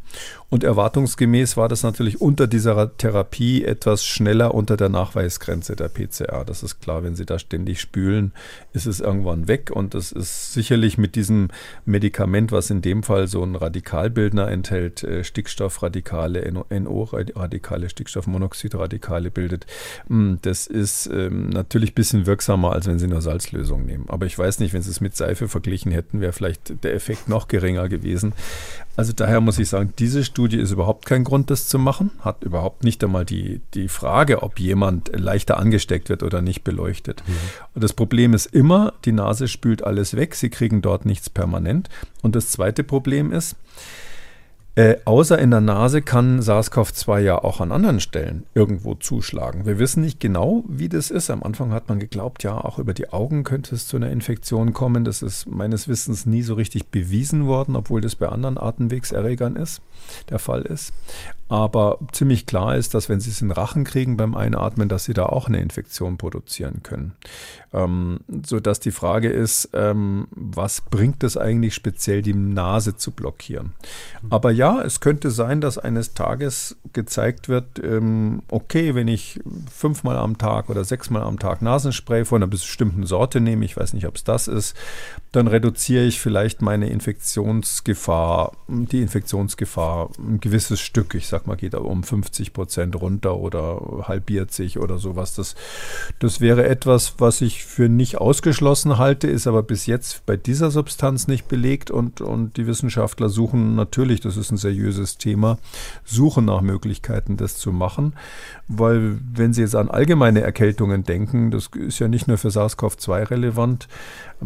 Und 0.50 0.66
erwartungsgemäß 0.66 1.56
war 1.56 1.70
das 1.70 1.84
natürlich 1.84 2.20
unter 2.20 2.46
dieser 2.46 2.98
Therapie 2.98 3.64
etwas 3.64 4.06
schneller 4.06 4.54
unter 4.54 4.76
der 4.76 4.90
Nachweisgrenze 4.90 5.78
der 5.78 5.88
PCR. 5.88 6.44
Das 6.46 6.62
ist 6.62 6.82
klar, 6.82 7.04
wenn 7.04 7.16
Sie 7.16 7.26
da 7.26 7.40
ständig 7.40 7.80
spülen, 7.80 8.34
ist 8.74 8.86
es 8.86 9.00
irgendwann 9.00 9.48
weg. 9.48 9.72
Und 9.74 9.94
das 9.94 10.12
ist 10.12 10.52
sicherlich 10.52 10.98
mit 10.98 11.16
diesem 11.16 11.50
Medikament, 11.86 12.52
was 12.52 12.70
in 12.70 12.82
dem 12.82 13.04
Fall 13.04 13.28
so 13.28 13.44
ein 13.44 13.56
Radikalbildner 13.56 14.50
enthält, 14.50 15.04
äh, 15.04 15.24
Stickstoffradikale, 15.24 16.52
NO-Radikale, 16.52 17.90
Stickstoff 17.90 18.21
Stickstoffmonoxidradikale 18.22 19.32
bildet. 19.32 19.66
Hm, 20.08 20.40
das 20.42 20.68
ist 20.68 21.08
ähm, 21.08 21.50
natürlich 21.50 21.92
ein 21.92 21.96
bisschen 21.96 22.26
wirksamer, 22.26 22.72
als 22.72 22.88
wenn 22.88 23.00
Sie 23.00 23.08
nur 23.08 23.22
Salzlösung 23.22 23.86
nehmen. 23.86 24.06
Aber 24.08 24.26
ich 24.26 24.38
weiß 24.38 24.60
nicht, 24.60 24.74
wenn 24.74 24.82
Sie 24.82 24.92
es 24.92 25.02
mit 25.02 25.16
Seife 25.16 25.48
verglichen 25.48 25.92
hätten, 25.92 26.22
wäre 26.22 26.34
vielleicht 26.34 26.84
der 26.84 26.94
Effekt 26.94 27.28
noch 27.28 27.48
geringer 27.48 27.90
gewesen. 27.90 28.34
Also 28.96 29.14
daher 29.14 29.42
muss 29.42 29.60
ich 29.60 29.70
sagen, 29.70 29.94
diese 30.00 30.24
Studie 30.24 30.58
ist 30.58 30.72
überhaupt 30.72 31.06
kein 31.06 31.24
Grund, 31.24 31.50
das 31.50 31.68
zu 31.68 31.80
machen. 31.80 32.12
Hat 32.20 32.44
überhaupt 32.44 32.84
nicht 32.84 33.04
einmal 33.04 33.26
die, 33.26 33.62
die 33.74 33.88
Frage, 33.88 34.44
ob 34.44 34.60
jemand 34.60 35.12
leichter 35.14 35.58
angesteckt 35.58 36.10
wird 36.10 36.24
oder 36.24 36.42
nicht 36.42 36.64
beleuchtet. 36.64 37.24
Mhm. 37.26 37.34
Und 37.76 37.84
das 37.84 37.94
Problem 37.94 38.34
ist 38.34 38.48
immer, 38.48 38.94
die 39.06 39.14
Nase 39.14 39.48
spült 39.48 39.84
alles 39.84 40.16
weg. 40.16 40.36
Sie 40.36 40.50
kriegen 40.50 40.82
dort 40.82 41.06
nichts 41.06 41.30
permanent. 41.30 41.90
Und 42.22 42.36
das 42.36 42.50
zweite 42.50 42.84
Problem 42.84 43.32
ist, 43.32 43.56
äh, 44.76 44.96
außer 45.04 45.38
in 45.38 45.52
der 45.52 45.60
Nase 45.60 46.02
kann 46.02 46.40
SARS-CoV-2 46.40 47.20
ja 47.20 47.44
auch 47.44 47.60
an 47.60 47.74
anderen 47.74 48.00
Stellen 48.00 48.46
irgendwo 48.54 48.96
zuschlagen. 48.96 49.66
Wir 49.66 49.80
wissen 49.80 50.02
nicht 50.02 50.22
genau, 50.22 50.64
wie 50.68 50.88
das 50.88 51.12
ist. 51.12 51.30
Am 51.30 51.44
Anfang 51.44 51.74
hat 51.74 51.90
man 51.90 52.00
geglaubt, 52.00 52.44
ja, 52.44 52.58
auch 52.58 52.80
über 52.80 52.94
die 52.94 53.10
Augen 53.12 53.44
könnte 53.44 53.76
es 53.76 53.88
zu 53.88 53.98
einer 53.98 54.10
Infektion 54.10 54.72
kommen. 54.72 55.04
Das 55.04 55.22
ist 55.22 55.46
meines 55.46 55.90
Wissens 55.90 56.26
nie 56.26 56.42
so 56.42 56.54
richtig 56.54 56.88
bewiesen 56.88 57.48
worden, 57.48 57.76
obwohl 57.76 58.00
das 58.00 58.16
bei 58.16 58.30
anderen 58.30 58.58
Atemwegserregern 58.58 59.58
ist, 59.58 59.82
der 60.30 60.40
Fall 60.40 60.62
ist. 60.62 60.94
Aber 61.52 62.00
ziemlich 62.14 62.46
klar 62.46 62.78
ist, 62.78 62.94
dass 62.94 63.10
wenn 63.10 63.20
Sie 63.20 63.30
es 63.30 63.42
in 63.42 63.52
Rachen 63.52 63.84
kriegen 63.84 64.16
beim 64.16 64.36
Einatmen, 64.36 64.88
dass 64.88 65.04
Sie 65.04 65.14
da 65.14 65.26
auch 65.26 65.50
eine 65.50 65.60
Infektion 65.60 66.18
produzieren 66.18 66.82
können. 66.82 67.12
Ähm, 67.74 68.22
sodass 68.46 68.80
die 68.80 68.92
Frage 68.92 69.30
ist, 69.30 69.70
ähm, 69.74 70.28
was 70.32 70.80
bringt 70.80 71.26
es 71.26 71.36
eigentlich 71.36 71.76
speziell, 71.76 72.22
die 72.22 72.34
Nase 72.34 72.96
zu 72.96 73.12
blockieren? 73.12 73.74
Aber 74.30 74.52
ja, 74.52 74.82
es 74.82 75.02
könnte 75.02 75.30
sein, 75.30 75.60
dass 75.60 75.78
eines 75.78 76.14
Tages 76.14 76.78
gezeigt 76.94 77.50
wird, 77.50 77.84
ähm, 77.84 78.44
okay, 78.50 78.96
wenn 78.96 79.10
ich 79.10 79.42
fünfmal 79.70 80.16
am 80.16 80.38
Tag 80.38 80.70
oder 80.70 80.86
sechsmal 80.86 81.24
am 81.24 81.38
Tag 81.38 81.62
Nasenspray 81.62 82.24
von 82.24 82.42
einer 82.42 82.50
bestimmten 82.50 83.06
Sorte 83.06 83.42
nehme, 83.42 83.66
ich 83.66 83.76
weiß 83.76 83.92
nicht, 83.92 84.08
ob 84.08 84.16
es 84.16 84.24
das 84.24 84.48
ist, 84.48 84.76
dann 85.32 85.48
reduziere 85.48 86.04
ich 86.04 86.20
vielleicht 86.20 86.62
meine 86.62 86.90
Infektionsgefahr, 86.90 88.54
die 88.68 89.02
Infektionsgefahr 89.02 90.10
ein 90.18 90.40
gewisses 90.42 90.82
Stück. 90.82 91.16
Ich 91.16 91.28
sage 91.28 91.41
sag 91.42 91.48
mal, 91.48 91.56
geht 91.56 91.74
um 91.74 92.04
50 92.04 92.54
Prozent 92.54 93.02
runter 93.02 93.38
oder 93.38 94.04
halbiert 94.08 94.52
sich 94.52 94.78
oder 94.78 95.00
sowas. 95.00 95.34
Das, 95.34 95.56
das 96.20 96.40
wäre 96.40 96.68
etwas, 96.68 97.16
was 97.18 97.42
ich 97.42 97.66
für 97.66 97.90
nicht 97.90 98.18
ausgeschlossen 98.20 98.98
halte, 99.00 99.28
ist 99.28 99.48
aber 99.48 99.64
bis 99.64 99.88
jetzt 99.88 100.26
bei 100.26 100.38
dieser 100.38 100.70
Substanz 100.70 101.28
nicht 101.28 101.48
belegt 101.48 101.90
und, 101.90 102.22
und 102.22 102.58
die 102.58 102.68
Wissenschaftler 102.68 103.30
suchen 103.30 103.76
natürlich, 103.76 104.20
das 104.20 104.38
ist 104.38 104.52
ein 104.52 104.58
seriöses 104.58 105.18
Thema, 105.18 105.58
suchen 106.06 106.46
nach 106.46 106.62
Möglichkeiten, 106.62 107.38
das 107.38 107.58
zu 107.58 107.72
machen, 107.72 108.14
weil 108.68 109.18
wenn 109.34 109.54
Sie 109.54 109.62
jetzt 109.62 109.76
an 109.76 109.90
allgemeine 109.90 110.42
Erkältungen 110.42 111.04
denken, 111.04 111.50
das 111.50 111.70
ist 111.76 112.00
ja 112.00 112.08
nicht 112.08 112.28
nur 112.28 112.38
für 112.38 112.50
SARS-CoV-2 112.50 113.32
relevant, 113.32 113.88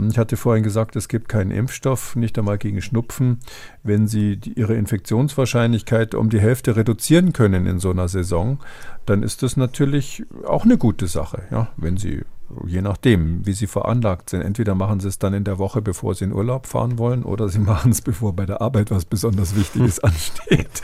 ich 0.09 0.17
hatte 0.17 0.37
vorhin 0.37 0.63
gesagt, 0.63 0.95
es 0.95 1.07
gibt 1.07 1.29
keinen 1.29 1.51
Impfstoff, 1.51 2.15
nicht 2.15 2.37
einmal 2.37 2.57
gegen 2.57 2.81
Schnupfen. 2.81 3.39
Wenn 3.83 4.07
Sie 4.07 4.39
Ihre 4.55 4.75
Infektionswahrscheinlichkeit 4.75 6.15
um 6.15 6.29
die 6.29 6.39
Hälfte 6.39 6.75
reduzieren 6.75 7.33
können 7.33 7.65
in 7.65 7.79
so 7.79 7.91
einer 7.91 8.07
Saison, 8.07 8.59
dann 9.05 9.23
ist 9.23 9.43
das 9.43 9.57
natürlich 9.57 10.23
auch 10.45 10.65
eine 10.65 10.77
gute 10.77 11.07
Sache. 11.07 11.43
Ja, 11.51 11.69
wenn 11.77 11.97
Sie 11.97 12.23
je 12.67 12.81
nachdem, 12.81 13.45
wie 13.45 13.53
sie 13.53 13.67
veranlagt 13.67 14.29
sind. 14.29 14.41
Entweder 14.41 14.75
machen 14.75 14.99
sie 14.99 15.07
es 15.07 15.19
dann 15.19 15.33
in 15.33 15.43
der 15.43 15.57
Woche, 15.57 15.81
bevor 15.81 16.15
sie 16.15 16.25
in 16.25 16.33
Urlaub 16.33 16.67
fahren 16.67 16.97
wollen, 16.97 17.23
oder 17.23 17.49
sie 17.49 17.59
machen 17.71 17.91
es, 17.91 18.01
bevor 18.01 18.33
bei 18.33 18.45
der 18.45 18.61
Arbeit 18.61 18.91
was 18.91 19.05
besonders 19.05 19.55
Wichtiges 19.55 19.99
ansteht. 20.03 20.81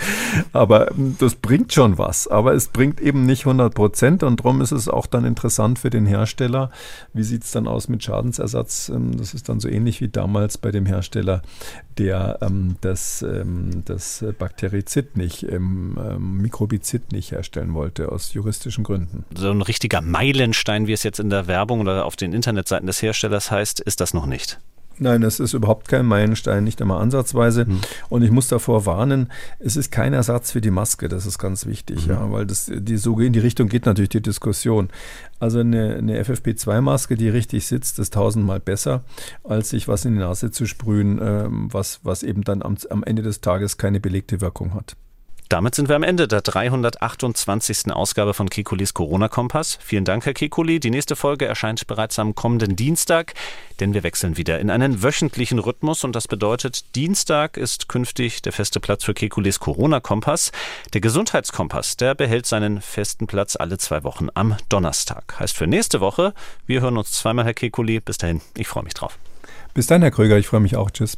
Aber 0.53 0.91
ähm, 0.91 1.15
das 1.19 1.35
bringt 1.35 1.73
schon 1.73 1.97
was. 1.97 2.27
Aber 2.27 2.53
es 2.53 2.67
bringt 2.67 2.99
eben 2.99 3.25
nicht 3.25 3.45
100 3.45 3.73
Prozent 3.73 4.23
und 4.23 4.39
darum 4.39 4.61
ist 4.61 4.71
es 4.71 4.87
auch 4.87 5.05
dann 5.05 5.25
interessant 5.25 5.79
für 5.79 5.89
den 5.89 6.05
Hersteller. 6.05 6.71
Wie 7.13 7.23
sieht 7.23 7.43
es 7.43 7.51
dann 7.51 7.67
aus 7.67 7.87
mit 7.87 8.03
Schadensersatz? 8.03 8.89
Ähm, 8.89 9.17
das 9.17 9.33
ist 9.33 9.49
dann 9.49 9.59
so 9.59 9.67
ähnlich 9.67 10.01
wie 10.01 10.09
damals 10.09 10.57
bei 10.57 10.71
dem 10.71 10.85
Hersteller, 10.85 11.41
der 11.97 12.39
ähm, 12.41 12.75
das, 12.81 13.21
ähm, 13.21 13.83
das 13.85 14.25
Bakterizid 14.39 15.17
nicht, 15.17 15.43
ähm, 15.43 15.97
ähm, 16.03 16.41
Mikrobizid 16.41 17.11
nicht 17.11 17.31
herstellen 17.31 17.73
wollte, 17.73 18.11
aus 18.11 18.33
juristischen 18.33 18.83
Gründen. 18.83 19.25
So 19.35 19.51
ein 19.51 19.61
richtiger 19.61 20.01
Meilenstein, 20.01 20.87
wie 20.87 20.93
es 20.93 21.03
jetzt 21.03 21.19
in 21.19 21.29
der 21.29 21.47
Werbung 21.51 21.81
oder 21.81 22.05
auf 22.05 22.15
den 22.15 22.31
Internetseiten 22.31 22.87
des 22.87 23.01
Herstellers 23.01 23.51
heißt, 23.51 23.81
ist 23.81 23.99
das 23.99 24.13
noch 24.13 24.25
nicht. 24.25 24.57
Nein, 24.99 25.23
es 25.23 25.39
ist 25.39 25.53
überhaupt 25.53 25.87
kein 25.87 26.05
Meilenstein, 26.05 26.63
nicht 26.63 26.81
einmal 26.81 27.01
ansatzweise. 27.01 27.65
Mhm. 27.65 27.81
Und 28.09 28.21
ich 28.21 28.31
muss 28.31 28.47
davor 28.47 28.85
warnen, 28.85 29.31
es 29.59 29.75
ist 29.75 29.91
kein 29.91 30.13
Ersatz 30.13 30.51
für 30.51 30.61
die 30.61 30.69
Maske, 30.69 31.09
das 31.09 31.25
ist 31.25 31.39
ganz 31.39 31.65
wichtig, 31.65 32.05
mhm. 32.05 32.11
ja, 32.11 32.31
weil 32.31 32.45
das, 32.45 32.71
die, 32.71 32.97
so 32.97 33.19
in 33.19 33.33
die 33.33 33.39
Richtung 33.39 33.67
geht 33.67 33.85
natürlich 33.85 34.09
die 34.09 34.21
Diskussion. 34.21 34.89
Also 35.39 35.59
eine, 35.59 35.95
eine 35.95 36.23
FFP2-Maske, 36.23 37.15
die 37.15 37.29
richtig 37.29 37.65
sitzt, 37.65 37.99
ist 37.99 38.13
tausendmal 38.13 38.59
besser, 38.59 39.03
als 39.43 39.71
sich 39.71 39.87
was 39.87 40.05
in 40.05 40.13
die 40.13 40.19
Nase 40.19 40.51
zu 40.51 40.67
sprühen, 40.67 41.19
ähm, 41.21 41.67
was, 41.71 41.99
was 42.03 42.21
eben 42.23 42.43
dann 42.43 42.61
am, 42.61 42.77
am 42.89 43.03
Ende 43.03 43.23
des 43.23 43.41
Tages 43.41 43.77
keine 43.77 43.99
belegte 43.99 44.39
Wirkung 44.39 44.75
hat. 44.75 44.95
Damit 45.51 45.75
sind 45.75 45.89
wir 45.89 45.97
am 45.97 46.03
Ende 46.03 46.29
der 46.29 46.39
328. 46.39 47.91
Ausgabe 47.91 48.33
von 48.33 48.49
Kekulis 48.49 48.93
Corona-Kompass. 48.93 49.79
Vielen 49.81 50.05
Dank, 50.05 50.25
Herr 50.25 50.33
Kekuli. 50.33 50.79
Die 50.79 50.91
nächste 50.91 51.17
Folge 51.17 51.45
erscheint 51.45 51.87
bereits 51.87 52.17
am 52.19 52.35
kommenden 52.35 52.77
Dienstag, 52.77 53.33
denn 53.81 53.93
wir 53.93 54.03
wechseln 54.03 54.37
wieder 54.37 54.61
in 54.61 54.69
einen 54.69 55.03
wöchentlichen 55.03 55.59
Rhythmus 55.59 56.05
und 56.05 56.15
das 56.15 56.29
bedeutet, 56.29 56.95
Dienstag 56.95 57.57
ist 57.57 57.89
künftig 57.89 58.41
der 58.41 58.53
feste 58.53 58.79
Platz 58.79 59.03
für 59.03 59.13
Kekulis 59.13 59.59
Corona-Kompass. 59.59 60.53
Der 60.93 61.01
Gesundheitskompass, 61.01 61.97
der 61.97 62.15
behält 62.15 62.45
seinen 62.45 62.79
festen 62.79 63.27
Platz 63.27 63.57
alle 63.57 63.77
zwei 63.77 64.05
Wochen 64.05 64.29
am 64.33 64.55
Donnerstag. 64.69 65.37
Heißt 65.37 65.57
für 65.57 65.67
nächste 65.67 65.99
Woche, 65.99 66.33
wir 66.65 66.79
hören 66.79 66.95
uns 66.95 67.11
zweimal, 67.11 67.43
Herr 67.43 67.53
Kekuli. 67.53 67.99
Bis 67.99 68.17
dahin, 68.17 68.39
ich 68.55 68.69
freue 68.69 68.85
mich 68.85 68.93
drauf. 68.93 69.19
Bis 69.73 69.85
dann, 69.85 70.01
Herr 70.01 70.11
Kröger, 70.11 70.37
ich 70.37 70.47
freue 70.47 70.61
mich 70.61 70.77
auch. 70.77 70.91
Tschüss. 70.91 71.17